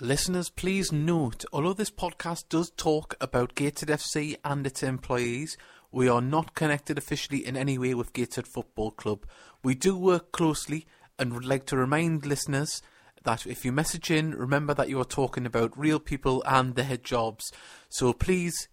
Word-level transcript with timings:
Listeners, 0.00 0.50
please 0.50 0.90
note, 0.90 1.44
although 1.52 1.72
this 1.72 1.90
podcast 1.90 2.48
does 2.48 2.72
talk 2.76 3.14
about 3.20 3.54
Gateshead 3.54 3.90
FC 3.90 4.34
and 4.44 4.66
its 4.66 4.82
employees, 4.82 5.56
we 5.92 6.08
are 6.08 6.20
not 6.20 6.56
connected 6.56 6.98
officially 6.98 7.46
in 7.46 7.56
any 7.56 7.78
way 7.78 7.94
with 7.94 8.12
Gateshead 8.12 8.48
Football 8.48 8.90
Club. 8.90 9.24
We 9.62 9.76
do 9.76 9.96
work 9.96 10.32
closely 10.32 10.84
and 11.16 11.32
would 11.32 11.44
like 11.44 11.64
to 11.66 11.76
remind 11.76 12.26
listeners 12.26 12.82
that 13.22 13.46
if 13.46 13.64
you 13.64 13.70
message 13.70 14.10
in, 14.10 14.34
remember 14.34 14.74
that 14.74 14.88
you 14.88 15.00
are 15.00 15.04
talking 15.04 15.46
about 15.46 15.78
real 15.78 16.00
people 16.00 16.42
and 16.44 16.74
their 16.74 16.96
jobs. 16.96 17.52
So 17.88 18.12
please 18.12 18.68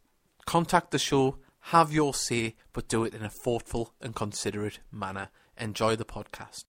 contact 0.47 0.89
the 0.89 0.97
show, 0.97 1.37
have 1.65 1.93
your 1.93 2.15
say, 2.15 2.55
but 2.73 2.87
do 2.87 3.03
it 3.03 3.13
in 3.13 3.21
a 3.21 3.29
thoughtful 3.29 3.93
and 4.01 4.15
considerate 4.15 4.79
manner. 4.91 5.29
Enjoy 5.55 5.95
the 5.95 6.03
podcast. 6.03 6.63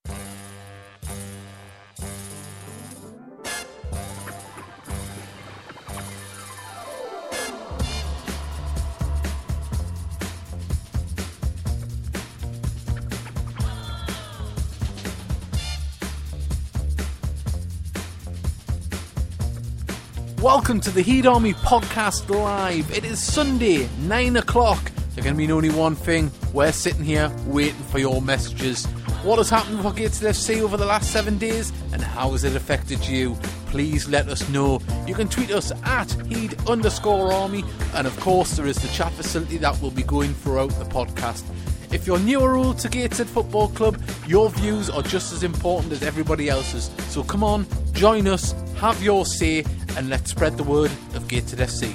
Welcome 20.43 20.81
to 20.81 20.91
the 20.91 21.03
Heed 21.03 21.25
Army 21.25 21.55
Podcast 21.55 22.29
Live. 22.29 22.91
It 22.91 23.05
is 23.05 23.23
Sunday, 23.23 23.89
9 24.01 24.39
o'clock. 24.39 24.91
There 25.15 25.23
can 25.23 25.37
mean 25.37 25.53
only 25.53 25.71
one 25.71 25.95
thing. 25.95 26.33
We're 26.53 26.73
sitting 26.73 27.05
here 27.05 27.31
waiting 27.47 27.81
for 27.85 28.01
your 28.01 28.21
messages. 28.21 28.87
What 29.23 29.39
has 29.39 29.49
happened 29.49 29.83
for 29.83 29.93
Gateshead 29.93 30.35
FC 30.35 30.61
over 30.61 30.77
the 30.77 30.85
last 30.85 31.13
seven 31.13 31.39
days 31.39 31.73
and 31.93 32.03
how 32.03 32.33
has 32.33 32.43
it 32.43 32.57
affected 32.57 33.07
you? 33.07 33.37
Please 33.67 34.09
let 34.09 34.27
us 34.27 34.49
know. 34.49 34.81
You 35.07 35.15
can 35.15 35.29
tweet 35.29 35.53
us 35.53 35.71
at 35.85 36.11
Heed 36.27 36.59
underscore 36.69 37.33
Army, 37.33 37.63
and 37.95 38.09
of 38.09 38.19
course, 38.19 38.57
there 38.57 38.67
is 38.67 38.79
the 38.79 38.89
chat 38.89 39.13
facility 39.13 39.59
that 39.59 39.81
will 39.81 39.93
be 39.93 40.03
going 40.03 40.35
throughout 40.35 40.71
the 40.71 40.87
podcast. 40.87 41.45
If 41.93 42.05
you're 42.05 42.19
newer 42.19 42.75
to 42.75 42.89
Gateshead 42.89 43.29
Football 43.29 43.69
Club, 43.69 44.03
your 44.27 44.51
views 44.51 44.91
are 44.91 45.03
just 45.03 45.33
as 45.33 45.45
important 45.45 45.93
as 45.93 46.03
everybody 46.03 46.49
else's. 46.49 46.91
So 47.11 47.23
come 47.23 47.45
on, 47.45 47.65
join 47.93 48.27
us, 48.27 48.55
have 48.79 49.01
your 49.03 49.25
say, 49.25 49.65
and 49.97 50.09
let's 50.09 50.31
spread 50.31 50.57
the 50.57 50.63
word 50.63 50.91
of 51.15 51.29
Gateshead 51.29 51.59
FC. 51.59 51.93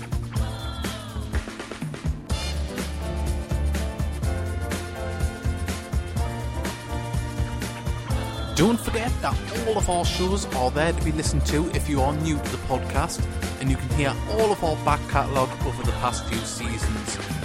Don't 8.56 8.80
forget 8.80 9.12
that 9.22 9.36
all 9.67 9.78
of 9.78 9.89
our 9.89 10.04
shows 10.04 10.45
are 10.56 10.72
there 10.72 10.92
to 10.92 11.04
be 11.04 11.12
listened 11.12 11.45
to 11.45 11.70
if 11.76 11.88
you 11.88 12.02
are 12.02 12.16
new 12.17 12.38
to 12.38 12.52
the 12.52 12.58
podcast, 12.67 13.23
and 13.62 13.70
you 13.70 13.78
can 13.78 13.89
hear 13.89 14.14
all 14.32 14.52
of 14.52 14.64
our 14.64 14.76
back 14.84 15.00
catalogue 15.09 15.52
over 15.66 15.84
the 15.84 15.92
past 15.94 16.26
few 16.26 16.39
seasons. 16.39 17.37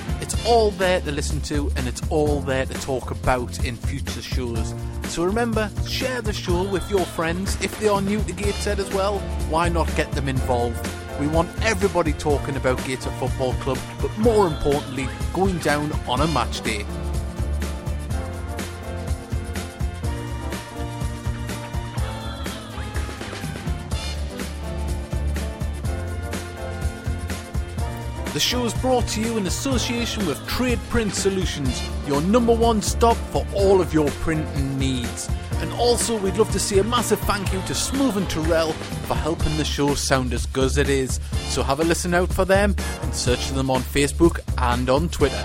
All 0.45 0.73
there 0.73 1.01
to 1.03 1.13
listen 1.13 1.41
to, 1.43 1.71
and 1.77 1.87
it's 1.87 2.03
all 2.11 2.41
there 2.41 2.67
to 2.67 2.75
talk 2.75 3.13
about 3.13 3.65
in 3.65 3.77
future 3.77 4.21
shows. 4.21 4.75
So 5.05 5.23
remember, 5.23 5.71
share 5.87 6.21
the 6.21 6.33
show 6.33 6.65
with 6.69 6.89
your 6.91 7.05
friends. 7.05 7.57
If 7.63 7.79
they 7.79 7.87
are 7.87 8.03
new 8.03 8.21
to 8.25 8.33
Gateshead 8.33 8.81
as 8.81 8.93
well, 8.93 9.21
why 9.51 9.69
not 9.69 9.95
get 9.95 10.11
them 10.13 10.29
involved? 10.29 10.85
We 11.21 11.29
want 11.29 11.49
everybody 11.63 12.13
talking 12.13 12.57
about 12.57 12.85
Gateshead 12.85 13.13
Football 13.21 13.53
Club, 13.55 13.79
but 14.01 14.17
more 14.19 14.49
importantly, 14.49 15.07
going 15.33 15.59
down 15.59 15.93
on 16.09 16.21
a 16.21 16.27
match 16.27 16.61
day. 16.63 16.85
The 28.33 28.41
show 28.41 28.65
is 28.65 28.73
brought 28.73 29.07
to 29.09 29.21
you 29.21 29.37
in 29.37 29.47
association 29.47 30.25
with 30.25 30.39
Trade 30.47 30.79
Print 30.89 31.13
Solutions, 31.13 31.87
your 32.07 32.23
number 32.23 32.55
one 32.55 32.81
stop 32.81 33.19
for 33.31 33.47
all 33.55 33.83
of 33.83 33.93
your 33.93 34.09
printing 34.23 34.79
needs. 34.79 35.29
And 35.57 35.71
also, 35.75 36.19
we'd 36.19 36.39
love 36.39 36.51
to 36.53 36.59
see 36.59 36.79
a 36.79 36.85
massive 36.85 37.21
thank 37.21 37.53
you 37.53 37.61
to 37.67 37.75
Smooth 37.75 38.17
and 38.17 38.31
Terrell 38.31 38.73
for 39.07 39.17
helping 39.17 39.55
the 39.59 39.67
show 39.67 39.95
sound 39.95 40.33
as 40.33 40.47
good 40.47 40.65
as 40.65 40.79
it 40.79 40.89
is. 40.89 41.21
So 41.51 41.63
have 41.63 41.81
a 41.81 41.85
listen 41.85 42.15
out 42.15 42.33
for 42.33 42.47
them 42.47 42.75
and 43.03 43.15
search 43.15 43.51
them 43.51 43.71
on 43.71 43.83
Facebook 43.83 44.41
and 44.57 44.89
on 44.89 45.11
Twitter. 45.11 45.45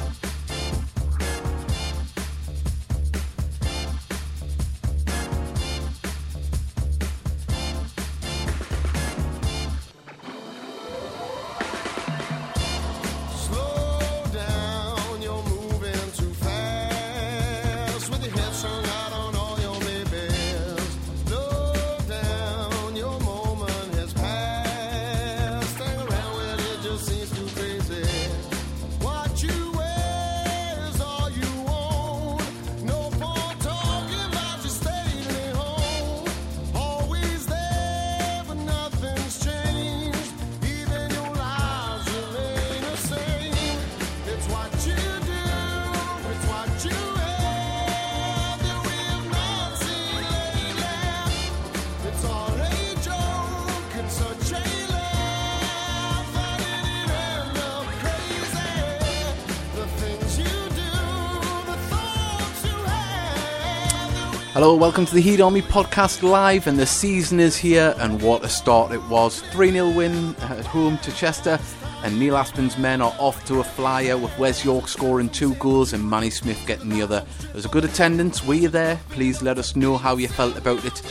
Hello, 64.67 64.75
welcome 64.75 65.05
to 65.05 65.16
the 65.16 65.22
Heed 65.22 65.39
Army 65.39 65.61
Podcast 65.61 66.23
Live, 66.23 66.67
and 66.67 66.78
the 66.78 66.85
season 66.85 67.39
is 67.39 67.55
here, 67.55 67.95
and 68.00 68.22
what 68.22 68.44
a 68.44 68.50
start 68.50 68.91
it 68.91 69.01
was. 69.03 69.39
3 69.44 69.72
0 69.72 69.91
win 69.91 70.35
at 70.41 70.66
home 70.66 70.97
to 71.03 71.11
Chester, 71.13 71.57
and 72.03 72.19
Neil 72.19 72.35
Aspin's 72.35 72.77
men 72.77 73.01
are 73.01 73.16
off 73.17 73.45
to 73.45 73.61
a 73.61 73.63
flyer 73.63 74.17
with 74.17 74.38
Wes 74.38 74.66
York 74.66 74.89
scoring 74.89 75.29
two 75.29 75.56
goals 75.56 75.94
and 75.94 76.09
Manny 76.09 76.29
Smith 76.29 76.61
getting 76.67 76.89
the 76.89 77.01
other. 77.01 77.25
There 77.44 77.53
was 77.53 77.63
a 77.63 77.69
good 77.69 77.85
attendance. 77.85 78.44
Were 78.44 78.56
you 78.56 78.67
there? 78.67 79.00
Please 79.11 79.41
let 79.41 79.57
us 79.57 79.77
know 79.77 79.95
how 79.95 80.17
you 80.17 80.27
felt 80.27 80.57
about 80.57 80.83
it. 80.83 81.01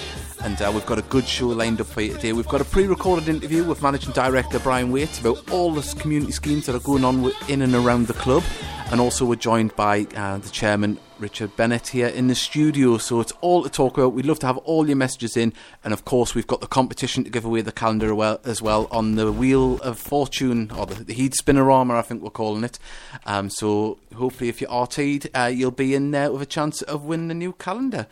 And 0.44 0.60
uh, 0.60 0.70
we've 0.74 0.84
got 0.84 0.98
a 0.98 1.02
good 1.08 1.26
show 1.26 1.48
lined 1.48 1.80
up 1.80 1.86
for 1.86 2.02
you 2.02 2.12
today. 2.12 2.34
We've 2.34 2.46
got 2.46 2.60
a 2.60 2.64
pre 2.66 2.86
recorded 2.86 3.26
interview 3.26 3.64
with 3.64 3.80
Managing 3.80 4.12
Director 4.12 4.58
Brian 4.58 4.92
Waite 4.92 5.18
about 5.20 5.50
all 5.50 5.72
the 5.72 5.98
community 5.98 6.32
schemes 6.32 6.66
that 6.66 6.76
are 6.76 6.80
going 6.80 7.06
on 7.06 7.32
in 7.48 7.62
and 7.62 7.74
around 7.74 8.06
the 8.06 8.12
club. 8.12 8.42
And 8.88 9.00
also, 9.00 9.24
we're 9.24 9.34
joined 9.34 9.74
by 9.74 10.06
uh, 10.14 10.38
the 10.38 10.48
chairman, 10.48 10.98
Richard 11.18 11.56
Bennett, 11.56 11.88
here 11.88 12.06
in 12.06 12.28
the 12.28 12.36
studio. 12.36 12.98
So 12.98 13.20
it's 13.20 13.32
all 13.40 13.64
to 13.64 13.68
talk 13.68 13.98
about. 13.98 14.12
We'd 14.12 14.26
love 14.26 14.38
to 14.38 14.46
have 14.46 14.58
all 14.58 14.86
your 14.86 14.96
messages 14.96 15.36
in. 15.36 15.52
And 15.82 15.92
of 15.92 16.04
course, 16.04 16.36
we've 16.36 16.46
got 16.46 16.60
the 16.60 16.68
competition 16.68 17.24
to 17.24 17.30
give 17.30 17.44
away 17.44 17.62
the 17.62 17.72
calendar 17.72 18.14
as 18.44 18.62
well 18.62 18.86
on 18.92 19.16
the 19.16 19.32
Wheel 19.32 19.80
of 19.80 19.98
Fortune, 19.98 20.70
or 20.70 20.86
the, 20.86 21.02
the 21.02 21.14
Heed 21.14 21.32
Spinnerama, 21.32 21.96
I 21.96 22.02
think 22.02 22.22
we're 22.22 22.30
calling 22.30 22.62
it. 22.62 22.78
Um, 23.26 23.50
so 23.50 23.98
hopefully, 24.14 24.48
if 24.48 24.60
you're 24.60 24.70
RT'd, 24.70 25.30
uh, 25.34 25.46
you'll 25.52 25.72
be 25.72 25.92
in 25.96 26.12
there 26.12 26.30
with 26.30 26.42
a 26.42 26.46
chance 26.46 26.80
of 26.82 27.04
winning 27.04 27.32
a 27.32 27.34
new 27.34 27.54
calendar. 27.54 28.06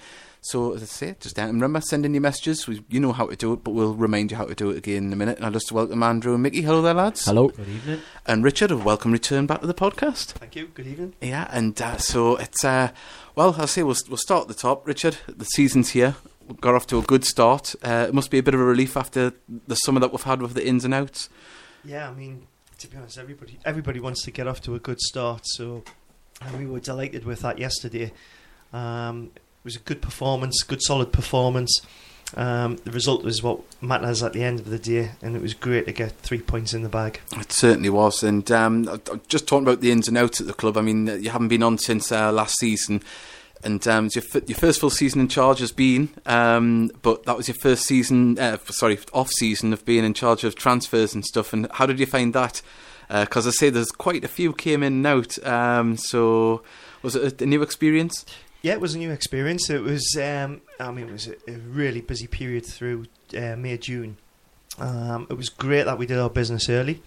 So 0.45 0.75
as 0.75 0.83
I 0.83 0.87
say, 0.87 1.17
just 1.21 1.39
remember 1.39 1.81
sending 1.81 2.13
your 2.13 2.21
messages. 2.21 2.69
We, 2.69 2.85
you 2.91 3.01
know 3.01 3.13
how 3.13 3.29
to 3.29 3.35
do 3.35 3.55
it, 3.55 3.65
but 3.65 3.71
we'll 3.71 3.95
remind 3.95 4.31
you 4.31 4.37
how 4.37 4.45
to 4.45 4.55
do 4.55 4.69
it 4.69 4.77
again 4.77 5.05
in 5.05 5.13
a 5.15 5.17
minute. 5.17 5.39
And 5.39 5.47
I'll 5.47 5.53
just 5.53 5.73
welcome 5.73 6.03
Andrew 6.03 6.35
and 6.35 6.43
Mickey. 6.43 6.61
Hello 6.61 6.83
there, 6.83 6.93
lads. 6.93 7.25
Hello. 7.25 7.49
Good 7.49 7.67
evening. 7.67 8.01
And 8.27 8.45
Richard, 8.45 8.71
a 8.71 8.77
welcome 8.77 9.11
return 9.11 9.47
back 9.47 9.63
to 9.63 9.67
the 9.67 9.73
podcast. 9.73 10.33
Thank 10.33 10.55
you. 10.55 10.67
Good 10.67 10.87
evening. 10.87 11.15
Yeah, 11.23 11.49
and 11.51 11.81
uh, 11.81 11.97
so 11.97 12.37
it's 12.37 12.63
uh, 12.63 12.91
well, 13.35 13.57
I'll 13.57 13.67
say 13.67 13.83
we'll 13.83 13.97
we'll 14.07 14.19
start 14.19 14.43
at 14.43 14.49
the 14.49 14.55
top. 14.55 14.87
Richard, 14.87 15.17
the 15.27 15.47
season's 15.47 15.91
here. 15.93 16.17
We 16.47 16.57
got 16.57 16.75
off 16.75 16.87
to 16.89 16.99
a 16.99 17.03
good 17.03 17.25
start. 17.25 17.75
Uh, 17.83 18.05
it 18.07 18.13
must 18.13 18.31
be 18.31 18.37
a 18.37 18.43
bit 18.43 18.53
of 18.53 18.61
a 18.61 18.65
relief 18.65 18.99
after 18.99 19.33
the 19.49 19.77
summer 19.77 19.99
that 20.01 20.13
we've 20.13 20.25
had 20.25 20.43
with 20.43 20.53
the 20.53 20.67
ins 20.67 20.85
and 20.85 20.93
outs. 20.93 21.31
Yeah, 21.87 22.11
I 22.11 22.13
mean, 22.13 22.47
to 22.81 22.87
be 22.87 22.99
honest, 22.99 23.17
everybody 23.17 23.59
everybody 23.65 23.99
wants 23.99 24.23
to 24.25 24.31
get 24.31 24.47
off 24.47 24.61
to 24.65 24.75
a 24.75 24.79
good 24.79 25.01
start, 25.01 25.41
so 25.47 25.85
and 26.43 26.59
we 26.59 26.67
were 26.67 26.81
delighted 26.81 27.25
with 27.25 27.41
that 27.41 27.59
yesterday. 27.59 28.13
Um, 28.75 29.31
it 29.37 29.43
was 29.65 29.77
a 29.77 29.81
good 29.81 30.03
performance, 30.03 30.63
good 30.63 30.83
solid 30.83 31.13
performance. 31.13 31.81
Um, 32.37 32.77
the 32.85 32.91
result 32.91 33.23
was 33.23 33.43
what 33.43 33.61
matters 33.81 34.23
at 34.23 34.33
the 34.33 34.43
end 34.43 34.61
of 34.61 34.69
the 34.69 34.79
day, 34.79 35.13
and 35.23 35.37
it 35.37 35.43
was 35.43 35.55
great 35.55 35.87
to 35.87 35.93
get 35.93 36.13
three 36.19 36.41
points 36.41 36.75
in 36.75 36.83
the 36.83 36.89
bag. 36.89 37.21
It 37.37 37.53
certainly 37.53 37.91
was. 37.91 38.23
And 38.23 38.51
um, 38.51 39.01
just 39.29 39.47
talking 39.47 39.67
about 39.67 39.81
the 39.81 39.91
ins 39.91 40.09
and 40.09 40.19
outs 40.19 40.41
at 40.41 40.47
the 40.47 40.53
club, 40.53 40.77
I 40.77 40.81
mean, 40.81 41.07
you 41.23 41.31
haven't 41.31 41.49
been 41.49 41.63
on 41.63 41.79
since 41.79 42.11
uh, 42.13 42.33
last 42.33 42.59
season. 42.59 43.03
And 43.63 43.87
um, 43.89 44.11
your, 44.15 44.25
f- 44.25 44.47
your 44.47 44.59
first 44.59 44.81
full 44.81 44.91
season 44.91 45.23
in 45.23 45.29
charge 45.29 45.61
has 45.61 45.73
been, 45.73 46.11
um, 46.27 46.91
but 47.01 47.25
that 47.25 47.37
was 47.37 47.49
your 47.49 47.57
first 47.63 47.85
season, 47.85 48.39
uh, 48.39 48.59
sorry, 48.67 48.99
off 49.15 49.31
season 49.31 49.73
of 49.73 49.87
being 49.87 50.05
in 50.05 50.13
charge 50.13 50.45
of 50.45 50.55
transfers 50.55 51.15
and 51.15 51.25
stuff. 51.25 51.55
And 51.55 51.67
how 51.73 51.87
did 51.87 51.99
you 51.99 52.05
find 52.05 52.35
that? 52.35 52.61
Because 53.09 53.47
I 53.47 53.51
say 53.53 53.71
there's 53.71 53.91
quite 53.91 54.23
a 54.23 54.29
few 54.29 54.53
came 54.53 54.83
in 54.83 54.93
and 54.95 55.07
out. 55.07 55.47
Um, 55.47 55.97
so 55.97 56.63
was 57.01 57.17
it 57.17 57.41
a 57.41 57.47
new 57.47 57.63
experience? 57.63 58.27
Yeah, 58.65 58.73
it 58.73 58.81
was 58.81 58.95
a 58.95 58.99
new 58.99 59.11
experience. 59.11 59.69
It 59.69 59.83
was, 59.83 60.17
um, 60.17 60.63
I 60.81 60.91
mean, 60.91 61.09
it 61.09 61.13
was 61.13 61.29
a, 61.29 61.35
a 61.51 61.57
really 61.59 62.01
busy 62.01 62.27
period 62.27 62.65
through 62.65 63.05
uh, 63.37 63.57
May, 63.57 63.77
June. 63.77 64.17
Um, 64.79 65.27
it 65.29 65.37
was 65.37 65.51
great 65.51 65.85
that 65.85 65.99
we 65.99 66.07
did 66.07 66.19
our 66.19 66.31
business 66.31 66.71
early. 66.71 67.03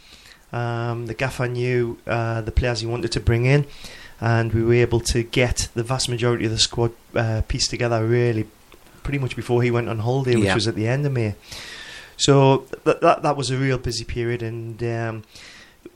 Um, 0.54 1.08
the 1.08 1.16
gaffer 1.16 1.48
knew 1.48 1.98
uh, 2.06 2.42
the 2.42 2.52
players 2.52 2.82
he 2.82 2.86
wanted 2.86 3.12
to 3.14 3.20
bring 3.20 3.46
in, 3.46 3.66
and 4.22 4.54
we 4.54 4.62
were 4.64 4.76
able 4.76 5.00
to 5.00 5.24
get 5.24 5.70
the 5.74 5.82
vast 5.82 6.10
majority 6.10 6.46
of 6.46 6.52
the 6.52 6.60
squad 6.60 6.92
uh, 7.16 7.42
pieced 7.48 7.72
together 7.72 8.06
really 8.06 8.46
pretty 9.02 9.18
much 9.18 9.36
before 9.36 9.64
he 9.64 9.72
went 9.72 9.90
on 9.90 9.98
holiday, 9.98 10.36
which 10.36 10.46
Yeah. 10.46 10.54
was 10.54 10.68
at 10.68 10.76
the 10.76 10.88
end 10.88 11.08
of 11.08 11.12
May. 11.12 11.34
So 12.18 12.66
th- 12.86 13.00
that 13.02 13.24
that 13.24 13.36
was 13.36 13.50
a 13.50 13.58
real 13.58 13.80
busy 13.80 14.04
period 14.06 14.44
and 14.44 14.84
um, 14.84 15.24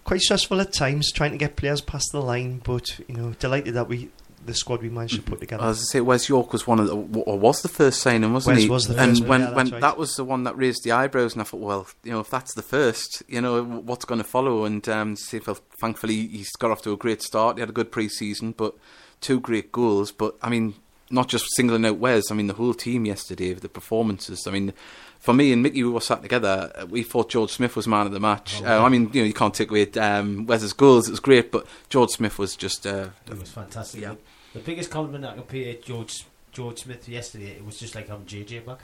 quite 0.06 0.22
stressful 0.22 0.60
at 0.60 0.74
times 0.74 1.12
trying 1.12 1.32
to 1.32 1.38
get 1.38 1.56
players 1.56 1.82
past 1.82 2.08
the 2.12 2.20
line. 2.22 2.62
But 2.64 3.00
you 3.08 3.16
know, 3.16 3.34
delighted 3.40 3.76
that 3.76 3.88
we 3.88 4.10
the 4.46 4.54
squad 4.54 4.82
we 4.82 4.90
managed 4.90 5.16
to 5.16 5.22
put 5.22 5.40
together. 5.40 5.64
As 5.64 5.66
I 5.66 5.70
was 5.70 5.80
to 5.80 5.86
say 5.86 6.02
Wes 6.02 6.30
York 6.30 6.52
was 6.54 6.66
one 6.66 6.80
of 6.80 6.88
the, 6.88 6.96
or 7.22 7.38
was 7.38 7.62
the 7.62 7.70
first 7.70 8.02
signing, 8.02 8.34
wasn't 8.34 8.56
Wes 8.56 8.64
he? 8.64 8.70
was 8.70 8.88
the 8.88 9.02
and 9.02 9.12
first 9.12 9.22
one, 9.22 9.30
when 9.30 9.42
yeah, 9.42 9.56
when 9.56 9.70
right. 9.70 9.82
that 9.82 9.98
was 9.98 10.16
the 10.16 10.24
one 10.24 10.44
that 10.44 10.58
raised 10.58 10.84
the 10.84 10.92
eyebrows, 10.92 11.34
and 11.34 11.42
I 11.42 11.46
thought, 11.46 11.60
well, 11.60 11.88
you 12.04 12.12
know, 12.12 12.20
if 12.20 12.30
that's 12.30 12.54
the 12.54 12.62
first, 12.62 13.24
you 13.28 13.42
know, 13.42 13.64
what's 13.64 14.06
going 14.06 14.22
to 14.22 14.28
follow? 14.28 14.66
And 14.66 14.88
um, 14.90 15.16
thankfully 15.16 16.28
he's 16.28 16.52
got 16.52 16.72
off 16.72 16.82
to 16.84 16.92
a 16.92 16.98
great 16.98 17.22
start. 17.22 17.58
He 17.58 17.62
had 17.62 17.70
a 17.70 17.74
good 17.74 17.92
pre-season, 17.92 18.54
but 18.54 18.76
two 19.20 19.40
great 19.40 19.72
goals. 19.72 20.12
But 20.12 20.36
I 20.42 20.50
mean, 20.50 20.76
not 21.10 21.28
just 21.28 21.46
singling 21.56 21.86
out 21.86 21.98
Wes. 21.98 22.32
I 22.32 22.36
mean, 22.36 22.48
the 22.48 22.54
whole 22.54 22.74
team 22.74 23.06
yesterday, 23.06 23.54
with 23.54 23.64
the 23.64 23.70
performances. 23.70 24.46
I 24.48 24.52
mean. 24.52 24.74
For 25.20 25.36
me 25.36 25.54
and 25.54 25.62
Mickey, 25.62 25.84
we 25.84 25.92
were 25.92 26.02
sat 26.02 26.24
together. 26.24 26.72
We 26.90 27.04
thought 27.04 27.30
George 27.30 27.52
Smith 27.52 27.76
was 27.76 27.88
man 27.88 28.08
of 28.08 28.12
the 28.12 28.20
match. 28.20 28.60
Oh, 28.64 28.82
uh. 28.82 28.84
I 28.84 28.90
mean, 28.90 29.12
you 29.14 29.22
know, 29.22 29.28
you 29.28 29.36
can't 29.36 29.54
take 29.54 29.70
away 29.70 29.88
um, 29.92 30.48
Wes's 30.48 30.74
goals; 30.74 31.08
it 31.08 31.12
was 31.12 31.20
great. 31.20 31.52
But 31.52 31.68
George 31.90 32.10
Smith 32.10 32.40
was 32.40 32.56
just 32.56 32.88
uh, 32.88 33.10
It 33.30 33.38
was 33.38 33.52
fantastic. 33.52 34.02
Yeah. 34.02 34.16
The 34.54 34.60
biggest 34.60 34.92
compliment 34.92 35.26
I 35.26 35.36
could 35.36 35.48
pay 35.48 35.78
George 35.78 36.26
George 36.52 36.80
Smith 36.80 37.08
yesterday, 37.08 37.52
it 37.52 37.66
was 37.66 37.80
just 37.80 37.96
like 37.96 38.10
having 38.10 38.26
JJ 38.26 38.66
back. 38.66 38.80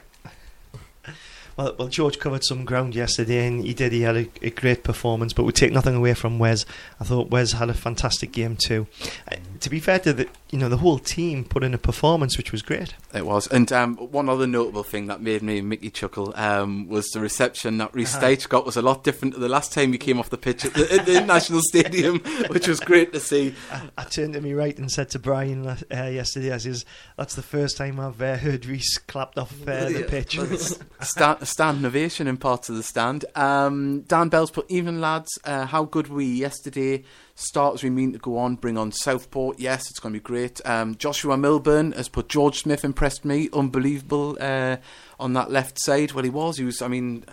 Well, 1.58 1.74
well, 1.80 1.88
George 1.88 2.20
covered 2.20 2.44
some 2.44 2.66
ground 2.66 2.94
yesterday, 2.94 3.48
and 3.48 3.64
he 3.66 3.74
did. 3.74 3.92
He 3.92 4.02
had 4.02 4.16
a, 4.16 4.28
a 4.44 4.52
great 4.52 4.84
performance, 4.84 5.34
but 5.34 5.42
we 5.44 5.52
take 5.52 5.72
nothing 5.72 5.96
away 5.96 6.14
from 6.14 6.38
Wes. 6.38 6.68
I 7.00 7.04
thought 7.04 7.32
Wes 7.32 7.54
had 7.54 7.68
a 7.68 7.74
fantastic 7.74 8.32
game 8.32 8.56
too. 8.58 8.86
Uh, 9.32 9.38
to 9.62 9.70
be 9.72 9.80
fair 9.80 9.98
to 10.02 10.14
the, 10.14 10.28
you 10.52 10.60
know, 10.60 10.70
the 10.70 10.78
whole 10.78 11.00
team 11.00 11.44
put 11.44 11.64
in 11.64 11.74
a 11.74 11.80
performance 11.80 12.38
which 12.38 12.52
was 12.52 12.62
great. 12.62 12.94
It 13.12 13.26
was. 13.26 13.48
And 13.48 13.72
um, 13.72 13.96
one 13.98 14.30
other 14.30 14.46
notable 14.46 14.84
thing 14.84 15.08
that 15.08 15.20
made 15.20 15.42
me 15.42 15.58
and 15.58 15.68
Mickey 15.68 15.90
chuckle 15.90 16.32
um, 16.36 16.88
was 16.90 17.08
the 17.10 17.20
reception 17.20 17.80
that 17.80 17.92
Reece 17.92 18.16
Uh-huh. 18.18 18.28
Deitch 18.28 18.48
got 18.50 18.64
was 18.64 18.78
a 18.78 18.84
lot 18.84 19.04
different 19.04 19.34
to 19.34 19.40
the 19.40 19.50
last 19.50 19.74
time 19.74 19.92
he 19.94 19.98
came 19.98 20.20
off 20.20 20.30
the 20.30 20.38
pitch 20.38 20.64
at 20.64 20.76
the, 20.76 20.94
at 20.94 21.08
the 21.08 21.22
National 21.26 21.62
Stadium, 21.64 22.20
which 22.50 22.68
was 22.68 22.80
great 22.80 23.14
to 23.14 23.20
see. 23.20 23.56
I, 23.72 23.90
I 23.98 24.04
turned 24.04 24.34
to 24.36 24.42
me 24.42 24.54
right 24.54 24.78
and 24.78 24.92
said 24.92 25.10
to 25.10 25.18
Brian 25.20 25.66
uh, 25.66 25.76
yesterday, 25.90 26.54
"I 26.54 26.58
says 26.58 26.86
that's 27.18 27.34
the 27.34 27.42
first 27.42 27.78
time 27.78 28.00
I've 28.00 28.22
uh, 28.22 28.38
heard 28.38 28.68
Reese 28.68 29.00
clapped 29.00 29.40
off 29.40 29.60
uh, 29.68 29.90
the 29.90 30.06
pitch." 30.08 30.38
Stand, 31.00 31.48
stand 31.48 31.86
ovation 31.86 32.28
in 32.28 32.38
parts 32.38 32.70
of 32.70 32.76
the 32.76 32.82
stand. 32.82 33.24
Um, 33.36 34.02
Dan 34.02 34.30
Bell's 34.30 34.50
put, 34.50 34.66
even 34.70 35.00
lads, 35.00 35.30
uh, 35.44 35.68
how 35.68 35.84
good 35.84 36.08
we 36.08 36.26
yesterday? 36.26 37.04
Start 37.36 37.76
as 37.76 37.84
we 37.84 37.92
mean 37.92 38.14
to 38.14 38.18
go 38.18 38.38
on, 38.38 38.56
bring 38.56 38.80
on 38.80 38.92
Southport. 38.92 39.60
Yes, 39.60 39.92
it's 39.92 40.00
going 40.00 40.14
to 40.14 40.20
be 40.20 40.24
great. 40.24 40.60
Um, 40.66 40.96
Joshua 40.96 41.38
Milburn 41.38 41.92
has 41.92 42.10
put, 42.10 42.30
George 42.30 42.60
Smith 42.60 42.84
impressed 42.84 43.26
me. 43.26 43.48
Unbelievable 43.54 44.38
uh, 44.42 44.78
on 45.20 45.34
that 45.34 45.52
left 45.52 45.80
side. 45.80 46.14
Well, 46.14 46.24
he 46.24 46.32
was. 46.32 46.58
He 46.58 46.64
was, 46.64 46.82
I 46.82 46.88
mean, 46.88 47.26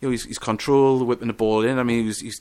you 0.00 0.08
know, 0.08 0.10
he's, 0.12 0.24
he's 0.24 0.38
control, 0.38 1.04
whipping 1.04 1.28
the 1.28 1.34
ball 1.34 1.62
in. 1.62 1.78
I 1.78 1.82
mean, 1.82 2.00
he 2.00 2.06
was, 2.06 2.20
he's 2.20 2.40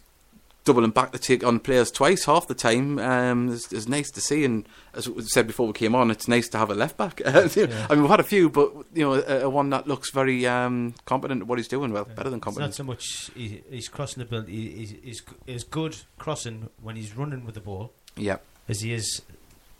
doubling 0.66 0.92
back 0.92 1.12
to 1.12 1.18
take 1.20 1.44
on 1.44 1.60
players 1.60 1.90
twice 1.90 2.26
half 2.26 2.48
the 2.48 2.54
time. 2.54 3.00
Um, 3.00 3.52
it's, 3.52 3.72
it's 3.72 3.88
nice 3.88 4.12
to 4.12 4.22
see, 4.22 4.44
and 4.46 4.68
as 4.94 5.10
we 5.10 5.24
said 5.24 5.48
before 5.48 5.68
we 5.68 5.74
came 5.74 5.96
on, 5.96 6.12
it's 6.12 6.28
nice 6.28 6.48
to 6.50 6.58
have 6.58 6.70
a 6.70 6.76
left 6.76 6.98
back. 6.98 7.22
I 7.26 7.42
mean, 7.48 8.02
we've 8.02 8.10
had 8.10 8.20
a 8.20 8.24
few, 8.24 8.50
but 8.50 8.72
you 8.94 9.04
know, 9.04 9.14
a, 9.14 9.42
a 9.46 9.50
one 9.50 9.70
that 9.72 9.88
looks 9.88 10.12
very 10.12 10.46
um, 10.46 10.94
competent 11.06 11.42
at 11.42 11.48
what 11.48 11.58
he's 11.60 11.68
doing. 11.68 11.92
Well, 11.92 12.06
better 12.06 12.30
than 12.30 12.40
It's 12.40 12.58
not 12.58 12.74
so 12.74 12.84
much 12.84 13.32
he, 13.36 13.64
he's 13.70 13.88
crossing 13.88 14.24
the 14.24 14.30
ball. 14.30 14.42
He's, 14.44 14.96
he's 15.04 15.24
is 15.48 15.64
good 15.64 15.98
crossing 16.18 16.70
when 16.82 16.96
he's 16.96 17.16
running 17.16 17.46
with 17.46 17.56
the 17.56 17.62
ball 17.62 17.94
Yeah, 18.16 18.38
as 18.68 18.82
he 18.82 18.94
is 18.94 19.22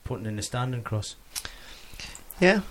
putting 0.04 0.26
in 0.26 0.40
a 0.40 0.44
standing 0.44 0.82
cross. 0.82 1.16
yeah, 2.40 2.62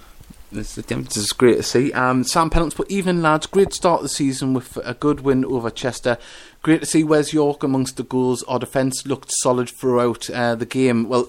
This, 0.51 0.79
is 0.79 1.33
great 1.33 1.57
to 1.57 1.63
see. 1.63 1.93
Um, 1.93 2.25
Sam 2.25 2.49
Pennant's 2.49 2.75
put 2.75 2.91
evening 2.91 3.21
lads. 3.21 3.47
Great 3.47 3.75
start 3.75 3.99
of 3.99 4.05
the 4.05 4.09
season 4.09 4.55
with 4.55 4.79
a 4.83 4.95
good 4.95 5.21
win 5.21 5.45
over 5.45 5.69
Chester. 5.69 6.17
Great 6.63 6.81
to 6.81 6.87
see 6.87 7.05
Wes 7.05 7.35
York 7.35 7.63
amongst 7.63 7.99
the 7.99 8.03
goals. 8.03 8.43
Our 8.45 8.59
defence 8.59 9.07
looked 9.07 9.31
solid 9.43 9.69
throughout 9.69 10.31
uh, 10.31 10.55
the 10.55 10.65
game. 10.65 11.09
Well, 11.09 11.29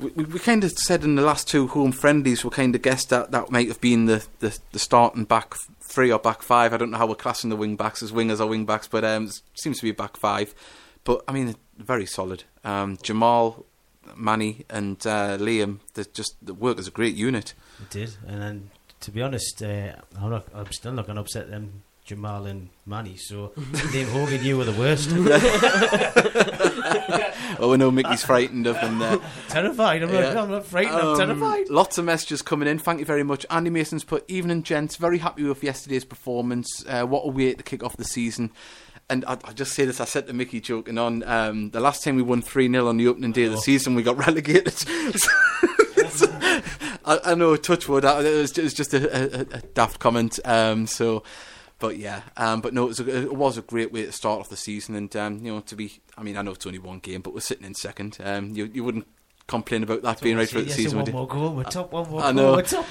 we, 0.00 0.10
we, 0.10 0.24
we 0.24 0.38
kind 0.40 0.64
of 0.64 0.72
said 0.72 1.04
in 1.04 1.14
the 1.14 1.22
last 1.22 1.48
two 1.48 1.68
home 1.68 1.92
friendlies, 1.92 2.44
we 2.44 2.50
kind 2.50 2.74
of 2.74 2.82
guessed 2.82 3.10
that 3.10 3.30
that 3.30 3.50
might 3.52 3.68
have 3.68 3.80
been 3.80 4.06
the, 4.06 4.26
the, 4.40 4.58
the 4.72 4.80
starting 4.80 5.24
back 5.24 5.54
three 5.88 6.10
or 6.10 6.18
back 6.18 6.42
five. 6.42 6.72
I 6.72 6.76
don't 6.76 6.90
know 6.90 6.98
how 6.98 7.06
we're 7.06 7.14
classing 7.14 7.50
the 7.50 7.56
wing 7.56 7.76
backs 7.76 8.02
as 8.02 8.10
wingers 8.10 8.40
or 8.40 8.46
wing 8.46 8.66
backs, 8.66 8.88
but 8.88 9.04
um, 9.04 9.26
it 9.26 9.40
seems 9.54 9.78
to 9.78 9.84
be 9.84 9.92
back 9.92 10.16
five. 10.16 10.54
But 11.04 11.22
I 11.28 11.32
mean, 11.32 11.54
very 11.78 12.06
solid. 12.06 12.44
Um, 12.64 12.98
Jamal, 13.00 13.64
Manny, 14.16 14.64
and 14.70 14.96
uh, 15.06 15.36
Liam. 15.38 15.78
They 15.94 16.04
just 16.12 16.36
the 16.44 16.54
work 16.54 16.78
as 16.78 16.86
a 16.86 16.90
great 16.90 17.14
unit. 17.16 17.54
It 17.80 17.90
did, 17.90 18.14
and 18.26 18.40
then 18.42 18.70
to 19.00 19.10
be 19.10 19.22
honest, 19.22 19.62
uh, 19.62 19.92
I'm 20.20 20.30
not. 20.30 20.46
I'm 20.54 20.70
still 20.72 20.92
not 20.92 21.06
going 21.06 21.16
to 21.16 21.22
upset 21.22 21.50
them. 21.50 21.82
Jamal 22.04 22.46
and 22.46 22.68
Manny, 22.86 23.16
so 23.16 23.48
Liam 23.56 24.08
Hogan, 24.12 24.44
you 24.44 24.56
were 24.58 24.64
the 24.64 24.78
worst. 24.78 25.10
Oh, 27.58 27.72
I 27.72 27.76
know 27.76 27.90
Mickey's 27.90 28.22
frightened 28.22 28.66
of 28.66 28.78
them 28.82 28.98
there. 28.98 29.18
terrified. 29.48 30.02
I'm, 30.02 30.12
Yeah. 30.12 30.34
not, 30.34 30.44
I'm 30.44 30.50
not 30.50 30.66
frightened. 30.66 30.96
I'm 30.96 31.06
Um, 31.08 31.16
terrified. 31.18 31.70
Lots 31.70 31.96
of 31.96 32.04
messages 32.04 32.42
coming 32.42 32.68
in. 32.68 32.78
Thank 32.78 32.98
you 33.00 33.06
very 33.06 33.22
much. 33.22 33.46
Andy 33.48 33.70
Mason's 33.70 34.04
put 34.04 34.24
evening, 34.28 34.62
gents. 34.62 34.96
Very 34.96 35.18
happy 35.18 35.42
with 35.44 35.64
yesterday's 35.64 36.04
performance. 36.04 36.84
Uh, 36.86 37.06
what 37.06 37.22
a 37.24 37.28
way 37.30 37.54
to 37.54 37.62
kick 37.62 37.82
off 37.82 37.96
the 37.96 38.04
season. 38.04 38.50
And 39.08 39.24
I, 39.26 39.38
I 39.44 39.52
just 39.52 39.72
say 39.74 39.84
this. 39.84 40.00
I 40.00 40.04
said 40.04 40.26
to 40.26 40.32
Mickey, 40.32 40.60
joking 40.60 40.98
on. 40.98 41.22
Um, 41.22 41.70
the 41.70 41.78
last 41.80 42.02
time 42.02 42.16
we 42.16 42.22
won 42.22 42.42
three 42.42 42.68
0 42.70 42.88
on 42.88 42.96
the 42.96 43.06
opening 43.06 43.30
day 43.32 43.44
of 43.44 43.52
the 43.52 43.58
Oh. 43.58 43.60
season, 43.60 43.94
we 43.94 44.02
got 44.02 44.16
relegated. 44.26 44.74
I, 47.04 47.20
I 47.24 47.34
know, 47.34 47.56
touchwood. 47.56 48.04
I- 48.04 48.20
It 48.22 48.36
was, 48.40 48.58
it 48.58 48.64
was 48.64 48.74
just 48.74 48.94
a, 48.94 49.38
a, 49.38 49.40
a 49.40 49.60
daft 49.74 50.00
comment. 50.00 50.38
Um, 50.44 50.86
so, 50.86 51.22
but 51.78 51.98
yeah, 51.98 52.22
um, 52.36 52.60
but 52.60 52.74
no, 52.74 52.84
it 52.84 52.88
was, 52.88 53.00
a, 53.00 53.16
it 53.24 53.34
was 53.36 53.58
a 53.58 53.62
great 53.62 53.92
way 53.92 54.06
to 54.06 54.12
start 54.12 54.40
off 54.40 54.48
the 54.48 54.56
season, 54.56 54.94
and 54.96 55.14
um, 55.14 55.38
you 55.44 55.52
know, 55.52 55.60
to 55.60 55.76
be. 55.76 56.00
I 56.18 56.22
mean, 56.22 56.36
I 56.36 56.42
know 56.42 56.52
it's 56.52 56.66
only 56.66 56.78
one 56.78 56.98
game, 56.98 57.20
but 57.20 57.34
we're 57.34 57.40
sitting 57.40 57.66
in 57.66 57.74
second. 57.74 58.18
Um, 58.24 58.54
you 58.54 58.64
you 58.72 58.82
wouldn't 58.82 59.06
complain 59.46 59.82
about 59.84 60.02
that 60.02 60.20
being 60.20 60.36
right 60.36 60.48
throughout 60.48 60.62
the 60.64 60.68
Yes, 60.70 60.76
season, 60.78 60.98
would 60.98 61.12
one 61.12 61.12
you? 61.12 61.18
more 61.18 61.28
goal. 61.28 61.54
We're 61.54 61.64
top. 61.64 61.92
One 61.92 62.10
more 62.10 62.20
I 62.22 62.24
goal. 62.24 62.32
know. 62.34 62.52
We're 62.54 62.62
top. 62.62 62.86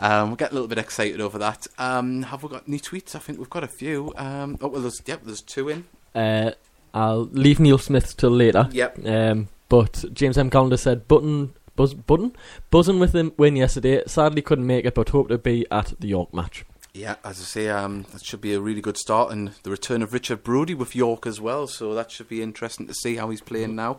Um, 0.00 0.30
we 0.30 0.36
get 0.36 0.50
a 0.50 0.54
little 0.54 0.68
bit 0.68 0.78
excited 0.78 1.20
over 1.20 1.38
that. 1.38 1.66
Um, 1.78 2.22
have 2.22 2.42
we 2.42 2.48
got 2.48 2.66
any 2.66 2.78
tweets? 2.78 3.14
I 3.14 3.18
think 3.18 3.38
we've 3.38 3.50
got 3.50 3.64
a 3.64 3.68
few. 3.68 4.12
Um, 4.16 4.58
oh 4.60 4.68
well, 4.68 4.80
there's 4.80 5.02
yep, 5.06 5.22
there's 5.24 5.42
two 5.42 5.68
in. 5.68 5.84
Uh, 6.14 6.52
I'll 6.94 7.28
leave 7.32 7.60
Neil 7.60 7.78
Smith 7.78 8.16
till 8.16 8.30
later. 8.30 8.68
Yep. 8.72 9.06
Um, 9.06 9.48
but 9.68 10.04
James 10.12 10.38
M. 10.38 10.50
Calendar 10.50 10.76
said 10.76 11.06
Button, 11.06 11.54
buzz, 11.76 11.94
Button, 11.94 12.34
buzzing 12.70 12.98
with 12.98 13.14
him 13.14 13.32
win 13.36 13.56
yesterday. 13.56 14.02
Sadly 14.06 14.42
couldn't 14.42 14.66
make 14.66 14.84
it, 14.84 14.94
but 14.94 15.10
hope 15.10 15.28
to 15.28 15.38
be 15.38 15.66
at 15.70 15.92
the 16.00 16.08
York 16.08 16.34
match. 16.34 16.64
Yeah, 16.92 17.16
as 17.24 17.40
I 17.40 17.44
say, 17.44 17.68
um, 17.68 18.04
that 18.12 18.24
should 18.24 18.40
be 18.40 18.52
a 18.52 18.60
really 18.60 18.80
good 18.80 18.96
start, 18.96 19.30
and 19.30 19.52
the 19.62 19.70
return 19.70 20.02
of 20.02 20.12
Richard 20.12 20.42
Brodie 20.42 20.74
with 20.74 20.96
York 20.96 21.24
as 21.24 21.40
well. 21.40 21.68
So 21.68 21.94
that 21.94 22.10
should 22.10 22.28
be 22.28 22.42
interesting 22.42 22.88
to 22.88 22.94
see 22.94 23.14
how 23.14 23.30
he's 23.30 23.40
playing 23.40 23.76
now. 23.76 23.98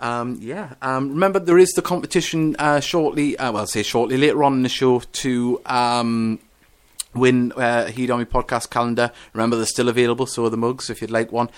Um, 0.00 0.38
yeah. 0.40 0.74
Um, 0.82 1.10
remember, 1.10 1.38
there 1.38 1.58
is 1.58 1.70
the 1.72 1.82
competition 1.82 2.56
uh, 2.58 2.80
shortly. 2.80 3.36
Uh, 3.38 3.52
well, 3.52 3.60
I'll 3.60 3.66
say 3.66 3.82
shortly 3.82 4.16
later 4.16 4.42
on 4.42 4.54
in 4.54 4.62
the 4.62 4.68
show 4.68 5.00
to 5.00 5.60
um, 5.66 6.38
win 7.14 7.52
uh, 7.52 7.86
Heed 7.86 8.10
Army 8.10 8.24
podcast 8.24 8.70
calendar. 8.70 9.12
Remember, 9.34 9.56
they're 9.56 9.66
still 9.66 9.88
available, 9.88 10.26
so 10.26 10.46
are 10.46 10.50
the 10.50 10.56
mugs 10.56 10.90
if 10.90 11.02
you'd 11.02 11.10
like 11.10 11.30
one. 11.30 11.50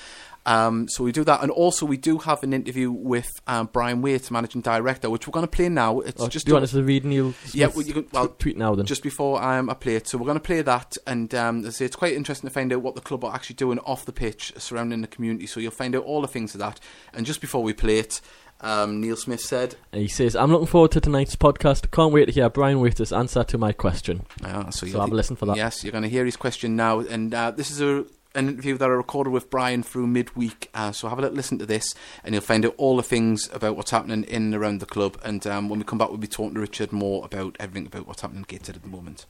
Um, 0.44 0.88
so 0.88 1.04
we 1.04 1.12
do 1.12 1.22
that, 1.24 1.40
and 1.42 1.50
also 1.52 1.86
we 1.86 1.96
do 1.96 2.18
have 2.18 2.42
an 2.42 2.52
interview 2.52 2.90
with 2.90 3.30
um, 3.46 3.70
Brian 3.72 4.02
Waite, 4.02 4.30
managing 4.30 4.60
director, 4.60 5.08
which 5.08 5.26
we're 5.26 5.32
going 5.32 5.44
to 5.46 5.50
play 5.50 5.68
now. 5.68 6.00
It's 6.00 6.20
Oh, 6.20 6.28
just 6.28 6.46
do 6.46 6.50
you 6.50 6.54
want 6.54 6.64
us 6.64 6.72
to 6.72 6.82
read 6.82 7.04
Neil 7.04 7.32
Yeah, 7.52 7.68
well, 7.68 7.82
you 7.82 7.92
can- 7.94 8.06
well, 8.12 8.26
tw- 8.28 8.38
tweet 8.40 8.56
now 8.56 8.74
then? 8.74 8.84
just 8.86 9.02
before 9.04 9.40
um, 9.42 9.70
I 9.70 9.74
play 9.74 9.94
it. 9.94 10.08
So 10.08 10.18
we're 10.18 10.24
going 10.26 10.36
to 10.36 10.40
play 10.40 10.62
that, 10.62 10.96
and 11.06 11.32
um, 11.34 11.64
I 11.64 11.70
say, 11.70 11.84
it's 11.84 11.94
quite 11.96 12.14
interesting 12.14 12.48
to 12.48 12.52
find 12.54 12.72
out 12.72 12.82
what 12.82 12.96
the 12.96 13.00
club 13.00 13.24
are 13.24 13.32
actually 13.34 13.54
doing 13.56 13.78
off 13.80 14.04
the 14.04 14.12
pitch 14.12 14.52
surrounding 14.56 15.00
the 15.00 15.06
community. 15.06 15.46
So 15.46 15.60
you'll 15.60 15.70
find 15.70 15.94
out 15.94 16.02
all 16.04 16.20
the 16.22 16.28
things 16.28 16.54
of 16.54 16.58
that. 16.60 16.80
And 17.14 17.24
just 17.24 17.40
before 17.40 17.62
we 17.62 17.72
play 17.72 17.98
it, 18.00 18.20
um, 18.62 19.00
Neil 19.00 19.16
Smith 19.16 19.40
said, 19.40 19.76
And 19.92 20.02
he 20.02 20.08
says, 20.08 20.34
I'm 20.36 20.50
looking 20.50 20.66
forward 20.66 20.90
to 20.92 21.00
tonight's 21.00 21.36
podcast. 21.36 21.90
Can't 21.92 22.12
wait 22.12 22.26
to 22.26 22.32
hear 22.32 22.48
Brian 22.50 22.80
Waiter's 22.80 23.12
answer 23.12 23.44
to 23.44 23.58
my 23.58 23.72
question. 23.72 24.22
uh, 24.44 24.70
so, 24.70 24.86
So 24.88 25.00
have 25.00 25.10
a 25.12 25.14
listen 25.14 25.36
for 25.36 25.46
that. 25.46 25.56
Yes, 25.56 25.82
you're 25.84 25.92
going 25.92 26.02
to 26.04 26.08
hear 26.10 26.24
his 26.24 26.36
question 26.36 26.74
now, 26.76 26.98
and 27.00 27.32
uh, 27.32 27.50
this 27.52 27.70
is 27.70 27.80
a 27.80 28.04
an 28.34 28.48
interview 28.48 28.76
that 28.78 28.88
I 28.88 28.92
recorded 28.92 29.30
with 29.30 29.50
Brian 29.50 29.82
through 29.82 30.06
midweek. 30.06 30.70
Uh, 30.74 30.92
so 30.92 31.08
have 31.08 31.18
a 31.18 31.22
little 31.22 31.36
listen 31.36 31.58
to 31.58 31.66
this, 31.66 31.94
and 32.24 32.34
you'll 32.34 32.42
find 32.42 32.64
out 32.64 32.74
all 32.76 32.96
the 32.96 33.02
things 33.02 33.48
about 33.52 33.76
what's 33.76 33.90
happening 33.90 34.24
in 34.24 34.44
and 34.44 34.54
around 34.54 34.80
the 34.80 34.86
club. 34.86 35.18
And 35.24 35.46
um, 35.46 35.68
when 35.68 35.78
we 35.78 35.84
come 35.84 35.98
back, 35.98 36.08
we'll 36.08 36.18
be 36.18 36.26
talking 36.26 36.54
to 36.54 36.60
Richard 36.60 36.92
more 36.92 37.24
about 37.24 37.56
everything 37.60 37.86
about 37.86 38.06
what's 38.06 38.22
happening 38.22 38.42
at 38.42 38.48
Gateshead 38.48 38.76
at 38.76 38.82
the 38.82 38.88
moment. 38.88 39.26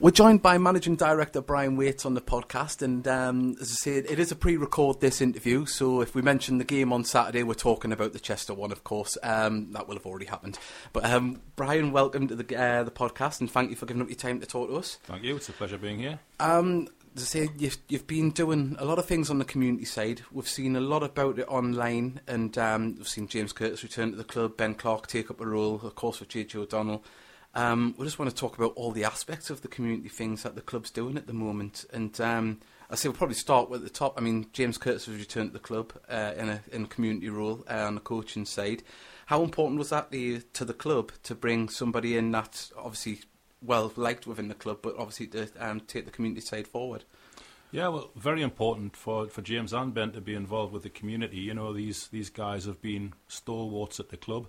We're 0.00 0.12
joined 0.12 0.42
by 0.42 0.58
Managing 0.58 0.94
Director 0.94 1.40
Brian 1.40 1.76
Waits 1.76 2.06
on 2.06 2.14
the 2.14 2.20
podcast, 2.20 2.82
and 2.82 3.08
um, 3.08 3.56
as 3.60 3.72
I 3.72 3.74
said, 3.74 4.06
it 4.08 4.20
is 4.20 4.30
a 4.30 4.36
pre-record 4.36 5.00
this 5.00 5.20
interview. 5.20 5.66
So 5.66 6.02
if 6.02 6.14
we 6.14 6.22
mention 6.22 6.58
the 6.58 6.64
game 6.64 6.92
on 6.92 7.02
Saturday, 7.02 7.42
we're 7.42 7.54
talking 7.54 7.90
about 7.90 8.12
the 8.12 8.20
Chester 8.20 8.54
one, 8.54 8.70
of 8.70 8.84
course. 8.84 9.18
Um, 9.24 9.72
that 9.72 9.88
will 9.88 9.96
have 9.96 10.06
already 10.06 10.26
happened. 10.26 10.56
But 10.92 11.04
um, 11.04 11.40
Brian, 11.56 11.90
welcome 11.90 12.28
to 12.28 12.36
the 12.36 12.56
uh, 12.56 12.84
the 12.84 12.92
podcast, 12.92 13.40
and 13.40 13.50
thank 13.50 13.70
you 13.70 13.76
for 13.76 13.86
giving 13.86 14.00
up 14.00 14.08
your 14.08 14.14
time 14.14 14.38
to 14.38 14.46
talk 14.46 14.68
to 14.68 14.76
us. 14.76 14.98
Thank 15.02 15.24
you. 15.24 15.34
It's 15.34 15.48
a 15.48 15.52
pleasure 15.52 15.78
being 15.78 15.98
here. 15.98 16.20
Um, 16.38 16.86
as 17.16 17.22
I 17.22 17.26
say, 17.26 17.48
you've, 17.58 17.78
you've 17.88 18.06
been 18.06 18.30
doing 18.30 18.76
a 18.78 18.84
lot 18.84 18.98
of 18.98 19.06
things 19.06 19.30
on 19.30 19.38
the 19.38 19.44
community 19.44 19.84
side. 19.84 20.22
We've 20.32 20.48
seen 20.48 20.76
a 20.76 20.80
lot 20.80 21.02
about 21.02 21.38
it 21.38 21.48
online, 21.48 22.20
and 22.26 22.56
um, 22.58 22.96
we've 22.96 23.08
seen 23.08 23.28
James 23.28 23.52
Curtis 23.52 23.82
return 23.82 24.10
to 24.10 24.16
the 24.16 24.24
club, 24.24 24.56
Ben 24.56 24.74
Clark 24.74 25.06
take 25.06 25.30
up 25.30 25.40
a 25.40 25.46
role, 25.46 25.80
of 25.82 25.94
course, 25.94 26.20
with 26.20 26.28
J.J. 26.28 26.58
O'Donnell. 26.58 27.04
Um, 27.54 27.94
we 27.96 28.04
just 28.04 28.18
want 28.18 28.30
to 28.30 28.36
talk 28.36 28.56
about 28.56 28.72
all 28.76 28.92
the 28.92 29.04
aspects 29.04 29.50
of 29.50 29.62
the 29.62 29.68
community 29.68 30.08
things 30.08 30.42
that 30.42 30.54
the 30.54 30.60
club's 30.60 30.90
doing 30.90 31.16
at 31.16 31.26
the 31.26 31.32
moment. 31.32 31.84
And 31.92 32.20
um, 32.20 32.60
I 32.90 32.94
say 32.94 33.08
we'll 33.08 33.16
probably 33.16 33.34
start 33.34 33.68
with 33.68 33.82
the 33.82 33.90
top. 33.90 34.14
I 34.16 34.20
mean, 34.20 34.46
James 34.52 34.78
Curtis 34.78 35.06
has 35.06 35.18
returned 35.18 35.50
to 35.50 35.52
the 35.54 35.58
club 35.58 35.92
uh, 36.08 36.34
in 36.36 36.48
a 36.48 36.62
in 36.72 36.84
a 36.84 36.88
community 36.88 37.28
role 37.30 37.64
uh, 37.68 37.86
on 37.86 37.94
the 37.94 38.00
coaching 38.00 38.44
side. 38.44 38.82
How 39.26 39.42
important 39.42 39.78
was 39.78 39.90
that 39.90 40.10
to, 40.12 40.40
to 40.40 40.64
the 40.64 40.72
club 40.72 41.12
to 41.24 41.34
bring 41.34 41.68
somebody 41.68 42.16
in 42.16 42.30
that's 42.30 42.72
obviously 42.78 43.20
well 43.62 43.92
liked 43.96 44.26
within 44.26 44.48
the 44.48 44.54
club, 44.54 44.78
but 44.82 44.94
obviously 44.98 45.26
to 45.28 45.48
um, 45.58 45.80
take 45.80 46.04
the 46.04 46.10
community 46.10 46.40
side 46.40 46.68
forward? 46.68 47.04
Yeah, 47.70 47.88
well, 47.88 48.10
very 48.16 48.42
important 48.42 48.96
for, 48.96 49.26
for 49.26 49.42
James 49.42 49.74
and 49.74 49.92
Ben 49.92 50.12
to 50.12 50.22
be 50.22 50.34
involved 50.34 50.72
with 50.72 50.84
the 50.84 50.90
community. 50.90 51.38
You 51.38 51.54
know, 51.54 51.72
these 51.74 52.08
these 52.08 52.30
guys 52.30 52.64
have 52.64 52.80
been 52.80 53.12
stalwarts 53.26 54.00
at 54.00 54.08
the 54.08 54.16
club. 54.16 54.48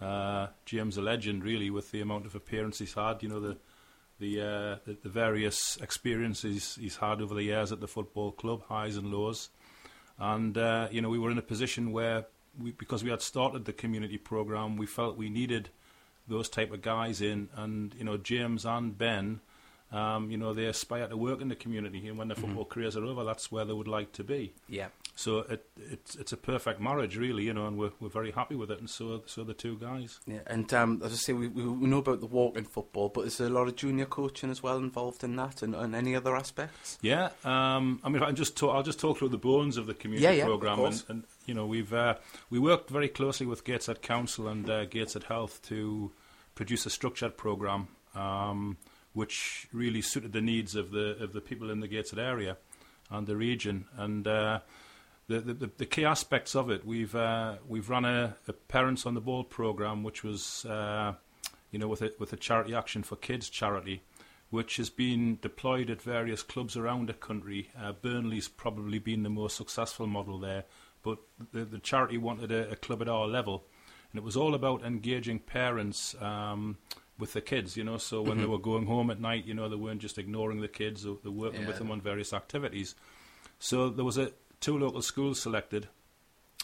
Uh, 0.00 0.48
James 0.64 0.96
a 0.96 1.02
legend, 1.02 1.44
really, 1.44 1.70
with 1.70 1.90
the 1.90 2.00
amount 2.00 2.26
of 2.26 2.34
appearances 2.34 2.88
he's 2.90 2.94
had. 2.94 3.22
You 3.22 3.30
know, 3.30 3.40
the 3.40 3.56
the, 4.20 4.40
uh, 4.40 4.76
the 4.84 4.96
the 5.02 5.08
various 5.08 5.76
experiences 5.78 6.78
he's 6.80 6.96
had 6.96 7.20
over 7.20 7.34
the 7.34 7.42
years 7.42 7.72
at 7.72 7.80
the 7.80 7.88
football 7.88 8.30
club, 8.30 8.62
highs 8.68 8.96
and 8.96 9.10
lows. 9.12 9.50
And 10.18 10.56
uh, 10.56 10.86
you 10.92 11.00
know, 11.02 11.08
we 11.08 11.18
were 11.18 11.32
in 11.32 11.38
a 11.38 11.42
position 11.42 11.90
where, 11.90 12.26
we, 12.60 12.70
because 12.70 13.02
we 13.02 13.10
had 13.10 13.22
started 13.22 13.64
the 13.64 13.72
community 13.72 14.18
program, 14.18 14.76
we 14.76 14.86
felt 14.86 15.16
we 15.16 15.30
needed 15.30 15.70
those 16.28 16.48
type 16.48 16.72
of 16.72 16.82
guys 16.82 17.20
in. 17.20 17.48
And 17.54 17.94
you 17.98 18.04
know, 18.04 18.16
James 18.16 18.64
and 18.64 18.96
Ben, 18.96 19.40
um, 19.92 20.30
you 20.30 20.38
know, 20.38 20.54
they 20.54 20.66
aspire 20.66 21.06
to 21.08 21.16
work 21.16 21.40
in 21.40 21.48
the 21.48 21.56
community, 21.56 22.08
and 22.08 22.16
when 22.16 22.28
their 22.28 22.36
football 22.36 22.64
careers 22.64 22.96
are 22.96 23.04
over, 23.04 23.24
that's 23.24 23.52
where 23.52 23.64
they 23.64 23.74
would 23.74 23.88
like 23.88 24.12
to 24.12 24.24
be. 24.24 24.54
Yeah. 24.68 24.88
So 25.14 25.40
it, 25.40 25.66
it's 25.90 26.14
it's 26.16 26.32
a 26.32 26.38
perfect 26.38 26.80
marriage, 26.80 27.18
really, 27.18 27.44
you 27.44 27.52
know, 27.52 27.66
and 27.66 27.76
we're 27.76 27.90
we're 28.00 28.08
very 28.08 28.30
happy 28.30 28.54
with 28.54 28.70
it, 28.70 28.78
and 28.78 28.88
so 28.88 29.22
so 29.26 29.44
the 29.44 29.52
two 29.52 29.76
guys. 29.76 30.18
Yeah, 30.26 30.38
and 30.46 30.72
um, 30.72 31.02
as 31.04 31.12
I 31.12 31.16
say, 31.16 31.32
we, 31.34 31.48
we 31.48 31.62
know 31.62 31.98
about 31.98 32.20
the 32.20 32.26
walking 32.26 32.64
football, 32.64 33.10
but 33.10 33.26
is 33.26 33.36
there 33.36 33.48
a 33.48 33.50
lot 33.50 33.68
of 33.68 33.76
junior 33.76 34.06
coaching 34.06 34.50
as 34.50 34.62
well 34.62 34.78
involved 34.78 35.22
in 35.22 35.36
that, 35.36 35.60
and, 35.60 35.74
and 35.74 35.94
any 35.94 36.16
other 36.16 36.34
aspects? 36.34 36.98
Yeah, 37.02 37.28
um, 37.44 38.00
I 38.02 38.08
mean, 38.08 38.22
I 38.22 38.32
just 38.32 38.56
talk, 38.56 38.74
I'll 38.74 38.82
just 38.82 38.98
talk 39.00 39.18
through 39.18 39.28
the 39.28 39.36
bones 39.36 39.76
of 39.76 39.86
the 39.86 39.92
community 39.92 40.24
Yeah, 40.24 40.32
yeah, 40.32 40.44
program, 40.46 40.80
and, 40.80 41.02
and 41.08 41.24
you 41.46 41.54
know, 41.54 41.66
we've 41.66 41.92
uh, 41.92 42.16
we 42.50 42.58
worked 42.58 42.90
very 42.90 43.08
closely 43.08 43.46
with 43.46 43.64
Gateshead 43.64 44.02
Council 44.02 44.48
and 44.48 44.68
uh, 44.68 44.84
Gateshead 44.86 45.24
Health 45.24 45.60
to 45.68 46.12
produce 46.54 46.86
a 46.86 46.90
structured 46.90 47.36
program, 47.36 47.88
um, 48.14 48.76
which 49.12 49.68
really 49.72 50.02
suited 50.02 50.32
the 50.32 50.40
needs 50.40 50.74
of 50.74 50.90
the 50.90 51.22
of 51.22 51.32
the 51.32 51.40
people 51.40 51.70
in 51.70 51.80
the 51.80 51.88
Gateshead 51.88 52.18
area 52.18 52.56
and 53.10 53.26
the 53.26 53.36
region, 53.36 53.86
and. 53.96 54.26
Uh, 54.26 54.60
the, 55.28 55.40
the, 55.40 55.70
the 55.78 55.86
key 55.86 56.04
aspects 56.04 56.54
of 56.54 56.68
it, 56.68 56.84
we've 56.84 57.14
uh, 57.14 57.56
we've 57.66 57.88
run 57.88 58.04
a, 58.04 58.36
a 58.48 58.52
parents 58.52 59.06
on 59.06 59.14
the 59.14 59.20
ball 59.20 59.44
program, 59.44 60.02
which 60.02 60.22
was 60.24 60.66
uh, 60.66 61.14
you 61.70 61.78
know 61.78 61.88
with 61.88 62.02
a 62.02 62.12
with 62.18 62.32
a 62.32 62.36
charity 62.36 62.74
action 62.74 63.02
for 63.02 63.16
kids 63.16 63.48
charity, 63.48 64.02
which 64.50 64.76
has 64.76 64.90
been 64.90 65.38
deployed 65.40 65.90
at 65.90 66.02
various 66.02 66.42
clubs 66.42 66.76
around 66.76 67.08
the 67.08 67.14
country. 67.14 67.70
Uh, 67.80 67.92
Burnley's 67.92 68.48
probably 68.48 68.98
been 68.98 69.22
the 69.22 69.30
most 69.30 69.56
successful 69.56 70.06
model 70.06 70.38
there, 70.38 70.64
but 71.02 71.18
the, 71.52 71.64
the 71.64 71.78
charity 71.78 72.18
wanted 72.18 72.50
a, 72.52 72.70
a 72.72 72.76
club 72.76 73.02
at 73.02 73.08
our 73.08 73.26
level, 73.26 73.64
and 74.10 74.18
it 74.18 74.24
was 74.24 74.36
all 74.36 74.54
about 74.54 74.82
engaging 74.84 75.38
parents. 75.38 76.14
Um, 76.20 76.78
with 77.18 77.34
the 77.34 77.40
kids, 77.42 77.76
you 77.76 77.84
know, 77.84 77.98
so 77.98 78.20
when 78.22 78.38
they 78.38 78.46
were 78.46 78.58
going 78.58 78.86
home 78.86 79.08
at 79.10 79.20
night, 79.20 79.44
you 79.44 79.54
know, 79.54 79.68
they 79.68 79.76
weren't 79.76 80.00
just 80.00 80.18
ignoring 80.18 80.60
the 80.60 80.66
kids; 80.66 81.04
they 81.04 81.10
were 81.10 81.30
working 81.30 81.60
Yeah. 81.60 81.66
with 81.68 81.78
them 81.78 81.90
on 81.90 82.00
various 82.00 82.32
activities. 82.32 82.96
So 83.60 83.90
there 83.90 84.04
was 84.04 84.18
a 84.18 84.32
two 84.60 84.76
local 84.78 85.02
schools 85.02 85.40
selected, 85.40 85.88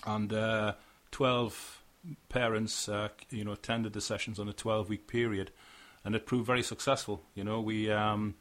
and 0.05 0.33
uh, 0.33 0.73
twelve 1.13 1.83
parents, 2.29 2.89
uh, 2.89 3.09
you 3.31 3.45
know, 3.45 3.53
attended 3.53 3.93
the 3.93 4.01
sessions 4.01 4.41
on 4.41 4.49
a 4.49 4.53
twelve-week 4.53 5.07
period, 5.07 5.53
and 6.05 6.15
it 6.17 6.27
proved 6.27 6.47
very 6.47 6.63
successful. 6.63 7.23
You 7.35 7.45
know, 7.45 7.61
we, 7.61 7.91
um, 7.93 8.35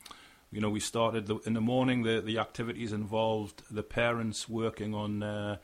you 0.52 0.62
know, 0.62 0.70
we 0.70 0.80
started 0.80 1.28
the, 1.28 1.38
in 1.46 1.54
the 1.54 1.62
morning. 1.62 2.02
The 2.04 2.22
the 2.22 2.40
activities 2.40 2.94
involved 2.94 3.62
the 3.70 3.84
parents 3.84 4.50
working 4.50 4.96
on. 4.96 5.22
Uh, 5.22 5.58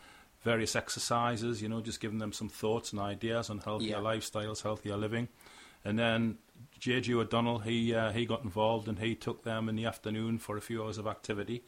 Various 0.44 0.76
exercises, 0.76 1.62
you 1.62 1.70
know, 1.70 1.82
just 1.82 2.00
giving 2.00 2.20
them 2.20 2.34
some 2.34 2.50
thoughts 2.50 2.92
and 2.92 3.00
ideas 3.02 3.50
on 3.50 3.60
healthier 3.60 3.98
Yeah. 3.98 4.04
lifestyles, 4.04 4.62
healthier 4.64 4.98
living, 4.98 5.30
and 5.86 5.98
then 5.98 6.38
J.J. 6.80 7.14
O'Donnell, 7.14 7.60
he 7.60 7.96
uh, 7.96 8.12
he 8.12 8.26
got 8.26 8.44
involved 8.44 8.88
and 8.90 9.00
he 9.00 9.16
took 9.16 9.44
them 9.44 9.70
in 9.70 9.76
the 9.76 9.86
afternoon 9.86 10.38
for 10.38 10.58
a 10.58 10.62
few 10.62 10.84
hours 10.84 10.98
of 10.98 11.08
activity, 11.08 11.64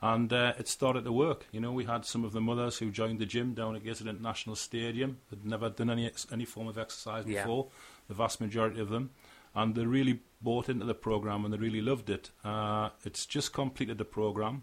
and 0.00 0.32
uh, 0.32 0.54
it 0.58 0.66
started 0.68 1.04
to 1.04 1.12
work. 1.12 1.46
You 1.52 1.60
know, 1.60 1.72
we 1.72 1.84
had 1.84 2.04
some 2.06 2.24
of 2.24 2.32
the 2.32 2.40
mothers 2.40 2.78
who 2.78 2.90
joined 2.90 3.18
the 3.18 3.26
gym 3.26 3.52
down 3.54 3.76
at 3.76 3.84
Gateshead 3.84 4.06
International 4.08 4.56
Stadium. 4.56 5.18
They'd 5.30 5.44
never 5.44 5.68
done 5.68 5.90
any 5.90 6.06
ex- 6.06 6.26
any 6.32 6.44
form 6.46 6.68
of 6.68 6.78
exercise 6.78 7.26
Yeah. 7.26 7.42
before. 7.42 7.68
The 8.08 8.14
vast 8.14 8.40
majority 8.40 8.80
of 8.80 8.88
them, 8.88 9.10
and 9.54 9.74
they 9.74 9.84
really 9.84 10.20
bought 10.40 10.68
into 10.68 10.86
the 10.86 10.94
program 10.94 11.44
and 11.44 11.52
they 11.52 11.58
really 11.58 11.80
loved 11.82 12.08
it. 12.08 12.30
Uh, 12.44 12.90
it's 13.04 13.26
just 13.26 13.52
completed 13.52 13.98
the 13.98 14.04
program. 14.04 14.62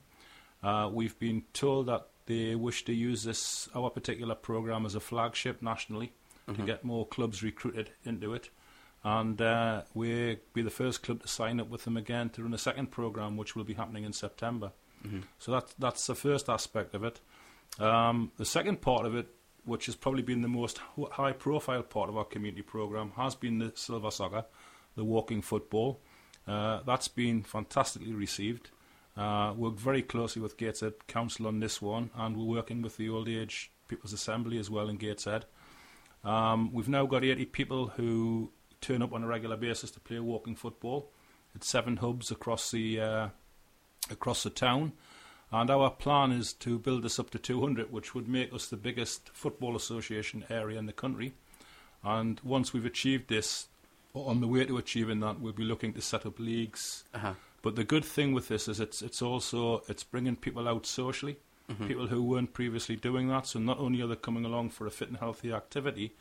Uh, 0.61 0.89
we've 0.91 1.17
been 1.19 1.43
told 1.51 1.87
that 1.87 2.07
they 2.25 2.55
wish 2.55 2.85
to 2.85 2.93
use 2.93 3.23
this 3.23 3.67
our 3.75 3.89
particular 3.89 4.35
program 4.35 4.85
as 4.85 4.95
a 4.95 4.99
flagship 4.99 5.61
nationally 5.61 6.13
to 6.47 6.53
get 6.65 6.83
more 6.83 7.05
clubs 7.07 7.41
recruited 7.41 7.89
into 8.05 8.33
it. 8.33 8.49
And 9.05 9.41
uh, 9.41 9.81
we'll 9.93 10.35
be 10.53 10.61
the 10.61 10.69
first 10.69 11.03
club 11.03 11.21
to 11.21 11.27
sign 11.27 11.59
up 11.59 11.69
with 11.69 11.83
them 11.83 11.97
again 11.97 12.29
to 12.31 12.43
run 12.43 12.53
a 12.53 12.57
second 12.57 12.87
program, 12.91 13.35
which 13.37 13.55
will 13.55 13.65
be 13.65 13.73
happening 13.73 14.03
in 14.05 14.13
September. 14.13 14.71
So 15.39 15.51
that's 15.51 15.73
that's 15.79 16.07
the 16.07 16.15
first 16.15 16.49
aspect 16.49 16.95
of 16.95 17.03
it. 17.03 17.19
Um, 17.79 18.31
the 18.37 18.45
second 18.45 18.79
part 18.81 19.05
of 19.05 19.15
it, 19.15 19.27
which 19.65 19.87
has 19.87 19.95
probably 19.95 20.21
been 20.21 20.41
the 20.41 20.47
most 20.47 20.79
high 21.11 21.33
profile 21.33 21.83
part 21.83 22.09
of 22.09 22.15
our 22.17 22.23
community 22.25 22.61
program, 22.61 23.11
has 23.17 23.35
been 23.35 23.59
the 23.59 23.71
silver 23.75 24.11
soccer, 24.11 24.45
the 24.95 25.03
walking 25.03 25.41
football. 25.41 25.99
Uh, 26.47 26.81
that's 26.85 27.07
been 27.07 27.43
fantastically 27.43 28.13
received. 28.13 28.69
Uh, 29.15 29.53
worked 29.55 29.79
very 29.79 30.01
closely 30.01 30.41
with 30.41 30.57
Gateshead 30.57 31.07
Council 31.07 31.47
on 31.47 31.59
this 31.59 31.81
one, 31.81 32.09
and 32.15 32.35
we're 32.35 32.55
working 32.55 32.81
with 32.81 32.97
the 32.97 33.09
Old 33.09 33.29
Age 33.29 33.71
People's 33.87 34.13
Assembly 34.13 34.57
as 34.57 34.69
well 34.69 34.89
in 34.89 34.97
Gateshead. 34.97 35.45
Um, 36.23 36.73
we've 36.73 36.89
now 36.89 37.05
got 37.05 37.23
80 37.23 37.45
people 37.45 37.87
who 37.87 38.51
turn 38.81 39.01
up 39.01 39.13
on 39.13 39.23
a 39.23 39.27
regular 39.27 39.57
basis 39.57 39.91
to 39.91 39.99
play 39.99 40.19
walking 40.19 40.55
football 40.55 41.11
at 41.55 41.63
seven 41.63 41.97
hubs 41.97 42.31
across 42.31 42.71
the 42.71 42.99
uh, 42.99 43.27
across 44.09 44.43
the 44.43 44.49
town. 44.49 44.93
And 45.51 45.69
our 45.69 45.91
plan 45.91 46.31
is 46.31 46.51
to 46.53 46.79
build 46.79 47.03
this 47.03 47.19
up 47.19 47.29
to 47.29 47.37
200, 47.37 47.91
which 47.91 48.15
would 48.15 48.27
make 48.27 48.51
us 48.51 48.67
the 48.67 48.77
biggest 48.77 49.29
football 49.33 49.75
association 49.75 50.43
area 50.49 50.79
in 50.79 50.87
the 50.87 50.93
country. 50.93 51.33
And 52.03 52.41
once 52.43 52.73
we've 52.73 52.85
achieved 52.85 53.29
this, 53.29 53.67
on 54.15 54.41
the 54.41 54.47
way 54.47 54.65
to 54.65 54.77
achieving 54.77 55.19
that, 55.19 55.39
we'll 55.39 55.53
be 55.53 55.63
looking 55.63 55.93
to 55.93 56.01
set 56.01 56.25
up 56.25 56.39
leagues. 56.39 57.03
Uh-huh. 57.13 57.33
But 57.63 57.75
the 57.75 57.83
good 57.83 58.05
thing 58.05 58.33
with 58.33 58.49
this 58.49 58.67
is 58.67 58.79
it's 58.79 59.01
it's 59.01 59.21
also 59.21 59.81
it's 59.87 60.03
bringing 60.03 60.35
people 60.35 60.67
out 60.67 60.85
socially, 60.85 61.37
people 61.87 62.07
who 62.07 62.21
weren't 62.21 62.53
previously 62.53 62.95
doing 62.95 63.29
that. 63.29 63.47
So 63.47 63.57
not 63.57 63.79
only 63.79 64.01
are 64.01 64.07
they 64.07 64.15
coming 64.15 64.45
along 64.45 64.69
for 64.69 64.85
a 64.85 64.91
fit 64.91 65.07
and 65.07 65.17
healthy 65.17 65.51
activity, 65.51 66.13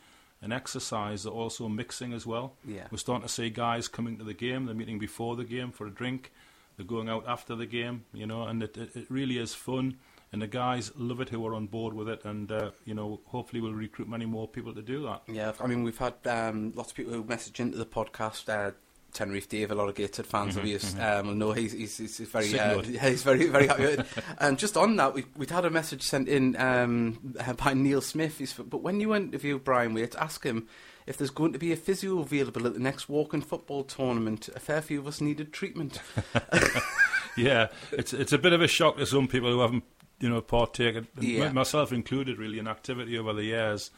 and 0.43 0.51
exercise, 0.51 1.23
they're 1.23 1.31
also 1.31 1.69
mixing 1.69 2.11
as 2.13 2.25
well. 2.27 2.53
Yeah. 2.65 2.87
We're 2.91 2.97
starting 2.97 3.25
to 3.27 3.33
see 3.33 3.49
guys 3.49 3.87
coming 3.87 4.17
to 4.17 4.25
the 4.25 4.33
game. 4.33 4.65
They're 4.65 4.75
meeting 4.75 4.99
before 4.99 5.35
the 5.35 5.45
game 5.45 5.71
for 5.71 5.87
a 5.87 5.89
drink. 5.89 6.31
They're 6.75 6.85
going 6.85 7.07
out 7.07 7.25
after 7.27 7.55
the 7.55 7.65
game, 7.65 8.05
you 8.13 8.25
know, 8.25 8.43
and 8.43 8.61
it, 8.61 8.75
it, 8.75 8.95
it 8.95 9.05
really 9.09 9.37
is 9.37 9.53
fun. 9.53 9.97
And 10.31 10.41
the 10.41 10.47
guys 10.47 10.91
love 10.97 11.21
it 11.21 11.29
who 11.29 11.45
are 11.45 11.53
on 11.53 11.67
board 11.67 11.93
with 11.93 12.09
it, 12.09 12.25
and 12.25 12.51
uh, 12.51 12.71
you 12.85 12.95
know, 12.95 13.19
hopefully 13.25 13.61
we'll 13.61 13.73
recruit 13.73 14.09
many 14.09 14.25
more 14.25 14.47
people 14.47 14.73
to 14.73 14.81
do 14.81 15.03
that. 15.03 15.21
Yeah, 15.27 15.53
I 15.61 15.67
mean, 15.67 15.83
we've 15.83 15.97
had 15.97 16.15
um, 16.25 16.73
lots 16.75 16.89
of 16.89 16.97
people 16.97 17.13
who 17.13 17.23
message 17.23 17.59
into 17.59 17.77
the 17.77 17.85
podcast. 17.85 18.49
Uh, 18.49 18.71
Tenerife 19.13 19.47
Dave, 19.47 19.71
a 19.71 19.75
lot 19.75 19.89
of 19.89 19.95
Gated 19.95 20.25
fans 20.25 20.57
of 20.57 20.63
his. 20.63 20.95
Um, 20.99 21.37
no, 21.37 21.51
he's, 21.51 21.71
he's, 21.71 21.97
he's 21.97 22.17
he's 22.17 22.27
very, 22.29 22.59
uh, 22.59 22.81
he's 22.81 23.23
very, 23.23 23.47
very 23.47 23.67
happy. 23.67 24.03
And 24.39 24.57
just 24.57 24.75
on 24.75 24.95
that, 24.97 25.13
we, 25.13 25.25
we'd 25.37 25.51
had 25.51 25.65
a 25.65 25.69
message 25.69 26.01
sent 26.03 26.27
in 26.27 26.55
um, 26.57 27.19
by 27.63 27.73
Neil 27.73 28.01
Smith. 28.01 28.39
He's, 28.39 28.53
but 28.53 28.81
when 28.81 28.99
you 28.99 29.13
interview 29.15 29.59
Brian 29.59 29.93
Waite, 29.93 30.15
ask 30.15 30.43
him 30.43 30.67
if 31.05 31.17
there's 31.17 31.29
going 31.29 31.53
to 31.53 31.59
be 31.59 31.71
a 31.71 31.75
physio 31.75 32.19
available 32.19 32.65
at 32.65 32.73
the 32.73 32.79
next 32.79 33.07
walking 33.09 33.41
football 33.41 33.83
tournament. 33.83 34.49
A 34.55 34.59
fair 34.59 34.81
few 34.81 34.99
of 34.99 35.07
us 35.07 35.21
needed 35.21 35.53
treatment. 35.53 35.99
yeah, 37.37 37.67
it's 37.91 38.13
it's 38.13 38.33
a 38.33 38.37
bit 38.37 38.53
of 38.53 38.61
a 38.61 38.67
shock 38.67 38.97
to 38.97 39.05
some 39.05 39.27
people 39.27 39.51
who 39.51 39.59
haven't, 39.59 39.83
you 40.19 40.29
know, 40.29 40.41
partaken, 40.41 41.07
Yeah. 41.19 41.51
myself 41.51 41.91
included, 41.91 42.37
really, 42.37 42.59
in 42.59 42.67
activity 42.67 43.17
over 43.17 43.33
the 43.33 43.43
years. 43.43 43.91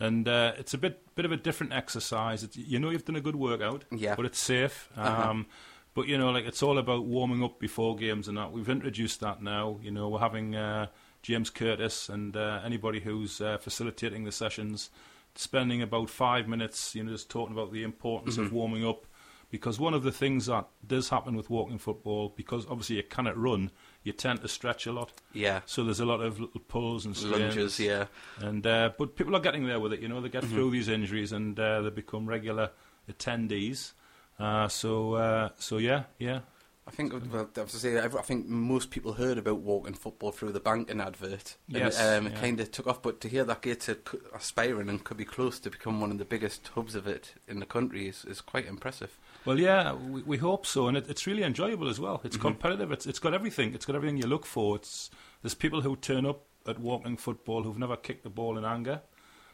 And 0.00 0.26
uh, 0.26 0.52
it's 0.58 0.72
a 0.74 0.78
bit 0.78 1.14
bit 1.14 1.24
of 1.26 1.32
a 1.32 1.36
different 1.36 1.72
exercise. 1.74 2.42
It's, 2.42 2.56
you 2.56 2.78
know, 2.80 2.90
you've 2.90 3.04
done 3.04 3.16
a 3.16 3.20
good 3.20 3.36
workout, 3.36 3.84
Yeah. 3.92 4.16
but 4.16 4.24
it's 4.24 4.40
safe. 4.40 4.88
Uh-huh. 4.96 5.30
Um, 5.30 5.46
But 5.92 6.06
you 6.06 6.16
know, 6.16 6.30
like 6.30 6.46
it's 6.46 6.62
all 6.62 6.78
about 6.78 7.04
warming 7.04 7.42
up 7.42 7.58
before 7.58 7.96
games 7.96 8.28
and 8.28 8.36
that. 8.38 8.52
We've 8.52 8.68
introduced 8.68 9.20
that 9.20 9.42
now. 9.42 9.78
You 9.82 9.90
know, 9.90 10.08
we're 10.08 10.20
having 10.20 10.54
uh, 10.54 10.86
James 11.22 11.50
Curtis 11.50 12.08
and 12.08 12.36
uh, 12.36 12.60
anybody 12.64 13.00
who's 13.00 13.40
uh, 13.40 13.58
facilitating 13.58 14.24
the 14.24 14.32
sessions 14.32 14.90
spending 15.34 15.82
about 15.82 16.08
five 16.08 16.46
minutes, 16.48 16.94
you 16.94 17.02
know, 17.04 17.10
just 17.12 17.28
talking 17.28 17.54
about 17.56 17.72
the 17.72 17.82
importance 17.82 18.38
of 18.38 18.52
warming 18.52 18.86
up. 18.86 19.04
Because 19.50 19.80
one 19.80 19.92
of 19.94 20.04
the 20.04 20.12
things 20.12 20.46
that 20.46 20.68
does 20.86 21.08
happen 21.08 21.34
with 21.36 21.50
walking 21.50 21.78
football, 21.78 22.32
because 22.36 22.66
obviously 22.70 22.96
you 22.96 23.02
cannot 23.02 23.36
run, 23.36 23.70
you 24.02 24.12
tend 24.12 24.40
to 24.42 24.48
stretch 24.48 24.86
a 24.86 24.92
lot. 24.92 25.12
Yeah. 25.32 25.60
So 25.66 25.84
there's 25.84 26.00
a 26.00 26.06
lot 26.06 26.20
of 26.20 26.40
little 26.40 26.60
pulls 26.60 27.04
and 27.06 27.16
strains. 27.16 27.38
Lunges, 27.56 27.78
yeah. 27.78 28.06
And 28.38 28.66
uh, 28.66 28.90
but 28.98 29.14
people 29.16 29.36
are 29.36 29.40
getting 29.40 29.66
there 29.66 29.78
with 29.80 29.92
it. 29.92 30.00
You 30.00 30.08
know, 30.08 30.20
they 30.20 30.28
Mm-hmm. 30.28 30.40
get 30.40 30.44
through 30.50 30.70
these 30.70 30.88
injuries 30.88 31.32
and 31.32 31.58
uh, 31.60 31.82
they 31.82 31.90
become 31.90 32.26
regular 32.26 32.70
attendees. 33.10 33.92
Uh, 34.38 34.68
so 34.68 35.14
uh, 35.14 35.48
so 35.58 35.76
yeah, 35.78 36.04
yeah. 36.18 36.40
I 36.86 36.92
think, 36.92 37.12
well, 37.12 37.48
I 37.56 37.60
have 37.60 37.70
to 37.70 37.76
say, 37.76 37.98
I 38.00 38.06
I 38.06 38.22
think 38.22 38.48
most 38.48 38.90
people 38.90 39.12
heard 39.12 39.38
about 39.38 39.58
walking 39.58 39.94
football 39.94 40.32
through 40.32 40.52
the 40.52 40.60
banking 40.60 41.00
advert. 41.00 41.56
And, 41.68 41.76
Yes, 41.76 42.00
um, 42.00 42.26
it 42.26 42.32
yeah. 42.32 42.40
kind 42.40 42.58
of 42.58 42.70
took 42.72 42.86
off, 42.88 43.00
but 43.02 43.20
to 43.20 43.28
hear 43.28 43.44
that 43.44 43.60
Gates 43.62 43.88
are 43.90 43.98
c- 44.10 44.18
aspiring 44.34 44.88
and 44.88 45.04
could 45.04 45.18
be 45.18 45.24
close 45.24 45.60
to 45.60 45.70
become 45.70 46.00
one 46.00 46.10
of 46.10 46.18
the 46.18 46.24
biggest 46.24 46.68
hubs 46.74 46.96
of 46.96 47.06
it 47.06 47.34
in 47.46 47.60
the 47.60 47.66
country 47.66 48.08
is, 48.08 48.24
is 48.24 48.40
quite 48.40 48.66
impressive. 48.66 49.18
Well, 49.44 49.58
yeah, 49.58 49.94
we, 49.94 50.22
we 50.22 50.36
hope 50.36 50.66
so, 50.66 50.88
and 50.88 50.96
it, 50.96 51.08
it's 51.08 51.26
really 51.26 51.42
enjoyable 51.42 51.88
as 51.88 51.98
well. 51.98 52.18
Mm-hmm. 52.18 52.26
It's 52.26 52.36
competitive. 52.36 52.92
It's 52.92 53.06
it's 53.06 53.18
got 53.18 53.34
everything. 53.34 53.74
It's 53.74 53.86
got 53.86 53.96
everything 53.96 54.18
you 54.18 54.26
look 54.26 54.46
for. 54.46 54.76
It's 54.76 55.10
there's 55.42 55.54
people 55.54 55.80
who 55.80 55.96
turn 55.96 56.26
up 56.26 56.44
at 56.66 56.78
walking 56.78 57.16
football 57.16 57.62
who've 57.62 57.78
never 57.78 57.96
kicked 57.96 58.22
the 58.22 58.30
ball 58.30 58.58
in 58.58 58.64
anger. 58.64 59.00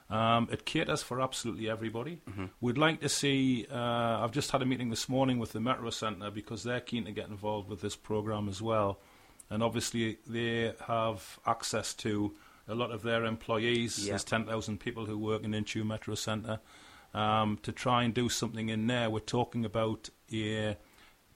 Um, 0.08 0.48
it 0.52 0.64
caters 0.64 1.02
for 1.02 1.20
absolutely 1.20 1.68
everybody. 1.68 2.20
Mm-hmm. 2.28 2.46
We'd 2.60 2.78
like 2.78 3.00
to 3.00 3.08
see. 3.08 3.66
Uh, 3.70 4.22
I've 4.22 4.32
just 4.32 4.50
had 4.50 4.62
a 4.62 4.66
meeting 4.66 4.90
this 4.90 5.08
morning 5.08 5.38
with 5.38 5.52
the 5.52 5.60
Metro 5.60 5.90
Centre 5.90 6.30
because 6.30 6.62
they're 6.62 6.80
keen 6.80 7.04
to 7.04 7.12
get 7.12 7.28
involved 7.28 7.68
with 7.68 7.80
this 7.80 7.96
program 7.96 8.48
as 8.48 8.62
well, 8.62 8.98
and 9.50 9.62
obviously 9.62 10.18
they 10.26 10.72
have 10.86 11.38
access 11.46 11.94
to 11.94 12.34
a 12.68 12.74
lot 12.74 12.90
of 12.90 13.02
their 13.02 13.24
employees. 13.24 14.06
There's 14.06 14.24
10,000 14.24 14.78
people 14.78 15.06
who 15.06 15.18
work 15.18 15.44
in 15.44 15.54
intu 15.54 15.84
Metro 15.84 16.14
Centre. 16.14 16.58
Um, 17.14 17.58
to 17.62 17.72
try 17.72 18.02
and 18.04 18.12
do 18.12 18.28
something 18.28 18.68
in 18.68 18.86
there, 18.86 19.08
we're 19.08 19.20
talking 19.20 19.64
about 19.64 20.10
a 20.32 20.76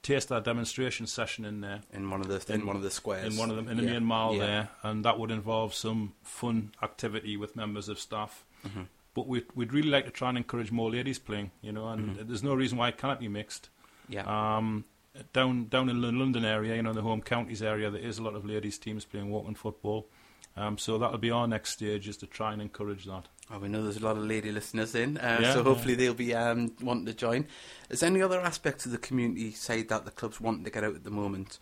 taster 0.03 0.41
demonstration 0.41 1.07
session 1.07 1.45
in 1.45 1.61
there 1.61 1.81
In 1.93 2.09
one 2.11 2.21
of 2.21 2.29
the 2.29 2.43
in, 2.53 2.61
In- 2.63 2.67
one 2.67 2.77
of 2.77 2.83
the 2.83 2.91
squares, 2.91 3.33
in 3.33 3.39
one 3.39 3.51
of 3.51 3.57
them 3.57 3.69
in 3.69 3.77
the 3.77 3.85
Yeah. 3.85 3.93
main 3.93 4.05
mall 4.05 4.35
Yeah. 4.35 4.47
there, 4.47 4.69
and 4.83 5.05
that 5.05 5.19
would 5.19 5.31
involve 5.31 5.75
some 5.75 6.15
fun 6.23 6.73
activity 6.83 7.37
with 7.37 7.55
members 7.57 7.89
of 7.89 7.99
staff. 7.99 8.45
Mm-hmm. 8.67 8.83
But 9.15 9.27
we'd, 9.27 9.47
we'd 9.55 9.73
really 9.73 9.91
like 9.91 10.05
to 10.05 10.11
try 10.11 10.29
and 10.29 10.39
encourage 10.39 10.71
more 10.71 10.91
ladies 10.91 11.19
playing, 11.19 11.51
you 11.63 11.73
know, 11.73 11.89
and 11.89 12.17
Mm-hmm. 12.17 12.27
there's 12.29 12.43
no 12.43 12.55
reason 12.55 12.79
why 12.79 12.89
it 12.89 12.99
can't 12.99 13.21
be 13.21 13.29
mixed. 13.29 13.69
Yeah, 14.09 14.25
Um, 14.57 14.85
down 15.33 15.67
down 15.67 15.89
in 15.89 16.01
the 16.01 16.13
London 16.13 16.45
area, 16.45 16.77
you 16.77 16.83
know, 16.83 16.93
the 16.93 17.03
home 17.03 17.21
counties 17.23 17.63
area, 17.63 17.91
there 17.91 18.01
is 18.01 18.19
a 18.19 18.23
lot 18.23 18.35
of 18.35 18.45
ladies 18.45 18.79
teams 18.79 19.05
playing 19.05 19.29
walking 19.31 19.55
football. 19.55 20.09
Um, 20.57 20.79
so 20.79 20.99
that'll 20.99 21.19
be 21.19 21.31
our 21.31 21.47
next 21.47 21.71
stage, 21.71 22.09
is 22.09 22.17
to 22.19 22.27
try 22.27 22.53
and 22.53 22.61
encourage 22.61 23.05
that. 23.07 23.29
oh, 23.53 23.59
we 23.59 23.69
know 23.69 23.83
there's 23.83 23.97
a 23.97 24.05
lot 24.05 24.17
of 24.17 24.25
lady 24.25 24.51
listeners 24.53 24.95
in, 24.95 25.17
uh, 25.19 25.39
Yeah, 25.41 25.53
so 25.53 25.59
yeah. 25.59 25.65
hopefully 25.65 25.95
they'll 25.95 26.13
be 26.15 26.35
um, 26.35 26.73
wanting 26.83 27.07
to 27.07 27.15
join. 27.15 27.47
Is 27.89 28.01
there 28.01 28.11
any 28.11 28.21
other 28.21 28.41
aspects 28.41 28.85
of 28.85 28.93
the 28.93 28.99
community 28.99 29.53
side 29.53 29.89
that 29.89 30.05
the 30.05 30.11
club's 30.11 30.41
wanting 30.41 30.65
to 30.65 30.71
get 30.71 30.85
out 30.85 30.95
at 30.97 31.05
the 31.05 31.11
moment? 31.11 31.59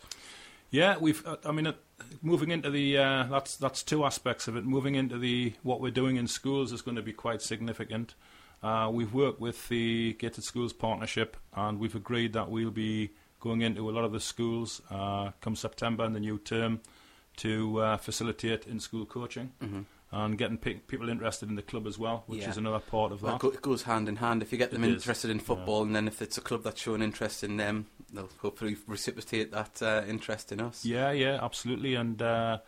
Yeah, 0.71 0.97
we've. 0.99 1.25
Uh, 1.25 1.37
I 1.45 1.51
mean, 1.51 1.67
uh, 1.67 1.73
moving 2.21 2.51
into 2.51 2.69
the 2.69 2.97
uh, 2.97 3.23
that's 3.23 3.55
that's 3.57 3.81
two 3.83 4.05
aspects 4.05 4.47
of 4.47 4.55
it. 4.55 4.65
Moving 4.65 4.95
into 4.95 5.17
the 5.17 5.53
what 5.63 5.81
we're 5.81 5.89
doing 5.91 6.17
in 6.17 6.27
schools 6.27 6.71
is 6.71 6.81
going 6.83 6.95
to 6.97 7.01
be 7.01 7.13
quite 7.13 7.41
significant. 7.41 8.13
Uh, 8.61 8.89
we've 8.93 9.13
worked 9.13 9.39
with 9.39 9.67
the 9.69 10.13
Gated 10.13 10.43
Schools 10.43 10.73
Partnership, 10.73 11.37
and 11.55 11.79
we've 11.79 11.95
agreed 11.95 12.33
that 12.33 12.49
we'll 12.51 12.69
be 12.71 13.11
going 13.39 13.61
into 13.61 13.89
a 13.89 13.91
lot 13.91 14.03
of 14.03 14.11
the 14.11 14.19
schools 14.19 14.81
uh, 14.91 15.31
come 15.41 15.55
September 15.55 16.03
in 16.05 16.13
the 16.13 16.19
new 16.19 16.37
term 16.37 16.81
to 17.39 17.79
uh, 17.81 17.97
facilitate 17.97 18.65
in-school 18.67 19.05
coaching 19.05 19.51
Mhm. 19.61 19.85
and 20.11 20.37
getting 20.37 20.57
pe- 20.57 20.75
people 20.87 21.09
interested 21.09 21.49
in 21.49 21.55
the 21.55 21.61
club 21.61 21.85
as 21.87 21.97
well, 21.99 22.23
which 22.27 22.41
Yeah. 22.41 22.49
is 22.49 22.57
another 22.57 22.79
part 22.79 23.11
of 23.11 23.21
that. 23.21 23.43
it, 23.43 23.53
it 23.55 23.61
goes 23.61 23.83
hand 23.83 24.07
in 24.09 24.15
hand. 24.17 24.41
If 24.41 24.51
you 24.51 24.57
get 24.57 24.71
them 24.71 24.83
It 24.83 24.89
is, 24.89 24.95
interested 24.95 25.29
in 25.31 25.39
football, 25.39 25.83
and 25.83 25.95
then 25.95 26.07
if 26.07 26.21
it's 26.21 26.37
a 26.37 26.41
club 26.41 26.63
that's 26.63 26.81
showing 26.81 27.01
interest 27.01 27.43
in 27.43 27.57
them, 27.57 27.85
they'll 28.13 28.29
hopefully 28.41 28.75
reciprocate 28.87 29.51
that 29.51 29.81
uh, 29.81 30.03
interest 30.07 30.51
in 30.51 30.59
us. 30.61 30.83
Yeah, 30.85 31.11
yeah, 31.11 31.39
absolutely. 31.41 31.95
And, 31.95 32.21
uh, 32.21 32.59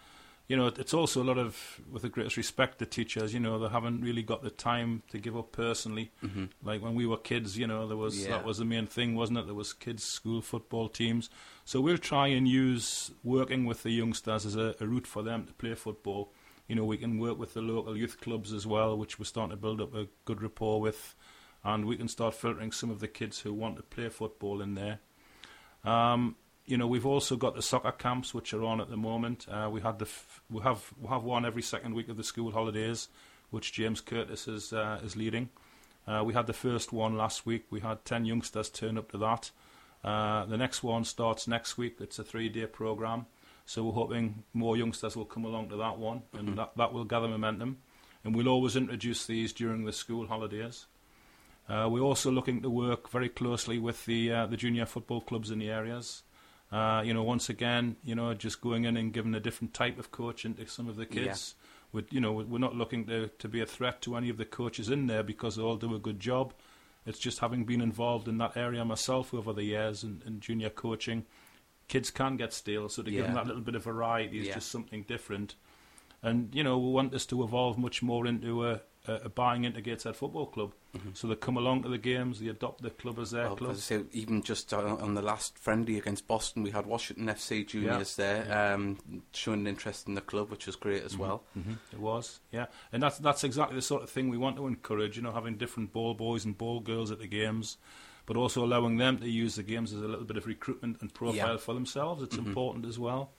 you 0.52 0.58
know, 0.58 0.68
it's 0.68 0.94
also 0.94 1.24
a 1.24 1.28
lot 1.32 1.38
of, 1.38 1.80
with 1.90 2.02
the 2.02 2.10
greatest 2.10 2.36
respect 2.36 2.80
to 2.80 2.86
teachers, 2.86 3.34
you 3.34 3.40
know, 3.40 3.58
they 3.58 3.70
haven't 3.70 4.02
really 4.02 4.22
got 4.22 4.44
the 4.44 4.50
time 4.50 5.02
to 5.10 5.18
give 5.18 5.38
up 5.38 5.54
personally. 5.54 6.12
hmm 6.20 6.46
Like 6.62 6.82
when 6.82 6.94
we 6.94 7.06
were 7.06 7.16
kids, 7.16 7.58
you 7.58 7.68
know, 7.68 7.88
there 7.88 7.96
was 7.96 8.16
Yeah. 8.20 8.32
that 8.32 8.44
was 8.44 8.58
the 8.58 8.66
main 8.66 8.86
thing, 8.86 9.16
wasn't 9.16 9.40
it? 9.40 9.46
There 9.46 9.56
was 9.56 9.72
kids' 9.72 10.04
school 10.04 10.42
football 10.42 10.90
teams. 10.90 11.30
So 11.64 11.80
we'll 11.80 11.98
try 12.14 12.28
and 12.38 12.46
use 12.50 13.12
working 13.24 13.64
with 13.70 13.84
the 13.84 13.92
youngsters 13.92 14.46
as 14.46 14.56
a, 14.58 14.76
a 14.82 14.86
route 14.86 15.08
for 15.08 15.24
them 15.24 15.46
to 15.46 15.54
play 15.54 15.74
football. 15.74 16.34
You 16.68 16.76
know, 16.76 16.84
we 16.84 16.98
can 16.98 17.18
work 17.18 17.38
with 17.40 17.54
the 17.54 17.62
local 17.62 17.96
youth 17.96 18.20
clubs 18.20 18.52
as 18.52 18.68
well, 18.68 18.98
which 18.98 19.18
we're 19.18 19.32
starting 19.34 19.56
to 19.56 19.62
build 19.62 19.80
up 19.80 19.96
a 19.96 20.08
good 20.26 20.42
rapport 20.42 20.82
with, 20.82 21.16
and 21.64 21.86
we 21.86 21.96
can 21.96 22.10
start 22.10 22.34
filtering 22.34 22.74
some 22.74 22.92
of 22.92 23.00
the 23.00 23.08
kids 23.08 23.40
who 23.40 23.54
want 23.54 23.78
to 23.78 23.84
play 23.84 24.10
football 24.10 24.62
in 24.62 24.76
there. 24.76 25.00
Um, 25.84 26.36
you 26.65 26.78
know, 26.78 26.88
we've 26.88 27.06
also 27.06 27.36
got 27.36 27.56
the 27.56 27.62
soccer 27.62 27.91
camps 27.91 28.34
which 28.34 28.54
are 28.54 28.63
on 28.63 28.80
at 28.82 28.89
the 28.89 28.97
moment. 28.97 29.47
Uh, 29.50 29.69
we 29.71 29.82
had 29.82 30.00
the 30.00 30.06
f- 30.06 30.41
we 30.50 30.62
have 30.62 30.93
we 31.00 31.08
have 31.08 31.24
one 31.24 31.45
every 31.45 31.62
second 31.62 31.95
week 31.95 32.10
of 32.10 32.17
the 32.17 32.24
school 32.24 32.52
holidays, 32.52 33.10
which 33.50 33.74
James 33.74 34.02
Curtis 34.02 34.47
is 34.47 34.74
uh, 34.74 35.00
is 35.04 35.15
leading. 35.15 35.50
Uh, 36.08 36.24
we 36.26 36.34
had 36.34 36.47
the 36.47 36.54
first 36.54 36.91
one 36.93 37.17
last 37.17 37.45
week. 37.45 37.65
We 37.69 37.80
had 37.80 38.06
ten 38.06 38.26
youngsters 38.26 38.69
turn 38.69 38.97
up 38.97 39.12
to 39.12 39.17
that. 39.19 39.52
Uh, 40.04 40.45
the 40.45 40.58
next 40.58 40.82
one 40.82 41.04
starts 41.04 41.47
next 41.47 41.78
week. 41.78 41.97
It's 42.00 42.17
a 42.17 42.24
three-day 42.24 42.65
program, 42.67 43.28
so 43.65 43.84
we're 43.84 43.91
hoping 43.91 44.43
more 44.54 44.76
youngsters 44.76 45.15
will 45.15 45.26
come 45.26 45.45
along 45.45 45.69
to 45.69 45.76
that 45.78 46.00
one, 46.00 46.24
and 46.34 46.58
that, 46.58 46.71
that 46.76 46.91
will 46.91 47.04
gather 47.04 47.28
momentum. 47.28 47.78
And 48.24 48.34
we'll 48.36 48.50
always 48.50 48.76
introduce 48.76 49.26
these 49.28 49.54
during 49.54 49.86
the 49.86 49.93
school 49.93 50.26
holidays. 50.28 50.88
Uh, 51.69 51.88
we're 51.89 52.02
also 52.02 52.32
looking 52.32 52.62
to 52.63 52.69
work 52.69 53.10
very 53.10 53.30
closely 53.30 53.78
with 53.78 54.06
the 54.06 54.32
uh, 54.32 54.45
the 54.47 54.58
junior 54.58 54.86
football 54.86 55.21
clubs 55.21 55.52
in 55.52 55.60
the 55.60 55.69
areas. 55.69 56.24
Uh, 56.71 57.01
you 57.05 57.13
know, 57.13 57.23
once 57.23 57.49
again, 57.49 57.97
you 58.03 58.15
know, 58.15 58.34
just 58.34 58.62
going 58.62 58.86
in 58.86 58.95
and 58.95 59.12
giving 59.12 59.36
a 59.36 59.39
different 59.39 59.73
type 59.73 59.99
of 59.99 60.12
coaching 60.12 60.53
to 60.55 60.65
some 60.67 60.88
of 60.88 60.95
the 60.95 61.05
kids. 61.05 61.55
Yeah. 61.57 61.67
With 61.93 62.13
you 62.13 62.21
know, 62.21 62.31
we're 62.31 62.57
not 62.60 62.75
looking 62.75 63.05
to 63.07 63.27
to 63.27 63.49
be 63.49 63.60
a 63.60 63.65
threat 63.65 64.01
to 64.03 64.15
any 64.15 64.29
of 64.29 64.38
the 64.38 64.45
coaches 64.45 64.89
in 64.89 65.07
there 65.07 65.23
because 65.23 65.57
they 65.57 65.62
all 65.63 65.75
do 65.75 65.93
a 65.93 65.99
good 65.99 66.19
job. 66.21 66.53
It's 67.05 67.19
just 67.19 67.39
having 67.39 67.65
been 67.65 67.81
involved 67.81 68.27
in 68.29 68.38
that 68.38 68.55
area 68.55 68.86
myself 68.86 69.34
over 69.34 69.51
the 69.51 69.63
years 69.63 70.03
in, 70.03 70.21
in 70.25 70.39
junior 70.39 70.69
coaching, 70.69 71.25
kids 71.89 72.10
can 72.12 72.38
get 72.38 72.53
stale. 72.53 72.88
So 72.88 73.01
to 73.03 73.12
give 73.12 73.25
them 73.25 73.34
that 73.36 73.47
little 73.47 73.62
bit 73.63 73.75
of 73.75 73.84
variety 73.84 74.39
is 74.39 74.47
Yeah. 74.47 74.53
just 74.53 74.69
something 74.71 75.03
different. 75.03 75.55
And 76.23 76.53
you 76.55 76.63
know, 76.63 76.77
we 76.77 76.91
want 76.91 77.12
this 77.12 77.25
to 77.25 77.43
evolve 77.43 77.77
much 77.77 78.01
more 78.01 78.25
into 78.25 78.65
a, 78.65 78.81
a, 79.08 79.14
a 79.26 79.30
buying 79.30 79.64
into 79.64 79.82
Gateshead 79.82 80.16
Football 80.16 80.48
Club. 80.48 80.74
So 81.14 81.28
they 81.28 81.36
come 81.36 81.56
along 81.56 81.84
to 81.84 81.90
the 81.90 81.98
games, 81.98 82.42
they 82.42 82.50
adopt 82.50 82.82
the 82.82 82.90
club 82.90 83.18
as 83.20 83.32
their 83.32 83.46
Well, 83.48 83.56
club. 83.56 83.72
as 83.72 83.84
say, 83.86 84.04
even 84.12 84.44
just 84.44 84.74
on, 84.74 85.00
on 85.00 85.14
the 85.14 85.22
last 85.22 85.58
friendly 85.58 85.98
against 85.98 86.28
Boston, 86.28 86.64
we 86.64 86.72
had 86.72 86.86
Washington 86.86 87.28
FC 87.28 87.66
juniors 87.66 88.18
there 88.18 88.74
um, 88.76 88.98
showing 89.32 89.62
an 89.62 89.68
interest 89.68 90.08
in 90.10 90.16
the 90.16 90.22
club, 90.22 90.52
which 90.52 90.66
was 90.68 90.76
great 90.76 91.04
as 91.04 91.18
well. 91.18 91.44
hmm 91.54 91.76
It 91.94 92.00
was, 92.00 92.42
yeah, 92.52 92.66
and 92.92 93.02
that's 93.02 93.18
that's 93.20 93.46
exactly 93.46 93.76
the 93.78 93.82
sort 93.82 94.04
of 94.04 94.10
thing 94.10 94.28
we 94.30 94.38
want 94.38 94.58
to 94.58 94.68
encourage. 94.68 95.16
You 95.16 95.24
know, 95.24 95.32
having 95.32 95.56
different 95.56 95.94
ball 95.94 96.14
boys 96.14 96.44
and 96.44 96.58
ball 96.58 96.82
girls 96.82 97.10
at 97.10 97.20
the 97.20 97.28
games, 97.28 97.78
but 98.26 98.36
also 98.36 98.64
allowing 98.66 98.98
them 98.98 99.18
to 99.20 99.30
use 99.30 99.56
the 99.56 99.64
games 99.64 99.94
as 99.94 100.02
a 100.02 100.08
little 100.08 100.26
bit 100.26 100.36
of 100.38 100.46
recruitment 100.46 101.00
and 101.00 101.14
profile 101.14 101.52
Yeah. 101.54 101.58
for 101.58 101.74
themselves. 101.74 102.22
It's 102.22 102.36
Mhm. 102.36 102.48
important 102.48 102.86
as 102.86 103.00
well, 103.00 103.32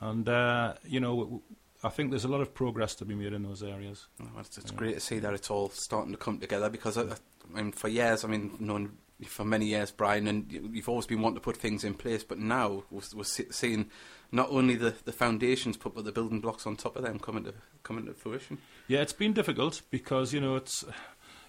and 0.00 0.26
uh, 0.26 0.74
you 0.86 1.00
know, 1.00 1.42
I 1.84 1.88
think 1.90 2.10
there's 2.10 2.24
a 2.24 2.28
lot 2.28 2.40
of 2.40 2.54
progress 2.54 2.94
to 2.96 3.04
be 3.04 3.14
made 3.14 3.32
in 3.32 3.42
those 3.44 3.62
areas. 3.62 4.06
Oh, 4.20 4.26
It's, 4.40 4.58
it's 4.58 4.70
Yeah. 4.72 4.76
great 4.78 4.94
to 4.94 5.00
see 5.00 5.18
that 5.20 5.32
it's 5.34 5.50
all 5.50 5.68
starting 5.70 6.12
to 6.12 6.18
come 6.18 6.38
together 6.40 6.68
because, 6.68 6.98
I, 6.98 7.02
I 7.04 7.16
mean, 7.62 7.72
for 7.72 7.88
years, 7.88 8.24
I 8.24 8.28
mean, 8.28 8.56
known 8.58 8.98
for 9.26 9.44
many 9.44 9.66
years, 9.66 9.90
Brian, 9.90 10.26
and 10.28 10.50
you- 10.52 10.68
you've 10.72 10.88
always 10.88 11.06
been 11.06 11.20
wanting 11.22 11.36
to 11.36 11.40
put 11.40 11.56
things 11.56 11.84
in 11.84 11.94
place, 11.94 12.24
but 12.24 12.38
now 12.38 12.84
we're, 12.90 13.02
we're 13.14 13.24
seeing 13.24 13.90
not 14.32 14.48
only 14.50 14.74
the, 14.76 14.94
the 15.04 15.12
foundations 15.12 15.76
put, 15.76 15.94
but 15.94 16.04
the 16.04 16.12
building 16.12 16.40
blocks 16.40 16.66
on 16.66 16.76
top 16.76 16.96
of 16.96 17.02
them 17.02 17.18
coming 17.18 17.44
to 17.44 17.54
coming 17.84 18.06
to 18.06 18.12
fruition. 18.14 18.58
Yeah, 18.88 19.00
it's 19.00 19.12
been 19.12 19.32
difficult 19.32 19.82
because 19.90 20.32
you 20.34 20.40
know 20.40 20.54
it's 20.56 20.84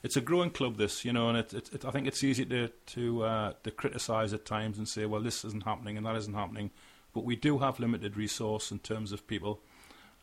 it's 0.02 0.16
a 0.16 0.22
growing 0.22 0.50
club. 0.52 0.78
This 0.78 1.04
you 1.06 1.12
know, 1.14 1.28
and 1.30 1.38
it, 1.38 1.54
it, 1.54 1.70
it 1.74 1.86
I 1.86 1.92
think 1.92 2.08
it's 2.08 2.24
easy 2.24 2.46
to 2.46 2.70
to 2.70 3.24
uh, 3.24 3.54
to 3.64 3.72
criticise 3.72 4.32
at 4.34 4.46
times 4.46 4.78
and 4.78 4.88
say, 4.88 5.06
well, 5.06 5.22
this 5.22 5.44
isn't 5.46 5.64
happening 5.64 5.98
and 5.98 6.06
that 6.06 6.16
isn't 6.16 6.34
happening. 6.36 6.72
But 7.14 7.24
we 7.26 7.36
do 7.36 7.58
have 7.60 7.80
limited 7.80 8.16
resource 8.18 8.72
in 8.72 8.80
terms 8.80 9.12
of 9.12 9.28
people. 9.28 9.62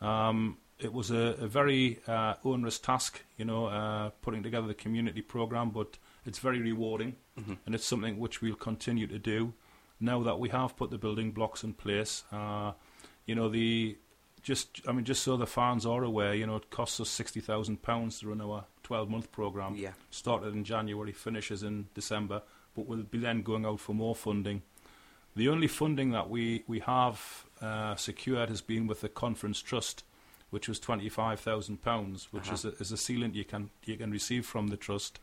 Um, 0.01 0.57
it 0.79 0.93
was 0.93 1.09
a, 1.11 1.35
a 1.39 1.47
very 1.47 1.99
uh, 2.07 2.35
onerous 2.45 2.77
task, 2.79 3.23
you 3.37 3.45
know, 3.45 3.65
uh, 3.65 4.09
putting 4.21 4.43
together 4.43 4.67
the 4.67 4.75
community 4.75 5.21
program, 5.21 5.71
but 5.71 5.97
it's 6.25 6.37
very 6.39 6.59
rewarding, 6.59 7.15
Mhm. 7.39 7.57
and 7.65 7.73
it's 7.75 7.85
something 7.85 8.19
which 8.19 8.41
we'll 8.41 8.55
continue 8.55 9.07
to 9.07 9.19
do. 9.19 9.53
now 9.99 10.21
that 10.21 10.37
we 10.39 10.49
have 10.49 10.77
put 10.77 10.91
the 10.91 10.97
building 10.99 11.31
blocks 11.31 11.63
in 11.63 11.73
place. 11.73 12.23
Uh, 12.31 12.71
you 13.25 13.33
know, 13.33 13.49
the 13.49 13.97
just 14.43 14.79
I 14.87 14.91
mean, 14.91 15.05
just 15.05 15.23
so 15.23 15.35
the 15.37 15.47
fans 15.47 15.87
are 15.87 16.03
aware, 16.03 16.35
you 16.35 16.45
know, 16.45 16.57
it 16.57 16.69
costs 16.69 16.99
us 16.99 17.09
sixty 17.09 17.39
thousand 17.41 17.81
pounds 17.81 18.19
to 18.19 18.27
run 18.29 18.39
our 18.39 18.65
twelve-month 18.83 19.31
program. 19.31 19.73
Yeah. 19.75 19.93
Started 20.11 20.53
in 20.53 20.63
January, 20.63 21.11
finishes 21.13 21.63
in 21.63 21.87
December, 21.95 22.43
but 22.75 22.85
we'll 22.85 23.01
be 23.01 23.17
then 23.17 23.41
going 23.41 23.65
out 23.65 23.79
for 23.79 23.95
more 23.95 24.15
funding. 24.15 24.61
The 25.37 25.49
only 25.49 25.67
funding 25.67 26.11
that 26.11 26.29
we 26.31 26.63
we 26.67 26.79
have 26.79 27.45
uh, 27.61 27.95
secured 27.95 28.49
has 28.49 28.61
been 28.61 28.87
with 28.87 29.01
the 29.01 29.09
conference 29.09 29.61
trust, 29.61 30.03
which 30.49 30.67
was 30.67 30.79
twenty 30.79 31.09
five 31.09 31.39
thousand 31.39 31.81
pounds, 31.83 32.33
which 32.33 32.47
Uh-huh. 32.47 32.53
is 32.55 32.65
a, 32.65 32.69
is 32.81 32.91
a 32.91 32.95
sealant 32.95 33.35
you 33.35 33.45
can 33.45 33.69
you 33.85 33.97
can 33.97 34.09
receive 34.11 34.45
from 34.47 34.67
the 34.67 34.77
trust, 34.77 35.19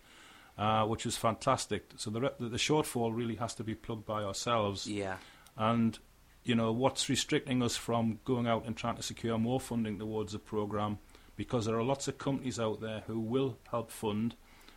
uh, 0.56 0.84
which 0.86 1.04
is 1.04 1.16
fantastic. 1.16 1.82
So 1.96 2.10
the, 2.10 2.20
re- 2.20 2.36
the 2.38 2.58
shortfall 2.58 3.10
really 3.14 3.34
has 3.36 3.54
to 3.56 3.64
be 3.64 3.74
plugged 3.74 4.06
by 4.06 4.22
ourselves, 4.22 4.86
Yeah. 4.86 5.16
and 5.56 5.98
you 6.44 6.54
know 6.54 6.70
what's 6.72 7.08
restricting 7.08 7.60
us 7.62 7.76
from 7.76 8.20
going 8.24 8.46
out 8.46 8.66
and 8.66 8.76
trying 8.76 8.96
to 8.96 9.02
secure 9.02 9.36
more 9.38 9.58
funding 9.60 9.98
towards 9.98 10.32
the 10.32 10.38
program, 10.38 10.98
because 11.36 11.64
there 11.66 11.76
are 11.76 11.82
lots 11.92 12.06
of 12.06 12.18
companies 12.18 12.60
out 12.60 12.80
there 12.80 13.02
who 13.08 13.18
will 13.18 13.56
help 13.70 13.90
fund, 13.90 14.36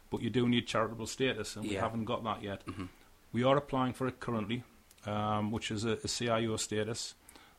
but 0.09 0.21
you 0.23 0.31
do 0.31 0.49
need 0.49 0.65
charitable 0.65 1.05
status, 1.07 1.55
and 1.55 1.67
we 1.69 1.75
haven't 1.75 2.05
got 2.05 2.23
that 2.23 2.41
yet. 2.41 2.65
Mhm. 2.65 2.87
We 3.33 3.43
are 3.43 3.57
applying 3.57 3.93
for 3.93 4.07
it 4.07 4.19
currently, 4.19 4.63
um, 5.07 5.51
which 5.51 5.71
is 5.71 5.85
a, 5.85 5.91
a 6.03 6.07
CIO 6.07 6.57
status, 6.57 7.15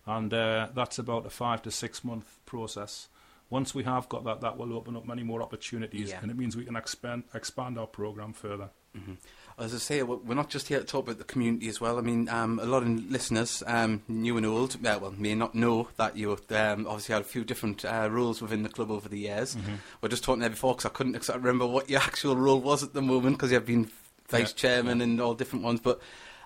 and 0.06 0.32
uh, 0.32 0.68
that's 0.74 0.98
about 0.98 1.26
a 1.26 1.30
five 1.30 1.62
to 1.62 1.70
six 1.70 2.04
month 2.04 2.38
process. 2.46 3.08
Once 3.50 3.74
we 3.74 3.82
have 3.84 4.08
got 4.10 4.24
that, 4.24 4.42
that 4.42 4.58
will 4.58 4.74
open 4.76 4.94
up 4.94 5.06
many 5.06 5.22
more 5.22 5.40
opportunities, 5.42 6.10
Yeah. 6.10 6.18
and 6.20 6.30
it 6.30 6.36
means 6.36 6.54
we 6.56 6.64
can 6.66 6.76
expand 6.76 7.24
expand 7.34 7.78
our 7.78 7.86
program 7.86 8.32
further. 8.34 8.68
hmm 8.94 9.14
As 9.58 9.74
I 9.74 9.78
say, 9.78 10.02
we're 10.04 10.34
not 10.34 10.50
just 10.50 10.68
here 10.68 10.78
to 10.80 10.84
talk 10.84 11.04
about 11.04 11.18
the 11.18 11.24
community 11.24 11.68
as 11.68 11.80
well. 11.80 11.98
I 11.98 12.02
mean, 12.02 12.28
um, 12.28 12.60
a 12.60 12.64
lot 12.66 12.82
of 12.84 12.88
listeners, 13.10 13.62
um, 13.66 14.02
new 14.06 14.36
and 14.36 14.46
old, 14.46 14.76
uh, 14.86 14.98
well, 15.02 15.14
may 15.16 15.34
not 15.34 15.54
know 15.54 15.88
that 15.96 16.16
you 16.16 16.30
um, 16.50 16.86
obviously 16.86 17.12
had 17.14 17.22
a 17.22 17.24
few 17.24 17.42
different 17.42 17.84
uh, 17.84 18.08
roles 18.10 18.40
within 18.42 18.62
the 18.62 18.68
club 18.68 18.90
over 18.90 19.08
the 19.08 19.18
years. 19.18 19.56
We're 20.00 20.10
just 20.10 20.22
talking 20.24 20.40
there 20.40 20.50
before 20.50 20.74
because 20.74 20.86
I 20.86 20.90
couldn't 20.90 21.16
exactly 21.16 21.42
remember 21.42 21.66
what 21.66 21.88
your 21.90 22.00
actual 22.10 22.36
role 22.36 22.60
was 22.60 22.82
at 22.84 22.92
the 22.92 23.02
moment 23.02 23.36
because 23.38 23.50
you've 23.50 23.66
been 23.66 23.90
vice 24.28 24.50
Yeah, 24.50 24.56
chairman 24.62 24.98
yeah. 24.98 25.04
and 25.04 25.20
all 25.20 25.34
different 25.34 25.64
ones. 25.64 25.80
But 25.80 26.00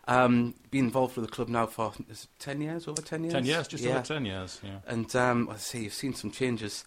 um, 0.08 0.54
been 0.70 0.86
involved 0.86 1.16
with 1.16 1.26
the 1.26 1.30
club 1.32 1.48
now 1.48 1.66
for 1.66 1.92
is 2.10 2.24
it 2.24 2.28
ten 2.38 2.60
years, 2.60 2.88
over 2.88 3.02
ten 3.02 3.22
years. 3.22 3.34
Ten 3.34 3.44
years, 3.44 3.68
just 3.68 3.84
yeah. 3.84 3.92
over 3.96 4.02
ten 4.02 4.24
years. 4.24 4.60
Yeah. 4.62 4.78
And 4.86 5.14
um, 5.16 5.48
I 5.50 5.56
say 5.56 5.80
you've 5.80 5.94
seen 5.94 6.14
some 6.14 6.30
changes. 6.30 6.84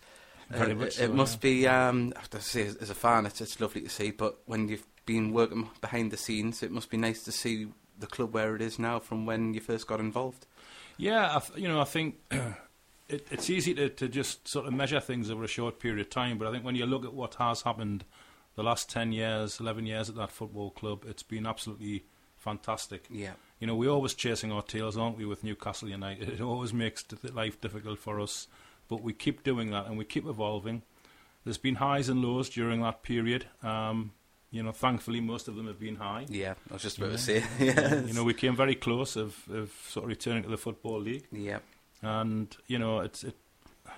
Very 0.49 0.73
Uh, 0.73 0.75
much 0.75 0.87
it, 0.89 0.93
so, 0.93 1.03
it 1.05 1.13
must 1.13 1.35
yeah. 1.43 1.49
be. 1.49 1.67
Um, 1.67 2.13
I 2.15 2.19
have 2.19 2.29
to 2.31 2.41
say, 2.41 2.67
as, 2.67 2.89
a 2.89 2.95
fan, 2.95 3.25
it's, 3.25 3.41
it's 3.41 3.59
lovely 3.59 3.81
to 3.81 3.89
see. 3.89 4.11
But 4.11 4.37
when 4.45 4.67
you've 4.67 4.85
been 5.05 5.31
working 5.33 5.69
behind 5.81 6.11
the 6.11 6.17
scenes, 6.17 6.61
it 6.61 6.71
must 6.71 6.89
be 6.89 6.97
nice 6.97 7.23
to 7.23 7.31
see 7.31 7.67
the 7.97 8.07
club 8.07 8.33
where 8.33 8.55
it 8.55 8.61
is 8.61 8.77
now 8.77 8.99
from 8.99 9.25
when 9.25 9.53
you 9.53 9.59
first 9.61 9.87
got 9.87 9.99
involved. 9.99 10.45
Yeah, 10.97 11.35
I 11.35 11.39
th- 11.39 11.57
you 11.59 11.67
know, 11.67 11.81
I 11.81 11.85
think 11.85 12.15
it, 13.09 13.25
it's 13.31 13.49
easy 13.49 13.73
to, 13.75 13.89
to 13.89 14.07
just 14.07 14.47
sort 14.47 14.67
of 14.67 14.73
measure 14.73 14.99
things 14.99 15.31
over 15.31 15.43
a 15.43 15.47
short 15.47 15.79
period 15.79 15.99
of 15.99 16.09
time, 16.09 16.37
but 16.37 16.47
I 16.47 16.51
think 16.51 16.63
when 16.63 16.75
you 16.75 16.85
look 16.85 17.05
at 17.05 17.13
what 17.13 17.35
has 17.35 17.61
happened 17.63 18.03
the 18.55 18.63
last 18.63 18.89
10 18.89 19.11
years, 19.13 19.59
11 19.59 19.85
years 19.85 20.09
at 20.09 20.15
that 20.15 20.31
football 20.31 20.71
club, 20.71 21.05
it's 21.07 21.23
been 21.23 21.45
absolutely 21.45 22.05
fantastic. 22.49 23.01
Yeah, 23.09 23.33
You 23.59 23.67
know, 23.67 23.75
we're 23.75 23.89
always 23.97 24.13
chasing 24.13 24.51
our 24.51 24.61
tails, 24.63 24.95
aren't 24.97 25.17
we, 25.17 25.25
with 25.25 25.43
Newcastle 25.43 25.89
United? 25.89 26.29
It 26.35 26.41
always 26.41 26.73
makes 26.73 27.03
life 27.41 27.59
difficult 27.59 27.99
for 27.99 28.19
us, 28.21 28.47
but 28.87 29.01
we 29.01 29.13
keep 29.13 29.43
doing 29.43 29.71
that 29.71 29.87
and 29.87 29.97
we 29.97 30.05
keep 30.05 30.25
evolving. 30.25 30.83
There's 31.43 31.57
been 31.67 31.75
highs 31.75 32.07
and 32.09 32.21
lows 32.23 32.49
during 32.49 32.81
that 32.83 33.01
period. 33.03 33.45
Um, 33.63 34.11
you 34.51 34.63
know, 34.63 34.71
thankfully, 34.71 35.19
most 35.21 35.47
of 35.49 35.55
them 35.55 35.67
have 35.67 35.79
been 35.79 35.95
high. 35.97 36.25
yeah. 36.29 36.53
I 36.69 36.73
was 36.73 36.81
just 36.83 36.97
about 36.97 37.11
Yeah. 37.11 37.17
to 37.17 37.21
say. 37.29 37.43
yeah, 37.59 38.01
You 38.07 38.13
know, 38.13 38.23
we 38.23 38.33
came 38.33 38.55
very 38.55 38.75
close 38.75 39.15
of, 39.15 39.29
of 39.49 39.71
sort 39.89 40.03
of 40.05 40.09
returning 40.09 40.43
to 40.43 40.49
the 40.49 40.57
Football 40.57 41.01
League 41.01 41.27
yeah. 41.31 41.59
and 42.01 42.47
you 42.67 42.79
know 42.79 42.99
it's 43.07 43.23
it 43.23 43.35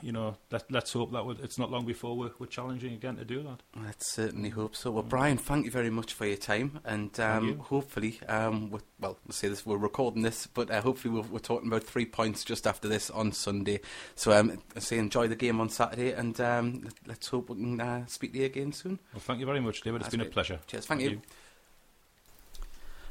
you 0.01 0.11
know 0.11 0.35
let, 0.51 0.69
let's 0.71 0.93
hope 0.93 1.11
that 1.11 1.23
it's 1.43 1.57
not 1.57 1.71
long 1.71 1.85
before 1.85 2.17
we're, 2.17 2.31
we're 2.39 2.47
challenging 2.47 2.93
again 2.93 3.15
to 3.15 3.25
do 3.25 3.43
that 3.43 3.61
Let's 3.83 4.11
certainly 4.11 4.49
hope 4.49 4.75
so. 4.75 4.91
Well, 4.91 5.03
Brian, 5.03 5.37
thank 5.37 5.65
you 5.65 5.71
very 5.71 5.89
much 5.89 6.13
for 6.13 6.25
your 6.25 6.37
time, 6.37 6.79
and 6.83 7.17
um, 7.19 7.47
you. 7.47 7.55
hopefully, 7.57 8.19
um, 8.27 8.69
we 8.71 8.79
well, 8.99 9.17
we'll 9.25 9.33
say 9.33 9.47
this: 9.47 9.65
we're 9.65 9.77
recording 9.77 10.23
this, 10.23 10.47
but 10.47 10.69
uh, 10.71 10.81
hopefully, 10.81 11.13
we're, 11.13 11.27
we're 11.29 11.39
talking 11.39 11.67
about 11.67 11.83
three 11.83 12.05
points 12.05 12.43
just 12.43 12.65
after 12.67 12.87
this 12.87 13.09
on 13.09 13.31
Sunday. 13.31 13.79
So, 14.15 14.31
um, 14.31 14.59
I 14.75 14.79
say 14.79 14.97
enjoy 14.97 15.27
the 15.27 15.35
game 15.35 15.61
on 15.61 15.69
Saturday, 15.69 16.11
and 16.13 16.39
um, 16.41 16.81
let- 16.83 17.07
let's 17.07 17.27
hope 17.27 17.49
we 17.49 17.55
can 17.57 17.79
uh, 17.79 18.05
speak 18.07 18.33
to 18.33 18.39
you 18.39 18.45
again 18.45 18.71
soon. 18.71 18.99
well 19.13 19.21
thank 19.21 19.39
you 19.39 19.45
very 19.45 19.59
much 19.59 19.81
david 19.81 19.97
it's 20.01 20.05
That's 20.05 20.11
been 20.11 20.19
great. 20.21 20.29
a 20.31 20.33
pleasure 20.33 20.59
Cheers, 20.67 20.85
thank, 20.85 21.01
you. 21.01 21.21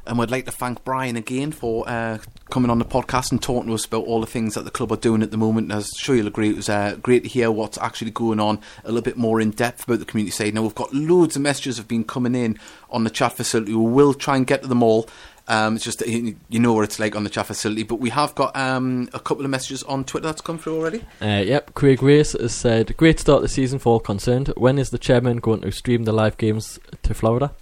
And 0.07 0.19
we'd 0.19 0.31
like 0.31 0.45
to 0.47 0.53
thank 0.53 0.85
Brian 0.85 1.17
again 1.17 1.53
for 1.53 1.89
uh, 1.89 2.19
coming 2.51 2.71
on 2.71 2.79
the 2.79 2.85
podcast 2.85 3.33
and 3.33 3.43
talking 3.43 3.69
to 3.69 3.75
us 3.75 3.85
about 3.85 4.05
all 4.05 4.21
the 4.21 4.27
things 4.27 4.55
that 4.55 4.65
the 4.65 4.71
club 4.71 4.93
are 4.93 4.97
doing 4.97 5.23
at 5.23 5.31
the 5.31 5.37
moment. 5.37 5.73
As 5.73 5.91
I'm 5.95 5.99
sure 5.99 6.17
you'll 6.17 6.27
agree, 6.27 6.51
it 6.51 6.57
was 6.57 6.69
uh, 6.69 6.97
great 7.03 7.25
to 7.25 7.29
hear 7.29 7.51
what's 7.51 7.79
actually 7.79 8.13
going 8.13 8.41
on 8.41 8.61
a 8.85 8.89
little 8.89 9.03
bit 9.03 9.17
more 9.17 9.41
in 9.41 9.51
depth 9.51 9.85
about 9.85 9.99
the 9.99 10.05
community 10.05 10.31
side. 10.31 10.55
Now, 10.55 10.63
we've 10.63 10.75
got 10.75 10.95
loads 10.95 11.37
of 11.37 11.43
messages 11.43 11.77
have 11.77 11.89
been 11.89 12.05
coming 12.05 12.35
in 12.35 12.59
on 12.91 13.05
the 13.05 13.11
chat 13.11 13.33
facility. 13.33 13.75
We 13.75 13.91
will 13.91 14.15
try 14.15 14.37
and 14.37 14.47
get 14.47 14.63
to 14.63 14.69
them 14.69 14.83
all. 14.83 15.09
Um, 15.49 15.77
it's 15.77 15.85
just 15.85 16.05
you 16.05 16.37
know 16.51 16.73
what 16.73 16.83
it's 16.83 16.99
like 16.99 17.15
on 17.15 17.23
the 17.23 17.31
chat 17.31 17.47
facility, 17.47 17.85
but 17.85 17.97
we 17.97 18.11
have 18.11 18.35
got 18.35 18.57
um, 18.57 19.09
a 19.13 19.21
couple 19.21 19.45
of 19.45 19.51
messages 19.51 19.85
on 19.85 20.05
Twitter 20.05 20.27
that's 20.27 20.41
come 20.41 20.59
through 20.59 20.77
already. 20.77 21.05
Uh, 21.23 21.43
yep, 21.47 21.73
Craig 21.75 22.03
Race 22.03 22.33
has 22.33 22.53
said, 22.53 22.97
Great 22.97 23.21
start 23.21 23.39
to 23.39 23.43
the 23.43 23.49
season 23.49 23.79
for 23.79 23.95
all 23.95 24.01
concerned. 24.01 24.49
When 24.57 24.77
is 24.77 24.91
the 24.91 24.99
chairman 24.99 25.37
going 25.37 25.61
to 25.61 25.71
stream 25.71 26.03
the 26.03 26.13
live 26.13 26.37
games 26.37 26.81
to 27.05 27.15
Florida? 27.15 27.53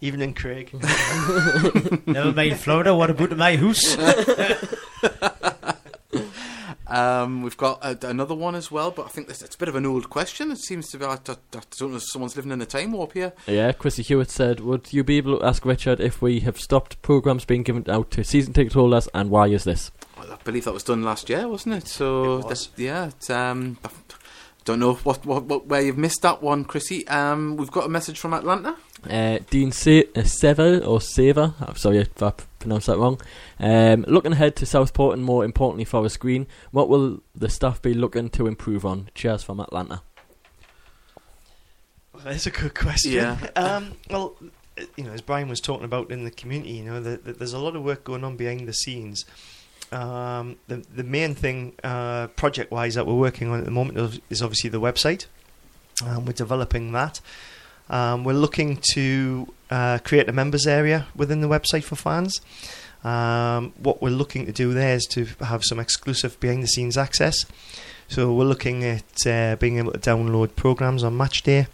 Evening, 0.00 0.32
Craig. 0.34 0.72
Never 2.06 2.32
mind 2.32 2.58
Florida, 2.58 2.94
what 2.94 3.10
about 3.10 3.36
my 3.36 3.56
house? 3.56 3.96
Um, 6.90 7.42
we've 7.42 7.56
got 7.56 7.80
uh, 7.82 7.94
another 8.02 8.34
one 8.34 8.54
as 8.54 8.70
well, 8.70 8.90
but 8.90 9.04
I 9.04 9.08
think 9.10 9.28
this, 9.28 9.42
it's 9.42 9.54
a 9.54 9.58
bit 9.58 9.68
of 9.68 9.74
an 9.74 9.84
old 9.84 10.08
question. 10.08 10.50
It 10.50 10.56
seems 10.58 10.88
to 10.88 10.98
be, 10.98 11.04
I, 11.04 11.12
I, 11.14 11.16
I 11.54 11.60
don't 11.78 11.90
know 11.90 11.96
if 11.98 12.04
someone's 12.10 12.34
living 12.34 12.50
in 12.50 12.62
a 12.62 12.66
time 12.66 12.92
warp 12.92 13.12
here. 13.12 13.34
Yeah, 13.46 13.72
Chrissy 13.72 14.02
Hewitt 14.02 14.30
said, 14.30 14.60
Would 14.60 14.90
you 14.90 15.04
be 15.04 15.18
able 15.18 15.38
to 15.38 15.44
ask 15.44 15.66
Richard 15.66 16.00
if 16.00 16.22
we 16.22 16.40
have 16.40 16.58
stopped 16.58 17.00
programmes 17.02 17.44
being 17.44 17.62
given 17.62 17.84
out 17.90 18.10
to 18.12 18.24
season 18.24 18.54
ticket 18.54 18.72
holders 18.72 19.06
and 19.12 19.28
why 19.28 19.48
is 19.48 19.64
this? 19.64 19.90
Well, 20.16 20.32
I 20.32 20.36
believe 20.44 20.64
that 20.64 20.72
was 20.72 20.82
done 20.82 21.02
last 21.02 21.28
year, 21.28 21.46
wasn't 21.46 21.74
it? 21.74 21.88
So 21.88 22.38
It 22.38 22.44
was. 22.46 22.68
that- 22.68 22.82
yeah, 22.82 23.08
it's, 23.08 23.28
um, 23.28 23.76
don't 24.64 24.80
know 24.80 24.94
what, 24.94 25.26
what, 25.26 25.44
what 25.44 25.66
where 25.66 25.82
you've 25.82 25.98
missed 25.98 26.22
that 26.22 26.42
one, 26.42 26.64
Chrissy. 26.64 27.06
Um, 27.08 27.58
we've 27.58 27.70
got 27.70 27.84
a 27.84 27.90
message 27.90 28.18
from 28.18 28.32
Atlanta. 28.32 28.76
Uh, 29.08 29.38
Dean 29.50 29.70
Sa- 29.72 30.02
uh, 30.16 30.22
Sever 30.24 30.78
or 30.84 31.00
Saver, 31.00 31.54
I'm 31.60 31.76
sorry 31.76 31.98
if 31.98 32.22
I 32.22 32.32
pronounced 32.58 32.86
that 32.88 32.98
wrong. 32.98 33.20
Um, 33.60 34.04
looking 34.08 34.32
ahead 34.32 34.56
to 34.56 34.66
Southport 34.66 35.14
and 35.16 35.24
more 35.24 35.44
importantly 35.44 35.84
for 35.84 35.92
Forest 35.92 36.18
Green, 36.20 36.46
what 36.72 36.88
will 36.88 37.20
the 37.34 37.48
staff 37.48 37.80
be 37.80 37.94
looking 37.94 38.28
to 38.30 38.46
improve 38.46 38.84
on? 38.84 39.08
Cheers 39.14 39.44
from 39.44 39.60
Atlanta. 39.60 40.02
Well, 42.12 42.24
that's 42.24 42.46
a 42.46 42.50
good 42.50 42.74
question. 42.74 43.12
Yeah. 43.12 43.36
Um, 43.56 43.92
well, 44.10 44.34
you 44.96 45.04
know, 45.04 45.12
as 45.12 45.20
Brian 45.20 45.48
was 45.48 45.60
talking 45.60 45.84
about 45.84 46.10
in 46.10 46.24
the 46.24 46.30
community, 46.30 46.70
you 46.72 46.84
know, 46.84 47.00
the, 47.00 47.16
the, 47.18 47.32
there's 47.34 47.52
a 47.52 47.58
lot 47.58 47.76
of 47.76 47.82
work 47.84 48.04
going 48.04 48.24
on 48.24 48.36
behind 48.36 48.66
the 48.68 48.72
scenes. 48.72 49.24
Um, 49.90 50.56
the 50.68 50.84
the 50.94 51.02
main 51.04 51.34
thing, 51.34 51.72
uh, 51.82 52.26
project 52.28 52.70
wise, 52.70 52.94
that 52.94 53.06
we're 53.06 53.14
working 53.14 53.48
on 53.50 53.58
at 53.60 53.64
the 53.64 53.70
moment 53.70 53.98
is- 53.98 54.20
is 54.30 54.42
obviously 54.42 54.70
the 54.70 54.80
website. 54.80 55.26
Um, 56.04 56.26
we're 56.26 56.32
developing 56.32 56.92
that. 56.92 57.20
Um, 57.90 58.24
we're 58.24 58.32
looking 58.34 58.80
to 58.92 59.52
uh, 59.70 59.98
create 60.04 60.28
a 60.28 60.32
members 60.32 60.66
area 60.66 61.06
within 61.16 61.40
the 61.40 61.48
website 61.48 61.84
for 61.84 61.96
fans. 61.96 62.40
Um, 63.04 63.72
what 63.78 64.02
we're 64.02 64.10
looking 64.10 64.46
to 64.46 64.52
do 64.52 64.74
there 64.74 64.94
is 64.94 65.06
to 65.12 65.24
have 65.40 65.62
some 65.64 65.78
exclusive 65.78 66.38
behind 66.40 66.62
the 66.62 66.66
scenes 66.68 66.98
access. 66.98 67.46
So 68.08 68.32
we're 68.32 68.44
looking 68.44 68.84
at 68.84 69.26
uh, 69.26 69.56
being 69.56 69.78
able 69.78 69.92
to 69.92 69.98
download 69.98 70.56
programs 70.56 71.04
on 71.04 71.16
match 71.16 71.42
day, 71.42 71.66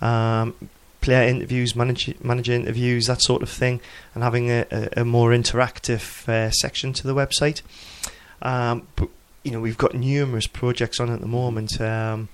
um, 0.00 0.54
player 1.00 1.28
interviews, 1.28 1.74
manager, 1.76 2.14
manager 2.22 2.52
interviews, 2.52 3.06
that 3.06 3.20
sort 3.20 3.42
of 3.42 3.48
thing, 3.50 3.80
and 4.14 4.22
having 4.22 4.50
a, 4.50 4.64
a, 4.70 5.00
a 5.00 5.04
more 5.04 5.30
interactive 5.30 6.28
uh, 6.28 6.50
section 6.52 6.92
to 6.94 7.06
the 7.06 7.14
website. 7.14 7.62
Um, 8.40 8.86
but 8.96 9.08
you 9.42 9.50
know, 9.50 9.60
we've 9.60 9.78
got 9.78 9.94
numerous 9.94 10.46
projects 10.46 11.00
on 11.00 11.10
at 11.10 11.20
the 11.20 11.26
moment 11.26 11.80
um, 11.80 12.28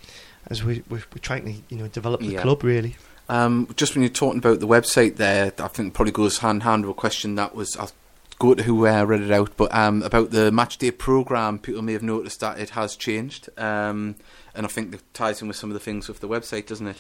as 0.49 0.63
we, 0.63 0.83
we're, 0.91 0.99
we're 1.13 1.21
trying 1.23 1.45
to 1.47 1.53
you 1.75 1.81
know 1.83 1.89
develop 1.89 2.21
the 2.21 2.27
Yeah. 2.27 2.43
club 2.43 2.63
really. 2.63 2.97
Um, 3.29 3.69
just 3.77 3.95
when 3.95 4.03
you're 4.03 4.09
talking 4.11 4.39
about 4.39 4.61
the 4.61 4.67
website 4.67 5.17
there, 5.17 5.53
I 5.59 5.69
think 5.69 5.95
probably 5.95 6.13
goes 6.13 6.39
hand 6.39 6.57
in 6.57 6.61
hand 6.63 6.87
with 6.87 6.97
a 6.97 7.01
question 7.01 7.35
that 7.37 7.55
was. 7.55 7.77
I'll 7.77 7.91
go 8.39 8.55
to 8.55 8.63
who 8.63 8.87
uh, 8.87 9.03
read 9.05 9.21
it 9.21 9.33
out, 9.33 9.51
but 9.57 9.75
um, 9.75 10.01
about 10.03 10.31
the 10.31 10.53
match 10.53 10.79
day 10.79 10.93
program, 10.93 11.59
people 11.59 11.83
may 11.83 11.93
have 11.93 12.05
noticed 12.05 12.39
that 12.41 12.59
it 12.61 12.71
has 12.71 12.95
changed, 12.95 13.49
um, 13.59 14.15
and 14.55 14.65
I 14.65 14.69
think 14.69 14.95
it 14.95 15.03
ties 15.13 15.43
in 15.43 15.49
with 15.49 15.57
some 15.57 15.71
of 15.71 15.75
the 15.75 15.81
things 15.81 16.07
with 16.07 16.21
the 16.21 16.29
website, 16.29 16.67
doesn't 16.67 16.87
it? 16.87 16.97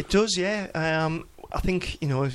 It 0.00 0.08
does, 0.08 0.36
yeah. 0.38 0.68
Um, 0.74 1.28
I 1.52 1.60
think 1.60 2.00
you 2.00 2.08
know 2.08 2.30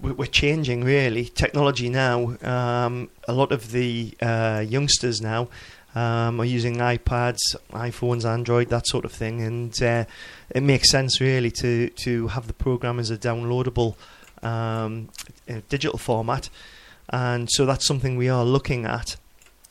we- 0.00 0.12
we're 0.12 0.26
changing 0.26 0.84
really. 0.84 1.24
Technology 1.24 1.88
now. 1.88 2.36
Um, 2.42 3.08
a 3.26 3.32
lot 3.32 3.52
of 3.52 3.72
the 3.72 4.14
uh, 4.20 4.64
youngsters 4.68 5.20
now 5.22 5.48
um, 5.94 6.40
are 6.40 6.44
using 6.44 6.76
iPads, 6.76 7.40
iPhones, 7.72 8.24
Android, 8.24 8.68
that 8.68 8.86
sort 8.86 9.04
of 9.04 9.12
thing, 9.12 9.42
and 9.42 9.82
uh, 9.82 10.04
it 10.50 10.62
makes 10.62 10.90
sense 10.90 11.20
really 11.20 11.50
to 11.52 11.88
to 11.90 12.28
have 12.28 12.46
the 12.46 12.54
program 12.54 12.98
as 12.98 13.10
a 13.10 13.18
downloadable 13.18 13.96
um, 14.42 15.08
digital 15.68 15.98
format. 15.98 16.48
and 17.10 17.50
so 17.50 17.66
that's 17.66 17.86
something 17.86 18.16
we 18.16 18.28
are 18.28 18.44
looking 18.44 18.84
at. 18.86 19.16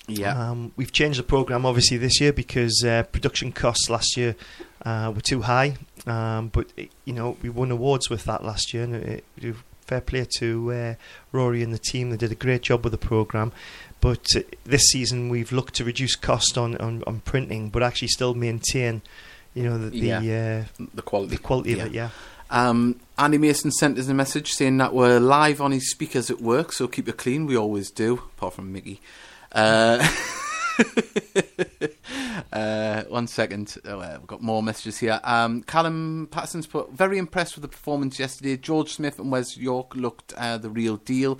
Yeah. 0.08 0.52
Um, 0.52 0.74
we've 0.76 0.92
changed 0.92 1.20
the 1.20 1.24
program 1.24 1.66
obviously 1.66 1.98
this 1.98 2.20
year 2.20 2.34
because 2.34 2.84
uh, 2.86 3.04
production 3.04 3.52
costs 3.52 3.90
last 3.90 4.18
year 4.18 4.36
uh, 4.84 5.12
were 5.14 5.22
too 5.22 5.42
high. 5.42 5.78
Um, 6.06 6.50
but 6.50 6.68
it, 6.78 6.92
you 7.06 7.14
know 7.14 7.38
we 7.42 7.50
won 7.50 7.72
awards 7.72 8.10
with 8.10 8.26
that 8.26 8.44
last 8.44 8.74
year, 8.74 8.84
and 8.84 8.96
it, 8.96 9.24
it, 9.38 9.56
fair 9.86 10.02
play 10.02 10.26
to 10.38 10.72
uh, 10.72 10.94
Rory 11.32 11.62
and 11.64 11.74
the 11.74 11.80
team. 11.80 12.10
They 12.10 12.18
did 12.18 12.32
a 12.32 12.36
great 12.36 12.62
job 12.62 12.84
with 12.84 12.92
the 12.92 12.98
program. 12.98 13.52
But 14.02 14.26
uh, 14.36 14.42
this 14.66 14.82
season 14.90 15.30
we've 15.30 15.52
looked 15.54 15.76
to 15.76 15.86
reduce 15.86 16.16
cost 16.16 16.58
on, 16.58 16.76
on, 16.78 17.04
on 17.08 17.22
printing, 17.22 17.70
but 17.70 17.84
actually 17.84 18.08
still 18.10 18.34
maintain, 18.34 19.02
you 19.54 19.64
know, 19.64 19.78
the 19.78 19.90
the, 19.92 19.98
Yeah. 20.00 20.66
uh, 20.80 20.86
the 20.94 21.02
quality. 21.02 21.36
the 21.36 21.42
quality 21.42 21.72
Yeah. 21.74 21.78
of 21.84 21.86
it. 21.88 21.94
Yeah. 21.94 22.10
Um, 22.50 23.00
Andy 23.18 23.38
Mason 23.38 23.72
sent 23.72 23.98
us 23.98 24.10
a 24.10 24.14
message 24.14 24.52
saying 24.52 24.78
that 24.80 24.94
we're 24.94 25.20
live 25.22 25.62
on 25.62 25.72
his 25.72 25.90
speakers 25.90 26.30
at 26.30 26.42
work, 26.42 26.74
so 26.74 26.88
keep 26.88 27.08
it 27.08 27.16
clean. 27.18 27.46
We 27.46 27.56
always 27.56 27.90
do, 27.92 28.16
apart 28.36 28.56
from 28.56 28.74
Mickey. 28.74 29.00
Uh, 29.54 30.06
uh, 32.52 33.04
one 33.04 33.28
second. 33.28 33.78
Oh, 33.86 34.00
uh, 34.00 34.18
we've 34.20 34.28
got 34.28 34.42
more 34.42 34.62
messages 34.64 34.98
here. 34.98 35.20
Um, 35.24 35.64
Callum 35.64 36.28
Patterson's 36.32 36.68
put 36.68 36.92
very 36.92 37.18
impressed 37.18 37.56
with 37.56 37.62
the 37.62 37.68
performance 37.68 38.20
yesterday. 38.20 38.58
George 38.58 38.94
Smith 38.94 39.20
and 39.20 39.32
Wes 39.32 39.58
York 39.58 39.96
looked 39.96 40.34
uh, 40.34 40.58
the 40.58 40.70
real 40.70 40.98
deal. 40.98 41.40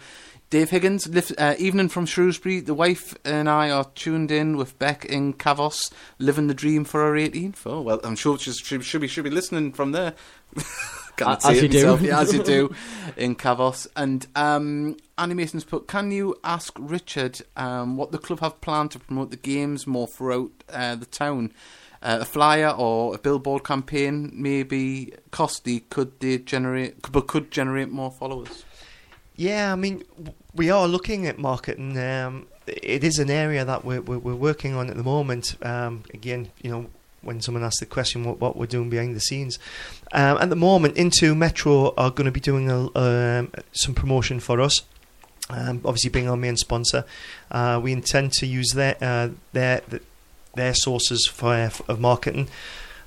Dave 0.52 0.70
Higgins, 0.70 1.08
lift, 1.08 1.32
uh, 1.38 1.56
evening 1.60 1.88
from 1.88 2.06
Shrewsbury. 2.06 2.60
The 2.60 2.74
wife 2.74 3.16
and 3.24 3.50
I 3.50 3.70
are 3.70 3.86
tuned 3.96 4.32
in 4.32 4.58
with 4.58 4.78
Beck 4.78 5.06
in 5.06 5.34
Kavos, 5.34 5.94
living 6.20 6.48
the 6.48 6.54
dream 6.54 6.84
for 6.84 7.02
our 7.04 7.14
18th. 7.14 7.62
Oh, 7.66 7.80
well, 7.80 8.02
I'm 8.04 8.18
sure 8.18 8.38
she 8.38 8.52
should, 8.52 8.84
should, 8.84 9.00
be, 9.00 9.08
should 9.08 9.24
be 9.24 9.30
listening 9.30 9.72
from 9.72 9.94
there. 9.94 10.14
Can't 11.16 11.40
A- 11.40 11.42
say 11.42 11.52
as 11.52 11.58
it 11.58 11.62
you 11.64 11.70
do. 11.70 12.06
Yeah, 12.06 12.20
as 12.20 12.34
you 12.34 12.44
do 12.44 12.76
in 13.16 13.38
Kavos. 13.38 13.88
And 13.96 14.28
um, 14.36 14.98
Animations 15.18 15.64
put, 15.64 15.88
can 15.88 16.12
you 16.12 16.36
ask 16.44 16.74
Richard 16.78 17.40
um, 17.56 17.96
what 17.96 18.12
the 18.12 18.18
club 18.18 18.42
have 18.42 18.60
planned 18.60 18.92
to 18.92 19.00
promote 19.00 19.32
the 19.32 19.38
games 19.38 19.88
more 19.88 20.06
throughout 20.06 20.52
uh, 20.70 20.96
the 20.96 21.06
town? 21.06 21.54
Uh, 22.04 22.18
a 22.22 22.26
flyer 22.26 22.72
or 22.72 23.16
a 23.16 23.18
billboard 23.18 23.64
campaign, 23.64 24.32
maybe 24.34 25.14
costly, 25.30 25.80
could 25.90 26.20
they 26.20 26.40
generate, 26.40 27.10
but 27.10 27.28
could 27.28 27.52
generate 27.52 27.90
more 27.90 28.12
followers? 28.12 28.66
Yeah, 29.42 29.74
I 29.74 29.76
mean, 29.76 30.04
we 30.54 30.70
are 30.70 30.88
looking 30.88 31.26
at 31.26 31.40
marketing. 31.40 31.98
Um, 31.98 32.46
it 32.68 33.04
is 33.04 33.18
an 33.18 33.32
area 33.32 33.66
that 33.66 33.84
we're, 33.84 34.00
we're, 34.02 34.20
we're 34.20 34.36
working 34.36 34.76
on 34.76 34.88
at 34.92 34.98
the 34.98 35.02
moment. 35.02 35.56
Um, 35.64 36.04
again, 36.14 36.52
you 36.62 36.70
know, 36.70 36.86
when 37.24 37.42
someone 37.42 37.64
asks 37.64 37.80
the 37.80 37.88
question, 37.88 38.24
what, 38.24 38.40
what 38.40 38.56
we're 38.56 38.68
doing 38.68 38.92
behind 38.92 39.16
the 39.16 39.20
scenes. 39.20 39.58
Um, 40.12 40.38
at 40.38 40.52
the 40.52 40.56
moment, 40.56 40.96
intu 40.96 41.34
Metro 41.34 41.92
are 41.96 42.12
going 42.12 42.26
to 42.26 42.32
be 42.32 42.40
doing 42.40 42.70
a, 42.70 42.96
um, 42.96 43.52
some 43.72 43.96
promotion 43.96 44.40
for 44.40 44.62
us. 44.62 44.82
Um, 45.50 45.82
obviously, 45.86 46.12
being 46.12 46.30
our 46.30 46.38
main 46.38 46.56
sponsor, 46.56 47.04
uh, 47.50 47.80
we 47.82 47.94
intend 47.94 48.34
to 48.34 48.46
use 48.46 48.74
their 48.76 48.96
uh, 49.02 49.30
their 49.54 49.82
their 50.54 50.76
sources 50.76 51.28
for 51.28 51.72
of 51.88 52.00
marketing. 52.00 52.48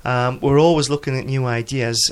Um, 0.03 0.41
we're 0.41 0.59
always 0.59 0.89
looking 0.89 1.17
at 1.17 1.25
new 1.25 1.45
ideas. 1.45 2.11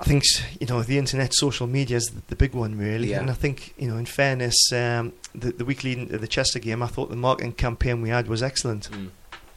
I 0.00 0.04
think 0.04 0.22
you 0.60 0.66
know 0.66 0.82
the 0.82 0.96
internet, 0.98 1.34
social 1.34 1.66
media 1.66 1.96
is 1.96 2.06
the, 2.06 2.22
the 2.28 2.36
big 2.36 2.54
one 2.54 2.78
really, 2.78 3.10
Yeah. 3.10 3.20
and 3.20 3.30
I 3.30 3.34
think 3.34 3.74
you 3.78 3.88
know 3.88 3.96
in 3.96 4.06
fairness, 4.06 4.56
um, 4.72 5.12
the 5.34 5.52
the 5.52 5.64
week 5.64 5.82
leading 5.84 6.08
to 6.08 6.18
the 6.18 6.28
Chester 6.28 6.58
game, 6.58 6.82
I 6.82 6.86
thought 6.86 7.10
the 7.10 7.16
marketing 7.16 7.52
campaign 7.54 8.00
we 8.02 8.08
had 8.10 8.28
was 8.28 8.42
excellent. 8.42 8.88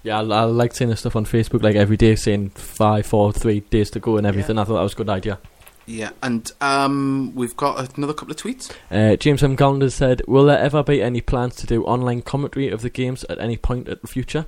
Yeah, 0.04 0.20
I, 0.20 0.24
I 0.24 0.44
like 0.46 0.74
seeing 0.74 0.90
the 0.90 0.98
stuff 0.98 1.16
on 1.16 1.26
Facebook 1.26 1.62
like 1.62 1.76
every 1.76 1.96
day 1.98 2.16
saying 2.16 2.50
five, 2.52 3.06
four, 3.06 3.32
three 3.32 3.60
days 3.60 3.92
to 3.92 4.00
go 4.00 4.18
and 4.18 4.26
everything. 4.26 4.58
I 4.58 4.64
thought 4.64 4.74
that 4.76 4.82
was 4.82 4.94
a 4.94 4.98
good 4.98 5.10
idea. 5.10 5.38
Yeah, 5.86 6.12
and 6.24 6.50
um, 6.62 7.34
we've 7.36 7.56
got 7.58 7.96
another 7.98 8.14
couple 8.14 8.32
of 8.32 8.38
tweets. 8.38 8.72
Uh, 8.90 9.16
James 9.18 9.44
M. 9.44 9.56
Gallender 9.58 9.92
said, 9.92 10.22
Will 10.28 10.46
there 10.46 10.58
ever 10.60 10.84
be 10.84 11.02
any 11.02 11.22
plans 11.22 11.56
to 11.56 11.68
do 11.68 11.84
online 11.84 12.22
commentary 12.22 12.70
of 12.70 12.82
the 12.82 12.90
games 12.90 13.24
at 13.26 13.40
any 13.40 13.58
point 13.58 13.90
at 13.90 14.02
the 14.02 14.08
future? 14.08 14.46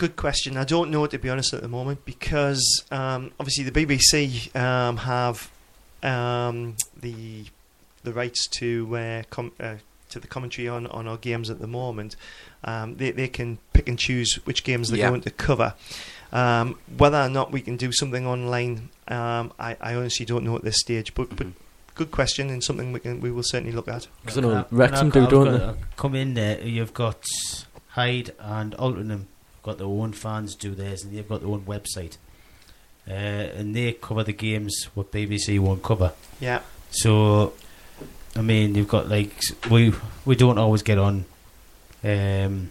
Good 0.00 0.16
question. 0.16 0.56
I 0.56 0.64
don't 0.64 0.90
know 0.90 1.06
to 1.06 1.18
be 1.18 1.28
honest 1.28 1.52
at 1.52 1.60
the 1.60 1.68
moment 1.68 2.06
because 2.06 2.64
um, 2.90 3.32
obviously 3.38 3.64
the 3.68 3.86
BBC 3.86 4.56
um, 4.56 4.96
have 4.96 5.50
um, 6.02 6.76
the 6.98 7.44
the 8.02 8.10
rights 8.14 8.46
to 8.60 8.96
uh, 8.96 9.22
com- 9.28 9.52
uh, 9.60 9.74
to 10.08 10.18
the 10.18 10.26
commentary 10.26 10.68
on, 10.68 10.86
on 10.86 11.06
our 11.06 11.18
games 11.18 11.50
at 11.50 11.58
the 11.60 11.66
moment. 11.66 12.16
Um, 12.64 12.96
they 12.96 13.10
they 13.10 13.28
can 13.28 13.58
pick 13.74 13.90
and 13.90 13.98
choose 13.98 14.38
which 14.44 14.64
games 14.64 14.88
they're 14.88 15.00
Yeah. 15.00 15.10
going 15.10 15.20
to 15.20 15.30
cover. 15.30 15.74
Um, 16.32 16.78
whether 16.96 17.18
or 17.20 17.28
not 17.28 17.52
we 17.52 17.60
can 17.60 17.76
do 17.76 17.92
something 17.92 18.26
online, 18.26 18.88
um, 19.08 19.52
I, 19.58 19.76
I 19.82 19.94
honestly 19.96 20.24
don't 20.24 20.44
know 20.44 20.56
at 20.56 20.64
this 20.64 20.78
stage. 20.80 21.12
But 21.12 21.36
but 21.36 21.48
Mhm. 21.48 21.52
good 21.94 22.10
question 22.10 22.48
and 22.48 22.64
something 22.64 22.90
we 22.92 23.00
can 23.00 23.20
we 23.20 23.30
will 23.30 23.42
certainly 23.42 23.72
look 23.72 23.86
at. 23.88 24.06
Because 24.22 24.38
I 24.38 24.40
know 24.40 24.64
When 24.70 24.78
Wrexham 24.80 25.10
do, 25.10 25.26
don't 25.26 25.44
gonna 25.44 25.58
they? 25.58 25.78
Come 25.96 26.14
in 26.14 26.32
there, 26.32 26.58
you've 26.66 26.94
got 26.94 27.22
Hyde 27.88 28.30
and 28.38 28.74
Altrincham 28.78 29.26
got 29.62 29.78
their 29.78 29.86
own 29.86 30.12
fans 30.12 30.54
do 30.54 30.74
theirs, 30.74 31.04
and 31.04 31.16
they've 31.16 31.28
got 31.28 31.40
their 31.40 31.50
own 31.50 31.62
website, 31.62 32.16
uh, 33.08 33.12
and 33.12 33.74
they 33.74 33.92
cover 33.92 34.22
the 34.24 34.32
games 34.32 34.84
what 34.94 35.10
BBC 35.12 35.58
won't 35.58 35.82
cover. 35.82 36.12
Yeah. 36.40 36.60
So, 36.90 37.52
I 38.36 38.40
mean, 38.42 38.74
you've 38.74 38.88
got 38.88 39.08
like 39.08 39.32
we 39.70 39.92
we 40.24 40.36
don't 40.36 40.58
always 40.58 40.82
get 40.82 40.98
on 40.98 41.24
um, 42.02 42.70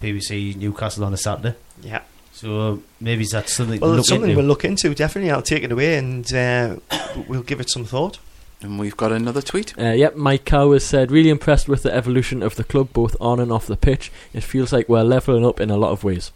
BBC 0.00 0.56
Newcastle 0.56 1.04
on 1.04 1.12
a 1.12 1.16
Saturday, 1.16 1.56
Yeah. 1.82 2.02
so 2.32 2.82
maybe 3.00 3.24
that's 3.30 3.52
something. 3.54 3.80
Well, 3.80 3.98
it's 3.98 4.08
something 4.08 4.30
into. 4.30 4.38
we'll 4.40 4.46
look 4.48 4.64
into. 4.64 4.94
Definitely, 4.94 5.30
I'll 5.30 5.42
take 5.42 5.62
it 5.64 5.72
away 5.72 5.96
and 5.98 6.32
uh, 6.32 6.76
we'll 7.28 7.42
give 7.42 7.60
it 7.60 7.68
some 7.70 7.84
thought. 7.84 8.18
And 8.62 8.78
we've 8.78 8.96
got 8.96 9.10
another 9.10 9.40
tweet. 9.40 9.78
Uh, 9.78 9.92
yep, 9.92 10.16
Mike 10.16 10.44
Cow 10.44 10.72
has 10.72 10.84
said, 10.84 11.10
really 11.10 11.30
impressed 11.30 11.66
with 11.68 11.82
the 11.82 11.94
evolution 11.94 12.42
of 12.42 12.56
the 12.56 12.64
club, 12.64 12.92
both 12.92 13.16
on 13.20 13.40
and 13.40 13.50
off 13.50 13.66
the 13.66 13.76
pitch. 13.76 14.12
It 14.34 14.42
feels 14.42 14.72
like 14.72 14.88
we're 14.88 15.02
levelling 15.02 15.46
up 15.46 15.60
in 15.60 15.70
a 15.70 15.78
lot 15.78 15.92
of 15.92 16.04
ways. 16.04 16.30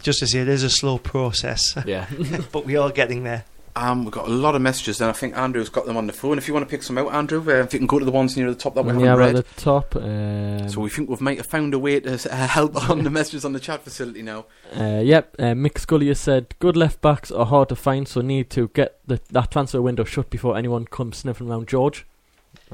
Just 0.00 0.20
to 0.20 0.26
say, 0.26 0.40
it 0.40 0.48
is 0.48 0.62
a 0.62 0.70
slow 0.70 0.98
process, 0.98 1.76
Yeah. 1.86 2.06
but 2.52 2.64
we 2.64 2.76
are 2.76 2.90
getting 2.90 3.22
there. 3.24 3.44
Um, 3.76 4.04
we've 4.04 4.12
got 4.12 4.28
a 4.28 4.30
lot 4.30 4.54
of 4.54 4.62
messages, 4.62 5.00
and 5.00 5.10
I 5.10 5.12
think 5.12 5.36
Andrew's 5.36 5.68
got 5.68 5.84
them 5.86 5.96
on 5.96 6.06
the 6.06 6.12
phone. 6.12 6.38
If 6.38 6.46
you 6.46 6.54
want 6.54 6.64
to 6.64 6.70
pick 6.70 6.84
some 6.84 6.96
out, 6.96 7.12
Andrew, 7.12 7.40
uh, 7.40 7.62
if 7.64 7.72
you 7.72 7.80
can 7.80 7.88
go 7.88 7.98
to 7.98 8.04
the 8.04 8.12
ones 8.12 8.36
near 8.36 8.48
the 8.48 8.54
top 8.54 8.76
that 8.76 8.84
we 8.84 8.92
haven't 8.92 9.04
yeah, 9.04 9.16
read. 9.16 9.34
at 9.34 9.46
the 9.46 9.60
top. 9.60 9.96
Um, 9.96 10.68
so 10.68 10.80
we 10.80 10.90
think 10.90 11.08
we've 11.08 11.20
might 11.20 11.38
have 11.38 11.46
found 11.46 11.74
a 11.74 11.78
way 11.78 11.98
to 11.98 12.14
uh, 12.14 12.46
help 12.46 12.76
on 12.90 13.02
the 13.02 13.10
messages 13.10 13.44
on 13.44 13.52
the 13.52 13.58
chat 13.58 13.82
facility 13.82 14.22
now. 14.22 14.46
Uh, 14.76 15.00
yep, 15.02 15.34
uh, 15.40 15.54
Mick 15.54 15.78
Scully 15.78 16.06
has 16.06 16.20
said 16.20 16.54
good 16.60 16.76
left 16.76 17.00
backs 17.00 17.32
are 17.32 17.46
hard 17.46 17.68
to 17.70 17.76
find, 17.76 18.06
so 18.06 18.20
need 18.20 18.48
to 18.50 18.68
get 18.74 19.00
the, 19.06 19.20
that 19.30 19.50
transfer 19.50 19.82
window 19.82 20.04
shut 20.04 20.30
before 20.30 20.56
anyone 20.56 20.84
comes 20.84 21.16
sniffing 21.16 21.50
around 21.50 21.66
George. 21.66 22.06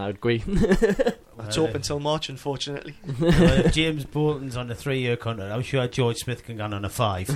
I 0.01 0.07
would 0.07 0.17
agree. 0.17 0.43
It's 0.47 1.57
Uh, 1.57 1.63
open 1.63 1.83
till 1.83 2.01
March, 2.01 2.29
unfortunately. 2.29 2.95
well, 3.21 3.31
if 3.65 3.73
James 3.73 4.05
Bolton's 4.05 4.57
on 4.57 4.71
a 4.71 4.75
three-year 4.75 5.17
contract. 5.17 5.53
I'm 5.53 5.63
sure 5.63 5.87
George 5.89 6.17
Smith 6.19 6.45
can 6.45 6.57
go 6.59 6.65
on 6.65 6.85
a 6.85 6.89
five. 6.89 7.31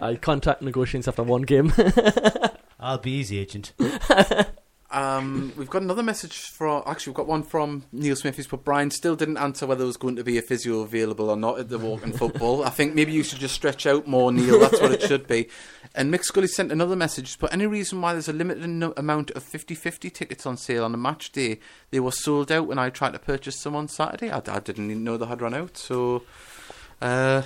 I 0.00 0.16
contract 0.20 0.62
negotiations 0.62 1.08
after 1.08 1.22
one 1.22 1.42
game. 1.42 1.72
I'll 2.78 2.98
be 2.98 3.18
his 3.18 3.32
agent. 3.32 3.72
Um, 4.94 5.52
we've 5.56 5.68
got 5.68 5.82
another 5.82 6.04
message 6.04 6.38
from. 6.50 6.84
Actually, 6.86 7.10
we've 7.10 7.16
got 7.16 7.26
one 7.26 7.42
from 7.42 7.82
Neil 7.90 8.14
Smith. 8.14 8.36
He's 8.36 8.46
put 8.46 8.62
Brian 8.64 8.92
still 8.92 9.16
didn't 9.16 9.38
answer 9.38 9.66
whether 9.66 9.78
there 9.78 9.88
was 9.88 9.96
going 9.96 10.14
to 10.14 10.22
be 10.22 10.38
a 10.38 10.42
physio 10.42 10.80
available 10.82 11.30
or 11.30 11.36
not 11.36 11.58
at 11.58 11.68
the 11.68 11.78
walking 11.78 12.12
football. 12.16 12.62
I 12.62 12.70
think 12.70 12.94
maybe 12.94 13.10
you 13.10 13.24
should 13.24 13.40
just 13.40 13.56
stretch 13.56 13.86
out 13.86 14.06
more, 14.06 14.30
Neil. 14.30 14.60
That's 14.60 14.80
what 14.80 14.92
it 14.92 15.02
should 15.02 15.26
be. 15.26 15.48
And 15.96 16.14
Mick 16.14 16.22
Scully 16.22 16.46
sent 16.46 16.70
another 16.70 16.94
message. 16.94 17.36
Put 17.38 17.52
any 17.52 17.66
reason 17.66 18.00
why 18.00 18.12
there's 18.12 18.28
a 18.28 18.32
limited 18.32 18.68
no- 18.68 18.94
amount 18.96 19.32
of 19.32 19.42
50-50 19.42 20.12
tickets 20.12 20.46
on 20.46 20.56
sale 20.56 20.84
on 20.84 20.94
a 20.94 20.96
match 20.96 21.32
day? 21.32 21.58
They 21.90 21.98
were 21.98 22.12
sold 22.12 22.52
out 22.52 22.68
when 22.68 22.78
I 22.78 22.90
tried 22.90 23.14
to 23.14 23.18
purchase 23.18 23.60
some 23.60 23.74
on 23.74 23.88
Saturday. 23.88 24.30
I, 24.30 24.42
I 24.46 24.60
didn't 24.60 24.90
even 24.90 25.02
know 25.02 25.16
they 25.16 25.26
had 25.26 25.42
run 25.42 25.54
out. 25.54 25.76
So, 25.76 26.22
uh, 27.02 27.42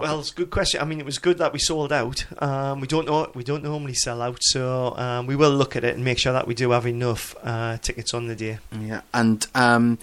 Well, 0.00 0.20
it's 0.20 0.32
a 0.32 0.34
good 0.34 0.50
question. 0.50 0.80
I 0.80 0.84
mean, 0.84 1.00
it 1.00 1.06
was 1.06 1.18
good 1.18 1.38
that 1.38 1.52
we 1.52 1.58
sold 1.58 1.92
out. 1.92 2.24
Um, 2.42 2.80
we 2.80 2.86
don't 2.86 3.06
know. 3.06 3.30
We 3.34 3.44
don't 3.44 3.62
normally 3.62 3.94
sell 3.94 4.22
out, 4.22 4.38
so 4.40 4.96
um, 4.96 5.26
we 5.26 5.36
will 5.36 5.50
look 5.50 5.76
at 5.76 5.84
it 5.84 5.94
and 5.94 6.04
make 6.04 6.18
sure 6.18 6.32
that 6.32 6.46
we 6.46 6.54
do 6.54 6.70
have 6.70 6.86
enough 6.86 7.36
uh, 7.42 7.76
tickets 7.78 8.14
on 8.14 8.26
the 8.26 8.34
day. 8.34 8.58
Yeah, 8.80 9.02
and 9.12 9.46
um, 9.54 9.98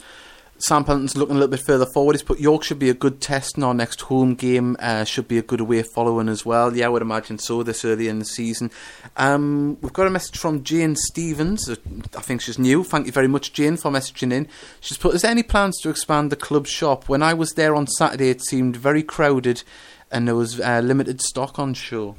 Sam 0.60 0.84
Pelton's 0.84 1.15
looking 1.15 1.36
a 1.36 1.39
little 1.39 1.52
bit 1.56 1.62
further 1.65 1.86
forward. 1.86 2.15
He's 2.15 2.24
put 2.24 2.39
York 2.39 2.63
should 2.63 2.80
be 2.80 2.89
a 2.89 2.93
good 2.93 3.22
test 3.22 3.58
in 3.58 3.63
our 3.63 3.74
next 3.74 4.02
home 4.02 4.34
game. 4.36 4.76
Uh, 4.80 5.04
should 5.04 5.28
be 5.28 5.38
a 5.38 5.41
good 5.41 5.60
away 5.60 5.84
following 5.84 6.30
as 6.30 6.46
well. 6.46 6.76
Yeah, 6.76 6.88
I 6.88 6.89
would 6.89 7.02
imagine 7.02 7.38
so 7.38 7.62
this 7.63 7.86
early 7.86 8.08
in 8.08 8.20
the 8.20 8.26
season. 8.26 8.72
Um, 9.17 9.78
we've 9.82 9.93
got 9.93 10.08
a 10.08 10.10
message 10.10 10.38
from 10.38 10.63
Jane 10.63 10.96
Stevens. 10.96 11.70
I 11.70 12.22
think 12.22 12.41
she's 12.41 12.58
new. 12.58 12.84
Thank 12.84 13.06
you 13.06 13.12
very 13.12 13.28
much, 13.28 13.54
Jane, 13.54 13.78
for 13.78 13.91
messaging 13.91 14.34
in. 14.34 14.48
She's 14.82 14.98
put, 14.98 15.13
is 15.15 15.22
there 15.22 15.32
any 15.32 15.43
plans 15.43 15.80
to 15.82 15.89
expand 15.89 16.32
the 16.32 16.36
club 16.36 16.65
shop? 16.67 17.08
When 17.08 17.22
I 17.22 17.34
was 17.34 17.52
there 17.52 17.76
on 17.76 17.86
Saturday, 17.88 18.30
it 18.30 18.43
seemed 18.43 18.76
very 18.76 19.04
crowded 19.04 19.63
and 20.12 20.28
there 20.28 20.36
was 20.36 20.60
uh, 20.60 20.80
limited 20.84 21.22
stock 21.22 21.60
on 21.60 21.74
show. 21.76 22.15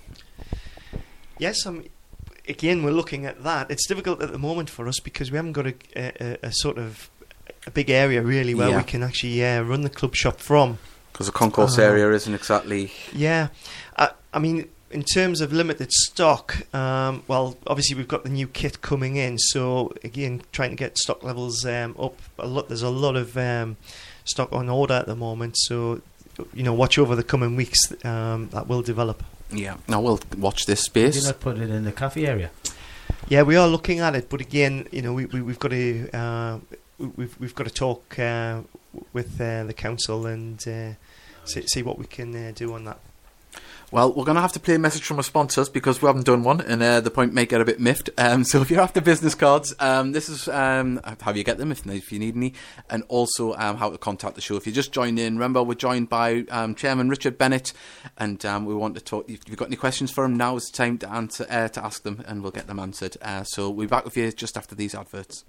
Yes, 1.38 1.64
um, 1.66 1.85
again, 2.48 2.83
we're 2.83 2.90
looking 2.90 3.27
at 3.27 3.42
that. 3.44 3.70
It's 3.70 3.87
difficult 3.87 4.22
at 4.22 4.33
the 4.33 4.38
moment 4.38 4.70
for 4.70 4.88
us 4.88 5.01
because 5.01 5.31
we 5.31 5.37
haven't 5.37 5.53
got 5.53 5.66
a, 5.66 5.74
a- 5.96 6.38
a 6.48 6.53
sort 6.53 6.79
of 6.79 7.11
a 7.68 7.70
big 7.70 7.90
area 7.90 8.20
really 8.22 8.54
where 8.54 8.70
Yeah. 8.70 8.78
we 8.78 8.83
can 8.92 9.02
actually 9.02 9.44
uh, 9.44 9.62
run 9.62 9.83
the 9.83 9.90
club 9.90 10.14
shop 10.14 10.40
from. 10.40 10.78
Because 11.12 11.26
the 11.26 11.33
concourse 11.33 11.78
Uh-huh. 11.78 11.88
area 11.90 12.11
isn't 12.12 12.35
exactly. 12.35 12.92
Yeah, 13.12 13.48
I, 13.96 14.11
I 14.33 14.38
mean, 14.38 14.68
in 14.90 15.02
terms 15.02 15.40
of 15.40 15.52
limited 15.52 15.90
stock, 15.92 16.46
um, 16.74 17.22
well, 17.28 17.57
obviously 17.66 17.94
we've 17.96 18.09
got 18.09 18.22
the 18.24 18.31
new 18.31 18.46
kit 18.46 18.81
coming 18.81 19.16
in, 19.16 19.37
so 19.38 19.92
again, 20.04 20.42
trying 20.52 20.70
to 20.70 20.76
get 20.76 20.96
stock 20.98 21.22
levels 21.22 21.64
um, 21.66 21.94
up. 21.98 22.14
A 22.38 22.46
lot, 22.46 22.68
there's 22.68 22.83
a 22.83 22.88
lot 22.88 23.16
of 23.16 23.37
um, 23.37 23.76
stock 24.24 24.52
on 24.52 24.68
order 24.68 24.94
at 24.94 25.07
the 25.07 25.16
moment, 25.16 25.57
so 25.59 26.00
you 26.54 26.62
know, 26.62 26.72
watch 26.72 26.98
over 26.98 27.14
the 27.16 27.24
coming 27.24 27.57
weeks. 27.57 27.78
Um, 28.04 28.48
that 28.52 28.68
will 28.68 28.83
develop. 28.83 29.22
Yeah. 29.50 29.76
Now 29.88 30.00
we'll 30.00 30.20
watch 30.37 30.66
this 30.66 30.88
Did 30.88 31.07
you 31.07 31.12
space. 31.12 31.24
not 31.26 31.40
put 31.40 31.59
it 31.59 31.68
in 31.70 31.85
the 31.85 31.92
cafe 31.92 32.26
area? 32.26 32.50
Yeah, 33.28 33.42
we 33.42 33.57
are 33.57 33.66
looking 33.66 33.98
at 34.00 34.14
it, 34.14 34.28
but 34.31 34.40
again, 34.40 34.87
you 34.92 35.02
know, 35.02 35.12
we, 35.12 35.24
we 35.26 35.42
we've 35.42 35.59
got 35.59 35.70
to 35.72 36.09
uh, 36.16 36.59
we- 36.70 36.76
we've 36.99 37.39
we've 37.41 37.55
got 37.55 37.67
to 37.67 37.73
talk 37.73 38.19
uh, 38.19 38.63
with 39.13 39.41
uh, 39.41 39.65
the 39.65 39.75
council 39.75 40.27
and 40.27 40.67
uh, 40.67 40.93
see, 41.45 41.67
see 41.67 41.83
what 41.83 41.99
we 41.99 42.07
can 42.07 42.35
uh, 42.35 42.53
do 42.55 42.73
on 42.75 42.85
that. 42.85 42.99
Well, 43.91 44.13
we're 44.13 44.27
going 44.27 44.35
to 44.35 44.43
have 44.43 44.53
to 44.53 44.61
play 44.61 44.75
a 44.75 44.79
message 44.79 45.05
from 45.05 45.17
our 45.17 45.23
sponsors 45.23 45.71
because 45.71 46.03
we 46.03 46.09
haven't 46.09 46.27
done 46.27 46.43
one, 46.43 46.61
and 46.61 46.83
uh, 46.83 47.01
the 47.01 47.11
point 47.11 47.33
may 47.33 47.47
get 47.47 47.63
a 47.63 47.65
bit 47.65 47.81
miffed. 47.81 48.11
Um, 48.19 48.45
so 48.45 48.61
if 48.61 48.71
you're 48.71 48.83
after 48.83 49.01
business 49.01 49.35
cards, 49.35 49.75
um, 49.81 50.13
this 50.13 50.29
is 50.29 50.47
um, 50.47 51.01
how 51.23 51.33
you 51.33 51.43
get 51.43 51.57
them 51.57 51.73
if, 51.73 51.87
if 51.87 52.13
you 52.13 52.19
need 52.19 52.37
any, 52.37 52.53
and 52.91 53.03
also 53.09 53.55
um, 53.55 53.79
how 53.79 53.89
to 53.89 53.97
contact 53.97 54.35
the 54.35 54.43
show. 54.43 54.57
If 54.57 54.67
you 54.67 54.75
just 54.75 54.93
joined 54.93 55.19
in, 55.19 55.37
remember 55.37 55.63
we're 55.63 55.73
joined 55.73 56.11
by 56.11 56.45
um, 56.51 56.75
Chairman 56.75 57.09
Richard 57.09 57.39
Bennett, 57.39 57.73
and 58.19 58.45
um, 58.45 58.67
we 58.67 58.75
want 58.75 58.95
to 58.97 59.01
talk. 59.01 59.25
If 59.27 59.49
you've 59.49 59.57
got 59.57 59.69
any 59.69 59.77
questions 59.77 60.11
for 60.11 60.23
him, 60.23 60.37
now 60.37 60.57
is 60.57 60.67
the 60.67 60.77
time 60.77 60.99
to 60.99 61.09
answer 61.09 61.47
uh, 61.49 61.69
to 61.69 61.83
ask 61.83 62.03
them, 62.03 62.23
and 62.29 62.43
we'll 62.43 62.53
get 62.53 62.67
them 62.67 62.79
answered. 62.79 63.17
Uh, 63.23 63.45
so 63.45 63.71
we'll 63.71 63.87
be 63.87 63.91
back 63.91 64.05
with 64.05 64.19
you 64.19 64.31
just 64.33 64.59
after 64.59 64.75
these 64.75 64.95
adverts. 64.95 65.45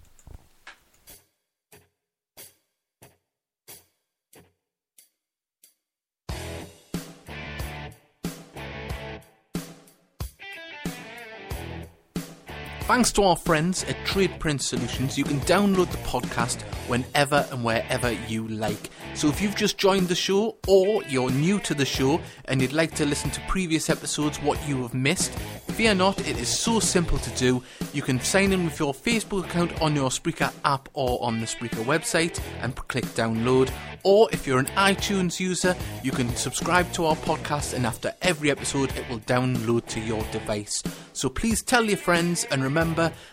Thanks 12.90 13.12
to 13.12 13.24
our 13.24 13.36
friends 13.36 13.84
at 13.84 14.04
Trade 14.04 14.40
Print 14.40 14.64
Solutions, 14.64 15.16
you 15.16 15.24
can 15.24 15.40
download 15.42 15.92
the 15.92 16.00
podcast 16.00 16.64
whenever 16.88 17.46
and 17.52 17.64
wherever 17.64 18.12
you 18.28 18.48
like. 18.48 18.90
So 19.14 19.28
if 19.28 19.40
you've 19.42 19.56
just 19.56 19.78
joined 19.78 20.08
the 20.08 20.16
show 20.16 20.58
or 20.68 21.04
you're 21.04 21.30
new 21.30 21.60
to 21.60 21.76
the 21.76 21.86
show 21.86 22.20
and 22.46 22.60
you'd 22.60 22.74
like 22.74 22.96
to 22.96 23.06
listen 23.06 23.30
to 23.30 23.42
previous 23.42 23.92
episodes, 23.92 24.42
what 24.42 24.58
you 24.68 24.82
have 24.82 24.96
missed, 24.96 25.32
fear 25.80 25.94
not, 25.94 26.20
it 26.28 26.40
is 26.40 26.50
so 26.50 26.80
simple 26.80 27.20
to 27.20 27.30
do. 27.38 27.62
You 27.94 28.02
can 28.02 28.20
sign 28.22 28.54
in 28.54 28.66
with 28.66 28.80
your 28.80 28.94
Facebook 28.94 29.46
account 29.46 29.80
on 29.84 29.96
your 29.96 30.10
Spreaker 30.10 30.52
app 30.66 30.90
or 30.94 31.24
on 31.24 31.40
the 31.40 31.46
Spreaker 31.46 31.84
website 31.84 32.42
and 32.62 32.76
click 32.76 33.06
download. 33.06 33.72
Or 34.04 34.30
if 34.32 34.48
you're 34.48 34.60
an 34.60 34.66
iTunes 34.78 35.40
user, 35.40 35.76
you 36.04 36.12
can 36.12 36.36
subscribe 36.36 36.92
to 36.94 37.06
our 37.06 37.16
podcast 37.18 37.76
and 37.76 37.86
after 37.86 38.16
every 38.24 38.50
episode 38.50 38.96
it 38.98 39.08
will 39.10 39.20
download 39.20 39.86
to 39.88 40.00
your 40.00 40.24
device. 40.32 40.82
So 41.14 41.30
please 41.30 41.62
tell 41.62 41.84
your 41.84 41.98
friends 41.98 42.46
and 42.46 42.64
remember 42.64 42.79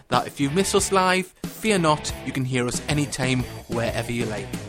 that 0.08 0.26
if 0.26 0.40
you 0.40 0.50
miss 0.50 0.74
us 0.74 0.92
live, 0.92 1.26
fear 1.44 1.78
not, 1.78 2.12
you 2.24 2.32
can 2.32 2.44
hear 2.44 2.66
us 2.66 2.82
anytime, 2.88 3.40
wherever 3.68 4.12
you 4.12 4.26
like. 4.26 4.65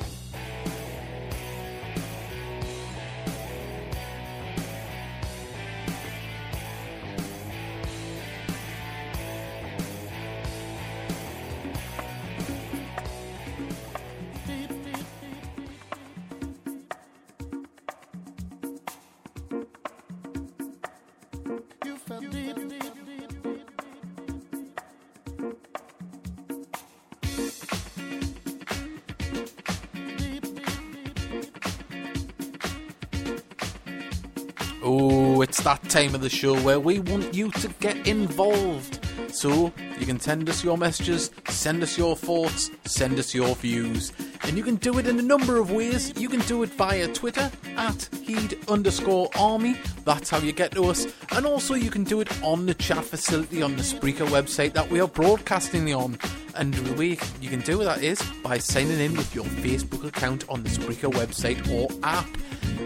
Time 35.98 36.14
of 36.14 36.22
the 36.22 36.30
show 36.30 36.56
where 36.62 36.80
we 36.80 37.00
want 37.00 37.34
you 37.34 37.50
to 37.50 37.68
get 37.80 38.08
involved. 38.08 39.04
So 39.34 39.74
you 40.00 40.06
can 40.06 40.20
send 40.20 40.48
us 40.48 40.64
your 40.64 40.78
messages, 40.78 41.32
send 41.50 41.82
us 41.82 41.98
your 41.98 42.16
thoughts, 42.16 42.70
send 42.86 43.18
us 43.18 43.34
your 43.34 43.56
views. 43.56 44.14
And 44.44 44.56
you 44.56 44.64
can 44.64 44.76
do 44.76 45.00
it 45.00 45.08
in 45.08 45.18
a 45.18 45.24
number 45.24 45.58
of 45.58 45.72
ways. 45.72 46.14
You 46.16 46.30
can 46.30 46.42
do 46.42 46.62
it 46.62 46.70
via 46.70 47.08
Twitter 47.08 47.50
at 47.78 48.10
heed 48.22 48.60
underscore 48.70 49.32
army. 49.36 49.76
That's 50.06 50.30
how 50.30 50.38
you 50.38 50.52
get 50.52 50.74
to 50.74 50.86
us. 50.86 51.08
And 51.32 51.48
also 51.48 51.74
you 51.74 51.90
can 51.90 52.04
do 52.04 52.22
it 52.22 52.44
on 52.44 52.68
the 52.68 52.76
chat 52.76 53.04
facility 53.04 53.64
on 53.64 53.76
the 53.76 53.82
Spreaker 53.82 54.28
website 54.28 54.74
that 54.74 54.88
we 54.92 55.00
are 55.00 55.08
broadcasting 55.08 55.92
on. 55.96 56.20
And 56.54 56.76
the 56.76 56.94
way 56.94 57.18
you 57.42 57.50
can 57.50 57.62
do 57.62 57.84
that 57.84 58.04
is 58.04 58.22
by 58.44 58.60
signing 58.60 59.00
in 59.00 59.16
with 59.18 59.34
your 59.34 59.46
Facebook 59.46 60.06
account 60.06 60.48
on 60.48 60.62
the 60.62 60.70
Spreaker 60.70 61.12
website 61.12 61.68
or 61.74 61.90
app 62.04 62.28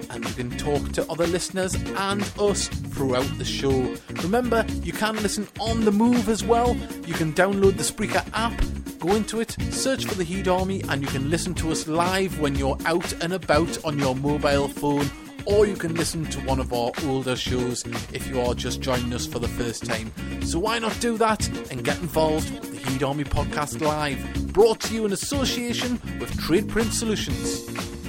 and 0.10 0.26
you 0.26 0.34
can 0.34 0.58
talk 0.58 0.92
to 0.94 1.10
other 1.12 1.28
listeners 1.28 1.76
and 1.76 2.22
us 2.40 2.68
throughout 2.68 3.38
the 3.38 3.46
show. 3.46 3.96
Remember, 4.24 4.66
you 4.84 4.94
can 4.94 5.16
listen 5.22 5.48
on 5.60 5.86
the 5.86 5.92
move 5.92 6.30
as 6.30 6.44
well. 6.44 6.76
You 7.06 7.14
can 7.14 7.34
download 7.34 7.78
the 7.78 7.84
Spreaker 7.84 8.26
app, 8.34 8.54
go 9.00 9.16
into 9.16 9.40
it, 9.40 9.56
search 9.72 10.06
for 10.06 10.16
the 10.16 10.24
Heed 10.24 10.48
Army, 10.48 10.82
and 10.90 11.02
you 11.02 11.08
can 11.08 11.30
listen 11.30 11.54
to 11.56 11.72
us 11.72 11.88
live 11.88 12.40
when 12.40 12.56
you're 12.56 12.78
out 12.86 13.12
and 13.24 13.34
about 13.34 13.84
on 13.84 13.98
your 14.00 14.16
mobile 14.16 14.68
phone. 14.68 15.10
Or 15.46 15.66
you 15.66 15.76
can 15.76 15.96
listen 15.96 16.26
to 16.26 16.40
one 16.42 16.60
of 16.60 16.72
our 16.72 16.92
older 17.06 17.36
shows 17.36 17.84
if 18.14 18.28
you 18.28 18.40
are 18.42 18.54
just 18.54 18.80
joining 18.80 19.12
us 19.12 19.26
for 19.26 19.40
the 19.40 19.48
first 19.48 19.84
time. 19.84 20.12
So 20.44 20.60
why 20.60 20.78
not 20.78 20.96
do 21.00 21.18
that 21.18 21.48
and 21.72 21.84
get 21.84 21.98
involved 21.98 22.52
with 22.52 22.72
the 22.72 22.92
Heed 22.92 23.02
Army 23.02 23.24
Podcast 23.24 23.82
Live, 23.82 24.54
brought 24.54 24.80
to 24.82 24.94
you 24.94 25.06
in 25.06 25.14
association 25.14 26.00
with 26.20 26.40
Trade 26.40 26.70
Print 26.70 26.94
Solutions. 26.94 28.01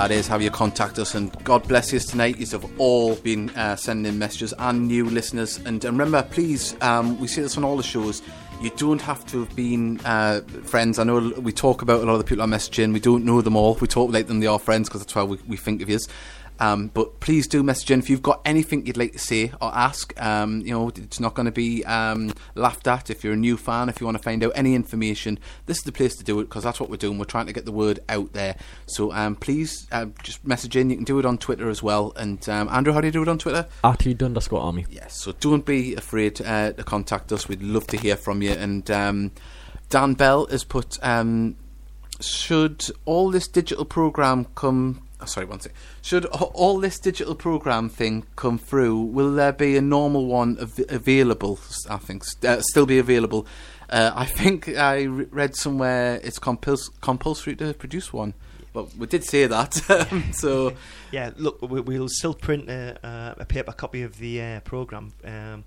That 0.00 0.12
is 0.12 0.26
how 0.26 0.38
you 0.38 0.50
contact 0.50 0.98
us, 0.98 1.14
and 1.14 1.30
God 1.44 1.68
bless 1.68 1.92
you 1.92 1.98
tonight. 1.98 2.38
You 2.38 2.46
have 2.46 2.80
all 2.80 3.16
been 3.16 3.50
uh, 3.50 3.76
sending 3.76 4.18
messages 4.18 4.54
and 4.58 4.88
new 4.88 5.04
listeners. 5.04 5.58
And, 5.58 5.84
and 5.84 5.98
remember, 5.98 6.22
please, 6.22 6.74
um, 6.80 7.20
we 7.20 7.28
see 7.28 7.42
this 7.42 7.58
on 7.58 7.64
all 7.64 7.76
the 7.76 7.82
shows. 7.82 8.22
You 8.62 8.70
don't 8.78 9.02
have 9.02 9.26
to 9.26 9.44
have 9.44 9.54
been 9.54 10.00
uh, 10.06 10.40
friends. 10.64 10.98
I 10.98 11.04
know 11.04 11.34
we 11.40 11.52
talk 11.52 11.82
about 11.82 12.02
a 12.02 12.06
lot 12.06 12.14
of 12.14 12.18
the 12.18 12.24
people 12.24 12.42
I'm 12.42 12.50
messaging. 12.50 12.94
We 12.94 13.00
don't 13.00 13.26
know 13.26 13.42
them 13.42 13.56
all. 13.56 13.74
We 13.74 13.88
talk 13.88 14.10
like 14.10 14.26
them 14.26 14.40
they 14.40 14.46
are 14.46 14.58
friends 14.58 14.88
because 14.88 15.02
that's 15.02 15.14
why 15.14 15.22
we, 15.24 15.38
we 15.46 15.58
think 15.58 15.82
of 15.82 15.90
you. 15.90 15.98
Um, 16.60 16.88
but 16.88 17.20
please 17.20 17.48
do 17.48 17.62
message 17.62 17.90
in 17.90 17.98
if 17.98 18.10
you've 18.10 18.22
got 18.22 18.42
anything 18.44 18.86
you'd 18.86 18.98
like 18.98 19.12
to 19.12 19.18
say 19.18 19.50
or 19.60 19.74
ask. 19.74 20.18
Um, 20.20 20.60
you 20.60 20.72
know, 20.72 20.88
it's 20.88 21.18
not 21.18 21.34
going 21.34 21.46
to 21.46 21.52
be 21.52 21.84
um, 21.86 22.32
laughed 22.54 22.86
at. 22.86 23.10
If 23.10 23.24
you're 23.24 23.32
a 23.32 23.36
new 23.36 23.56
fan, 23.56 23.88
if 23.88 24.00
you 24.00 24.06
want 24.06 24.18
to 24.18 24.22
find 24.22 24.44
out 24.44 24.52
any 24.54 24.74
information, 24.74 25.38
this 25.66 25.78
is 25.78 25.84
the 25.84 25.92
place 25.92 26.14
to 26.16 26.24
do 26.24 26.38
it 26.40 26.44
because 26.44 26.62
that's 26.62 26.78
what 26.78 26.90
we're 26.90 26.96
doing. 26.96 27.18
We're 27.18 27.24
trying 27.24 27.46
to 27.46 27.52
get 27.52 27.64
the 27.64 27.72
word 27.72 28.00
out 28.08 28.34
there. 28.34 28.56
So 28.86 29.12
um, 29.12 29.36
please 29.36 29.86
uh, 29.90 30.06
just 30.22 30.46
message 30.46 30.76
in. 30.76 30.90
You 30.90 30.96
can 30.96 31.04
do 31.04 31.18
it 31.18 31.24
on 31.24 31.38
Twitter 31.38 31.70
as 31.70 31.82
well. 31.82 32.12
And 32.16 32.46
um, 32.48 32.68
Andrew, 32.68 32.92
how 32.92 33.00
do 33.00 33.06
you 33.06 33.12
do 33.12 33.22
it 33.22 33.28
on 33.28 33.38
Twitter? 33.38 33.66
At 33.82 34.02
heed 34.02 34.22
underscore 34.22 34.60
army. 34.60 34.84
Yes, 34.90 35.18
so 35.20 35.32
don't 35.32 35.64
be 35.64 35.94
afraid 35.94 36.40
uh, 36.42 36.72
to 36.72 36.84
contact 36.84 37.32
us. 37.32 37.48
We'd 37.48 37.62
love 37.62 37.86
to 37.88 37.96
hear 37.96 38.16
from 38.16 38.42
you. 38.42 38.52
And 38.52 38.90
um, 38.90 39.32
Dan 39.88 40.12
Bell 40.14 40.46
has 40.46 40.64
put, 40.64 41.02
um, 41.02 41.56
should 42.20 42.84
all 43.06 43.30
this 43.30 43.48
digital 43.48 43.86
program 43.86 44.44
come? 44.54 45.06
Oh, 45.22 45.26
sorry, 45.26 45.46
one 45.46 45.60
sec. 45.60 45.72
Should 46.02 46.24
all 46.26 46.78
this 46.80 46.98
digital 46.98 47.34
program 47.34 47.88
thing 47.88 48.24
come 48.36 48.56
through? 48.58 49.00
Will 49.00 49.32
there 49.34 49.52
be 49.52 49.76
a 49.76 49.80
normal 49.82 50.26
one 50.26 50.58
av- 50.60 50.80
available? 50.88 51.58
I 51.88 51.98
think 51.98 52.24
uh, 52.44 52.60
still 52.62 52.86
be 52.86 52.98
available. 52.98 53.46
Uh, 53.90 54.12
I 54.14 54.24
think 54.24 54.68
I 54.68 55.02
re- 55.02 55.26
read 55.30 55.56
somewhere 55.56 56.20
it's 56.22 56.38
compuls- 56.38 56.90
compulsory 57.00 57.54
to 57.56 57.74
produce 57.74 58.12
one. 58.12 58.34
But 58.72 58.94
we 58.96 59.06
did 59.08 59.24
say 59.24 59.46
that, 59.48 59.74
so 60.32 60.74
Yeah, 61.10 61.30
look, 61.36 61.60
we, 61.60 61.80
we'll 61.80 62.08
still 62.08 62.34
print 62.34 62.70
a, 62.70 63.34
a 63.40 63.44
paper 63.44 63.72
copy 63.72 64.02
of 64.02 64.16
the 64.18 64.40
uh, 64.40 64.60
program. 64.60 65.12
Um, 65.24 65.64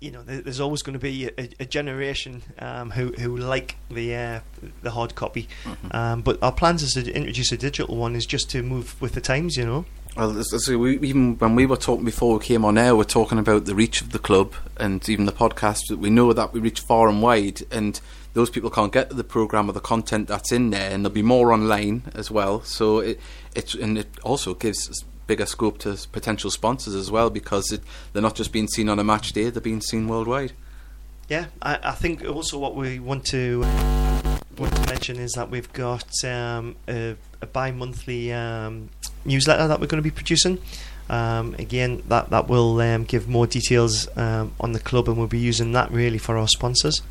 you 0.00 0.10
know, 0.10 0.22
there's 0.22 0.60
always 0.60 0.82
going 0.82 0.94
to 0.94 0.98
be 0.98 1.26
a, 1.26 1.48
a 1.60 1.64
generation 1.64 2.42
um, 2.58 2.90
who 2.90 3.12
who 3.12 3.36
like 3.36 3.76
the 3.90 4.14
uh, 4.14 4.40
the 4.82 4.90
hard 4.90 5.14
copy, 5.14 5.48
um, 5.90 6.22
but 6.22 6.42
our 6.42 6.52
plans 6.52 6.82
is 6.82 6.94
to 6.94 7.12
introduce 7.12 7.52
a 7.52 7.56
digital 7.56 7.96
one 7.96 8.16
is 8.16 8.26
just 8.26 8.50
to 8.50 8.62
move 8.62 9.00
with 9.00 9.12
the 9.12 9.20
times. 9.20 9.56
You 9.56 9.66
know, 9.66 9.84
Well, 10.16 10.38
as 10.38 10.68
we, 10.68 10.98
even 11.00 11.36
when 11.38 11.54
we 11.54 11.66
were 11.66 11.76
talking 11.76 12.04
before 12.04 12.38
we 12.38 12.44
came 12.44 12.64
on 12.64 12.78
air, 12.78 12.94
we're 12.94 13.04
talking 13.04 13.38
about 13.38 13.64
the 13.64 13.74
reach 13.74 14.00
of 14.00 14.10
the 14.10 14.18
club 14.18 14.54
and 14.76 15.06
even 15.08 15.26
the 15.26 15.32
podcast. 15.32 15.90
We 15.90 16.10
know 16.10 16.32
that 16.32 16.52
we 16.52 16.60
reach 16.60 16.80
far 16.80 17.08
and 17.08 17.20
wide, 17.20 17.62
and 17.70 18.00
those 18.34 18.50
people 18.50 18.70
can't 18.70 18.92
get 18.92 19.10
to 19.10 19.16
the 19.16 19.24
program 19.24 19.68
or 19.68 19.72
the 19.72 19.80
content 19.80 20.28
that's 20.28 20.52
in 20.52 20.70
there, 20.70 20.90
and 20.90 21.04
there'll 21.04 21.14
be 21.14 21.22
more 21.22 21.52
online 21.52 22.02
as 22.14 22.30
well. 22.30 22.62
So 22.62 23.00
it 23.00 23.20
it's 23.54 23.74
and 23.74 23.98
it 23.98 24.08
also 24.22 24.54
gives 24.54 25.04
bigger 25.26 25.46
scope 25.46 25.78
to 25.78 25.98
potential 26.12 26.50
sponsors 26.50 26.94
as 26.94 27.10
well 27.10 27.30
because 27.30 27.72
it, 27.72 27.80
they're 28.12 28.22
not 28.22 28.34
just 28.34 28.52
being 28.52 28.68
seen 28.68 28.88
on 28.88 28.98
a 28.98 29.04
match 29.04 29.32
day; 29.32 29.50
they're 29.50 29.60
being 29.60 29.80
seen 29.80 30.08
worldwide. 30.08 30.52
Yeah, 31.28 31.46
I, 31.62 31.78
I 31.82 31.92
think 31.92 32.24
also 32.24 32.58
what 32.58 32.74
we 32.74 32.98
want 32.98 33.24
to 33.26 33.60
want 34.58 34.74
to 34.74 34.86
mention 34.88 35.16
is 35.16 35.32
that 35.32 35.50
we've 35.50 35.72
got 35.72 36.06
um, 36.24 36.76
a, 36.88 37.16
a 37.40 37.46
bi-monthly 37.46 38.32
um, 38.32 38.88
newsletter 39.24 39.66
that 39.66 39.80
we're 39.80 39.86
going 39.86 40.02
to 40.02 40.08
be 40.08 40.14
producing. 40.14 40.58
Um, 41.08 41.54
again, 41.58 42.02
that 42.08 42.30
that 42.30 42.48
will 42.48 42.80
um, 42.80 43.04
give 43.04 43.28
more 43.28 43.46
details 43.46 44.08
um, 44.16 44.52
on 44.60 44.72
the 44.72 44.80
club, 44.80 45.08
and 45.08 45.18
we'll 45.18 45.26
be 45.26 45.38
using 45.38 45.72
that 45.72 45.90
really 45.90 46.18
for 46.18 46.36
our 46.36 46.48
sponsors. 46.48 47.02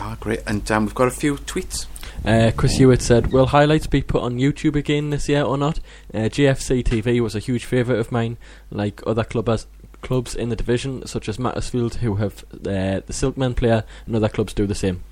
Ah, 0.00 0.16
great. 0.18 0.40
And 0.46 0.68
um, 0.70 0.86
we've 0.86 0.94
got 0.94 1.08
a 1.08 1.12
few 1.12 1.36
tweets. 1.36 1.86
Uh, 2.24 2.50
Chris 2.56 2.76
Hewitt 2.76 3.02
said, 3.02 3.32
"Will 3.32 3.46
highlights 3.46 3.86
be 3.86 4.02
put 4.02 4.22
on 4.22 4.36
YouTube 4.38 4.76
again 4.76 5.10
this 5.10 5.28
year 5.28 5.42
or 5.42 5.56
not?" 5.56 5.78
Uh, 6.12 6.28
GFC 6.28 6.82
TV 6.84 7.20
was 7.20 7.34
a 7.34 7.38
huge 7.38 7.64
favourite 7.64 7.98
of 7.98 8.12
mine, 8.12 8.36
like 8.70 9.00
other 9.06 9.24
clubbers, 9.24 9.66
clubs 10.02 10.34
in 10.34 10.48
the 10.50 10.56
division, 10.56 11.06
such 11.06 11.28
as 11.28 11.38
Macclesfield, 11.38 11.96
who 11.96 12.16
have 12.16 12.44
uh, 12.52 13.00
the 13.00 13.12
Silkmen 13.12 13.56
player, 13.56 13.84
and 14.06 14.16
other 14.16 14.28
clubs 14.28 14.52
do 14.52 14.66
the 14.66 14.74
same. 14.74 15.02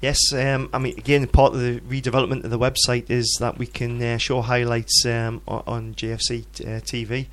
Yes, 0.00 0.18
um, 0.32 0.70
I 0.72 0.78
mean, 0.78 0.96
again, 0.96 1.26
part 1.26 1.54
of 1.54 1.60
the 1.60 1.80
redevelopment 1.80 2.44
of 2.44 2.50
the 2.50 2.58
website 2.58 3.10
is 3.10 3.36
that 3.40 3.58
we 3.58 3.66
can 3.66 4.00
uh, 4.00 4.16
show 4.16 4.42
highlights 4.42 5.04
um, 5.04 5.42
o- 5.48 5.64
on 5.66 5.94
JFC 5.96 6.42
uh, 6.60 6.80
TV. 6.82 7.26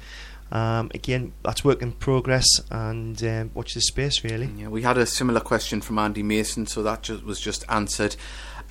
Um, 0.51 0.91
again, 0.93 1.33
that's 1.43 1.63
work 1.63 1.81
in 1.81 1.91
progress, 1.91 2.45
and 2.69 3.21
um, 3.23 3.51
watch 3.53 3.73
this 3.73 3.87
space 3.87 4.23
really. 4.23 4.49
Yeah, 4.57 4.67
we 4.67 4.83
had 4.83 4.97
a 4.97 5.05
similar 5.05 5.39
question 5.39 5.81
from 5.81 5.97
Andy 5.97 6.23
Mason, 6.23 6.67
so 6.67 6.83
that 6.83 7.03
just, 7.03 7.23
was 7.23 7.39
just 7.39 7.63
answered. 7.67 8.15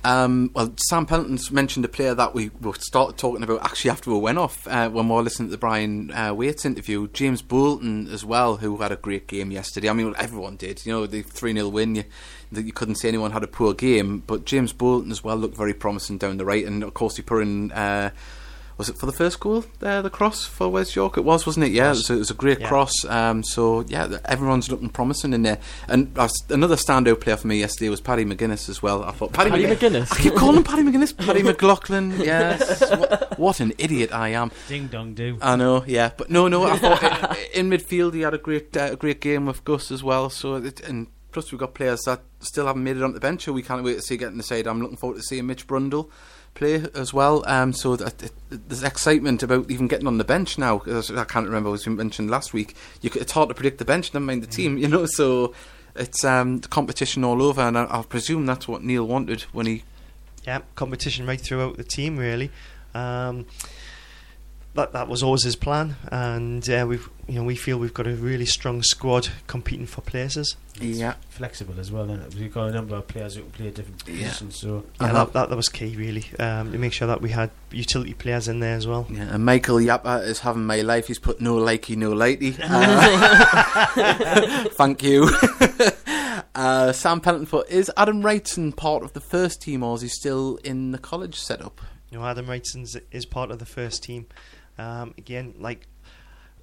Um, 0.05 0.51
well, 0.53 0.71
Sam 0.87 1.07
Pelton's 1.07 1.49
mentioned 1.49 1.83
a 1.83 1.87
player 1.87 2.13
that 2.13 2.35
we 2.35 2.51
we 2.61 2.73
started 2.73 3.17
talking 3.17 3.41
about 3.41 3.63
actually 3.63 3.89
after 3.89 4.11
we 4.11 4.19
went 4.19 4.37
off 4.37 4.67
uh, 4.67 4.87
when 4.87 5.09
we 5.09 5.15
were 5.15 5.23
listening 5.23 5.47
to 5.47 5.51
the 5.51 5.57
Brian 5.57 6.11
uh, 6.11 6.31
Waits 6.31 6.63
interview. 6.63 7.07
James 7.07 7.41
Bolton 7.41 8.07
as 8.09 8.23
well, 8.23 8.57
who 8.57 8.77
had 8.77 8.91
a 8.91 8.97
great 8.97 9.25
game 9.27 9.49
yesterday. 9.49 9.89
I 9.89 9.93
mean, 9.93 10.13
everyone 10.19 10.57
did. 10.57 10.85
You 10.85 10.91
know, 10.91 11.05
the 11.07 11.23
3 11.23 11.53
0 11.53 11.69
win, 11.69 11.95
you, 11.95 12.03
you 12.51 12.71
couldn't 12.71 12.95
say 12.95 13.07
anyone 13.07 13.31
had 13.31 13.43
a 13.43 13.47
poor 13.47 13.73
game, 13.73 14.19
but 14.27 14.45
James 14.45 14.73
Bolton 14.73 15.11
as 15.11 15.23
well 15.23 15.37
looked 15.37 15.57
very 15.57 15.73
promising 15.73 16.19
down 16.19 16.37
the 16.37 16.45
right, 16.45 16.65
and 16.65 16.83
of 16.83 16.93
course, 16.93 17.15
he 17.15 17.23
put 17.23 17.41
in. 17.41 17.71
Uh, 17.71 18.11
was 18.77 18.89
it 18.89 18.97
for 18.97 19.05
the 19.05 19.11
first 19.13 19.39
goal 19.39 19.63
there, 19.79 20.01
the 20.01 20.09
cross 20.09 20.45
for 20.45 20.67
Wes 20.69 20.95
York? 20.95 21.17
It 21.17 21.21
was, 21.23 21.45
wasn't 21.45 21.65
it? 21.65 21.71
Yeah, 21.71 21.87
it 21.87 21.89
was, 21.91 22.09
a- 22.09 22.13
it 22.15 22.17
was 22.19 22.31
a 22.31 22.35
great 22.35 22.59
Yeah. 22.59 22.67
cross. 22.67 23.05
Um, 23.05 23.43
so, 23.43 23.81
yeah, 23.87 24.17
everyone's 24.25 24.69
looking 24.69 24.89
promising 24.89 25.33
in 25.33 25.43
there. 25.43 25.59
And 25.87 26.17
uh, 26.17 26.25
s- 26.25 26.33
another 26.49 26.75
standout 26.75 27.21
player 27.21 27.37
for 27.37 27.47
me 27.47 27.57
yesterday 27.59 27.89
was 27.89 28.01
Paddy 28.01 28.25
McGuinness 28.25 28.67
as 28.67 28.81
well. 28.83 29.03
I 29.03 29.11
thought, 29.11 29.31
Paddy, 29.33 29.49
Paddy 29.51 29.63
McGuinness. 29.65 30.07
McGuinness. 30.07 30.11
I 30.13 30.21
keep 30.21 30.35
calling 30.35 30.57
him 30.57 30.63
Paddy 30.63 30.81
McGuinness. 30.87 31.17
Paddy 31.17 31.43
McLaughlin, 31.43 32.11
yes. 32.19 32.81
what, 32.91 33.39
what 33.39 33.59
an 33.59 33.73
idiot 33.77 34.11
I 34.13 34.29
am. 34.29 34.51
Ding 34.67 34.87
dong 34.87 35.13
do. 35.13 35.37
I 35.41 35.55
know, 35.55 35.83
yeah, 35.87 36.11
but 36.17 36.29
no, 36.29 36.47
no. 36.47 36.63
I 36.65 36.77
thought 36.77 37.03
i- 37.03 37.37
in 37.53 37.69
midfield 37.69 38.13
he 38.13 38.21
had 38.21 38.33
a 38.33 38.37
great, 38.37 38.75
uh, 38.75 38.89
a 38.91 38.95
great 38.95 39.21
game 39.21 39.45
with 39.45 39.63
Gus 39.63 39.89
as 39.91 40.03
well. 40.03 40.29
So 40.29 40.55
it, 40.55 40.81
and 40.81 41.07
plus 41.31 41.51
we've 41.51 41.59
got 41.59 41.73
players 41.73 42.01
that 42.05 42.21
still 42.39 42.65
haven't 42.67 42.83
made 42.83 42.97
it 42.97 43.03
on 43.03 43.13
the 43.13 43.19
bench, 43.19 43.43
so 43.45 43.51
we 43.53 43.61
can't 43.61 43.83
wait 43.83 43.95
to 43.95 44.01
see 44.01 44.17
getting 44.17 44.37
the 44.37 44.43
side. 44.43 44.67
I'm 44.67 44.81
looking 44.81 44.97
forward 44.97 45.15
to 45.17 45.23
seeing 45.23 45.45
Mitch 45.47 45.65
Brundle 45.67 46.09
play 46.55 46.83
as 46.95 47.13
well. 47.13 47.43
Um, 47.47 47.71
so 47.73 47.95
there's 47.95 48.83
excitement 48.83 49.43
about 49.43 49.69
even 49.69 49.87
getting 49.87 50.07
on 50.07 50.17
the 50.17 50.23
bench 50.23 50.57
now. 50.57 50.79
As 50.87 51.11
I 51.11 51.25
can't 51.25 51.45
remember 51.45 51.71
as 51.73 51.85
we 51.85 51.93
mentioned 51.93 52.31
last 52.31 52.53
week. 52.53 52.75
You, 53.01 53.11
it's 53.13 53.33
hard 53.33 53.49
to 53.49 53.55
predict 53.55 53.77
the 53.77 53.85
bench, 53.85 54.13
never 54.13 54.25
mind 54.25 54.41
the 54.41 54.47
team. 54.47 54.77
You 54.85 54.87
know, 54.87 55.05
so 55.05 55.53
it's 55.95 56.23
um, 56.23 56.59
competition 56.59 57.23
all 57.23 57.41
over, 57.41 57.61
and 57.61 57.77
I, 57.77 57.87
I 57.89 58.01
presume 58.03 58.45
that's 58.45 58.67
what 58.67 58.83
Neil 58.83 59.07
wanted 59.07 59.43
when 59.51 59.65
he 59.65 59.83
Yeah, 60.45 60.61
competition 60.75 61.25
right 61.25 61.39
throughout 61.39 61.77
the 61.77 61.83
team 61.83 62.17
really. 62.17 62.51
Um, 62.93 63.45
that 64.75 64.93
that 64.93 65.07
was 65.07 65.23
always 65.23 65.43
his 65.43 65.55
plan, 65.55 65.95
and 66.11 66.69
uh, 66.69 66.85
we've 66.87 67.09
you 67.27 67.35
know 67.35 67.43
we 67.43 67.55
feel 67.55 67.77
we've 67.77 67.93
got 67.93 68.07
a 68.07 68.15
really 68.15 68.45
strong 68.45 68.83
squad 68.83 69.29
competing 69.47 69.85
for 69.85 70.01
places. 70.01 70.55
yeah. 70.79 71.15
Flexible 71.29 71.79
as 71.79 71.91
well, 71.91 72.09
is 72.11 72.35
We've 72.35 72.53
got 72.53 72.69
a 72.69 72.71
number 72.71 72.95
of 72.95 73.07
players 73.07 73.35
who 73.35 73.41
can 73.41 73.51
play 73.51 73.71
different 73.71 74.03
Yeah. 74.07 74.27
positions, 74.27 74.59
so 74.59 74.83
Yeah, 75.01 75.11
that, 75.13 75.33
that 75.33 75.49
that 75.49 75.55
was 75.55 75.69
key 75.69 75.95
really 75.97 76.25
um, 76.39 76.71
to 76.71 76.77
make 76.77 76.93
sure 76.93 77.07
that 77.07 77.21
we 77.21 77.29
had 77.31 77.49
utility 77.71 78.13
players 78.13 78.47
in 78.47 78.59
there 78.59 78.75
as 78.75 78.85
well. 78.87 79.07
Yeah, 79.09 79.33
and 79.33 79.43
Michael 79.45 79.77
Yappa 79.77 80.25
is 80.25 80.39
having 80.39 80.65
my 80.65 80.81
life. 80.81 81.07
He's 81.07 81.19
put 81.19 81.41
no 81.41 81.55
likey, 81.55 81.95
no 81.97 82.11
lighty. 82.13 82.55
Uh, 83.97 84.65
thank 84.73 85.03
you. 85.03 85.29
uh, 86.55 86.91
Sam 86.91 87.21
Pelton 87.21 87.45
put, 87.45 87.69
is 87.69 87.91
Adam 87.97 88.21
Wrightson 88.21 88.75
part 88.75 89.03
of 89.03 89.13
the 89.13 89.19
first 89.21 89.61
team 89.61 89.83
or 89.83 89.95
is 89.95 90.01
he 90.01 90.07
still 90.07 90.57
in 90.63 90.91
the 90.91 90.97
college 90.97 91.35
setup? 91.39 91.81
You 92.11 92.19
know, 92.19 92.25
Adam 92.25 92.45
Wrightson 92.47 93.01
is 93.11 93.25
part 93.25 93.51
of 93.51 93.59
the 93.59 93.65
first 93.65 94.03
team. 94.03 94.25
Um, 94.77 95.13
again, 95.17 95.53
like 95.59 95.87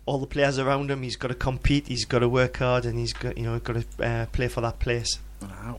all 0.06 0.18
the 0.18 0.26
players 0.26 0.58
around 0.58 0.90
him, 0.90 1.02
he's 1.02 1.16
got 1.16 1.28
to 1.28 1.34
compete, 1.34 1.86
he's 1.88 2.04
got 2.04 2.20
to 2.20 2.28
work 2.28 2.56
hard, 2.58 2.84
and 2.84 2.98
he's 2.98 3.12
got 3.12 3.38
you 3.38 3.44
know 3.44 3.58
got 3.58 3.76
to 3.82 4.04
uh, 4.04 4.26
play 4.26 4.48
for 4.48 4.60
that 4.60 4.78
place. 4.78 5.18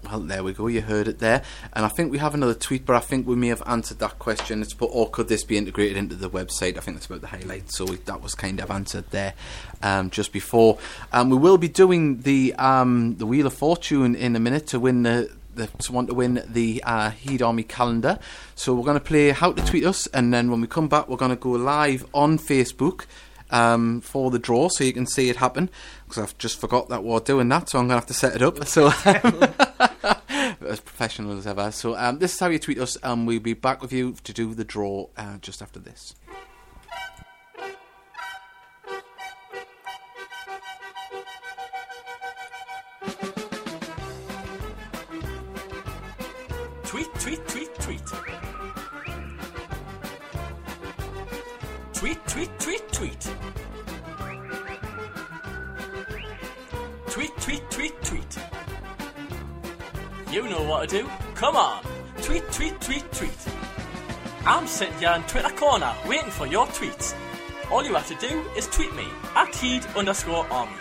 Well, 0.06 0.20
there 0.20 0.44
we 0.44 0.54
go. 0.54 0.68
You 0.68 0.82
heard 0.82 1.08
it 1.08 1.20
there. 1.20 1.42
And 1.74 1.86
I 1.86 1.88
think 1.88 2.12
we 2.12 2.18
have 2.18 2.34
another 2.34 2.54
tweet, 2.54 2.86
but 2.86 2.96
I 2.96 3.00
think 3.00 3.28
we 3.28 3.36
may 3.36 3.48
have 3.48 3.64
answered 3.66 4.00
that 4.00 4.20
question. 4.20 4.62
It's 4.62 4.74
put, 4.74 4.90
or 4.92 5.10
could 5.10 5.28
this 5.28 5.44
be 5.44 5.58
integrated 5.58 5.98
into 5.98 6.16
the 6.16 6.30
website? 6.30 6.78
I 6.78 6.82
think 6.82 6.98
that's 6.98 7.06
about 7.06 7.22
the 7.22 7.28
highlight. 7.28 7.72
So 7.72 7.86
we, 7.86 7.98
that 7.98 8.22
was 8.22 8.36
kind 8.36 8.60
of 8.60 8.72
answered 8.72 9.06
there 9.12 9.34
um, 9.82 10.10
just 10.10 10.32
before. 10.32 10.80
Um, 11.12 11.30
we 11.30 11.38
will 11.38 11.58
be 11.58 11.70
doing 11.70 12.22
the 12.22 12.54
um, 12.56 13.16
the 13.18 13.26
Wheel 13.26 13.48
of 13.48 13.54
Fortune 13.54 14.16
in 14.16 14.36
a 14.36 14.40
minute 14.40 14.68
to 14.68 14.80
win 14.80 15.04
the. 15.04 15.32
Want 15.90 16.08
to 16.08 16.14
win 16.14 16.44
the 16.48 16.84
uh, 16.86 17.12
Heed 17.12 17.42
Army 17.42 17.64
calendar, 17.64 18.20
so 18.56 18.74
we're 18.74 18.86
going 18.86 19.00
to 19.00 19.04
play 19.04 19.30
how 19.30 19.52
to 19.52 19.66
tweet 19.66 19.86
us, 19.86 20.08
and 20.08 20.34
then 20.34 20.50
when 20.50 20.62
we 20.62 20.68
come 20.68 20.88
back, 20.88 21.08
we're 21.08 21.18
going 21.18 21.32
to 21.32 21.38
go 21.38 21.52
live 21.52 22.06
on 22.14 22.38
Facebook 22.38 23.06
um, 23.52 24.02
for 24.02 24.32
the 24.32 24.40
draw, 24.40 24.70
so 24.70 24.84
you 24.84 24.94
can 24.94 25.06
see 25.06 25.30
it 25.30 25.38
happen. 25.38 25.70
Because 26.06 26.24
I've 26.24 26.38
just 26.38 26.60
forgot 26.60 26.90
that 26.90 27.04
we're 27.04 27.20
doing 27.20 27.50
that, 27.50 27.70
so 27.70 27.80
I'm 27.80 27.88
going 27.88 28.02
to 28.02 28.02
have 28.02 28.08
to 28.08 28.14
set 28.14 28.36
it 28.36 28.42
up. 28.42 28.66
So 28.66 28.88
as 30.68 30.80
professional 30.80 31.38
as 31.38 31.48
ever. 31.48 31.72
So 31.72 31.96
um, 31.96 32.20
this 32.20 32.34
is 32.34 32.40
how 32.40 32.48
you 32.48 32.60
tweet 32.60 32.80
us, 32.80 32.98
and 33.04 33.28
we'll 33.28 33.40
be 33.40 33.54
back 33.54 33.82
with 33.82 33.94
you 33.94 34.16
to 34.24 34.34
do 34.34 34.54
the 34.54 34.64
draw 34.64 35.08
uh, 35.18 35.38
just 35.38 35.62
after 35.62 35.80
this. 35.80 36.16
You 60.34 60.50
know 60.50 60.64
what 60.64 60.90
to 60.90 61.04
do. 61.04 61.10
Come 61.36 61.56
on. 61.56 61.84
Tweet, 62.24 62.52
tweet, 62.52 62.82
tweet, 62.82 63.12
tweet. 63.12 63.38
I'm 64.48 64.66
sitting 64.66 64.98
here 64.98 65.12
in 65.12 65.22
Twitter 65.24 65.52
corner 65.56 65.94
waiting 66.08 66.32
for 66.32 66.48
your 66.48 66.66
tweets. 66.66 67.14
All 67.70 67.86
you 67.86 67.94
have 67.94 68.08
to 68.08 68.16
do 68.16 68.44
is 68.58 68.66
tweet 68.66 68.96
me 68.96 69.06
at 69.36 69.54
heed 69.54 69.86
underscore 69.96 70.52
army. 70.52 70.74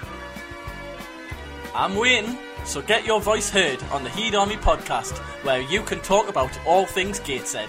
I'm 1.75 1.97
waiting, 1.97 2.39
so 2.65 2.81
get 2.81 3.05
your 3.05 3.21
voice 3.21 3.51
heard 3.51 3.83
on 3.93 4.03
the 4.05 4.09
Heed 4.09 4.35
Army 4.35 4.57
podcast, 4.57 5.19
where 5.45 5.61
you 5.61 5.83
can 5.83 6.01
talk 6.01 6.31
about 6.31 6.59
all 6.67 6.87
things 6.87 7.21
Gateshead. 7.21 7.69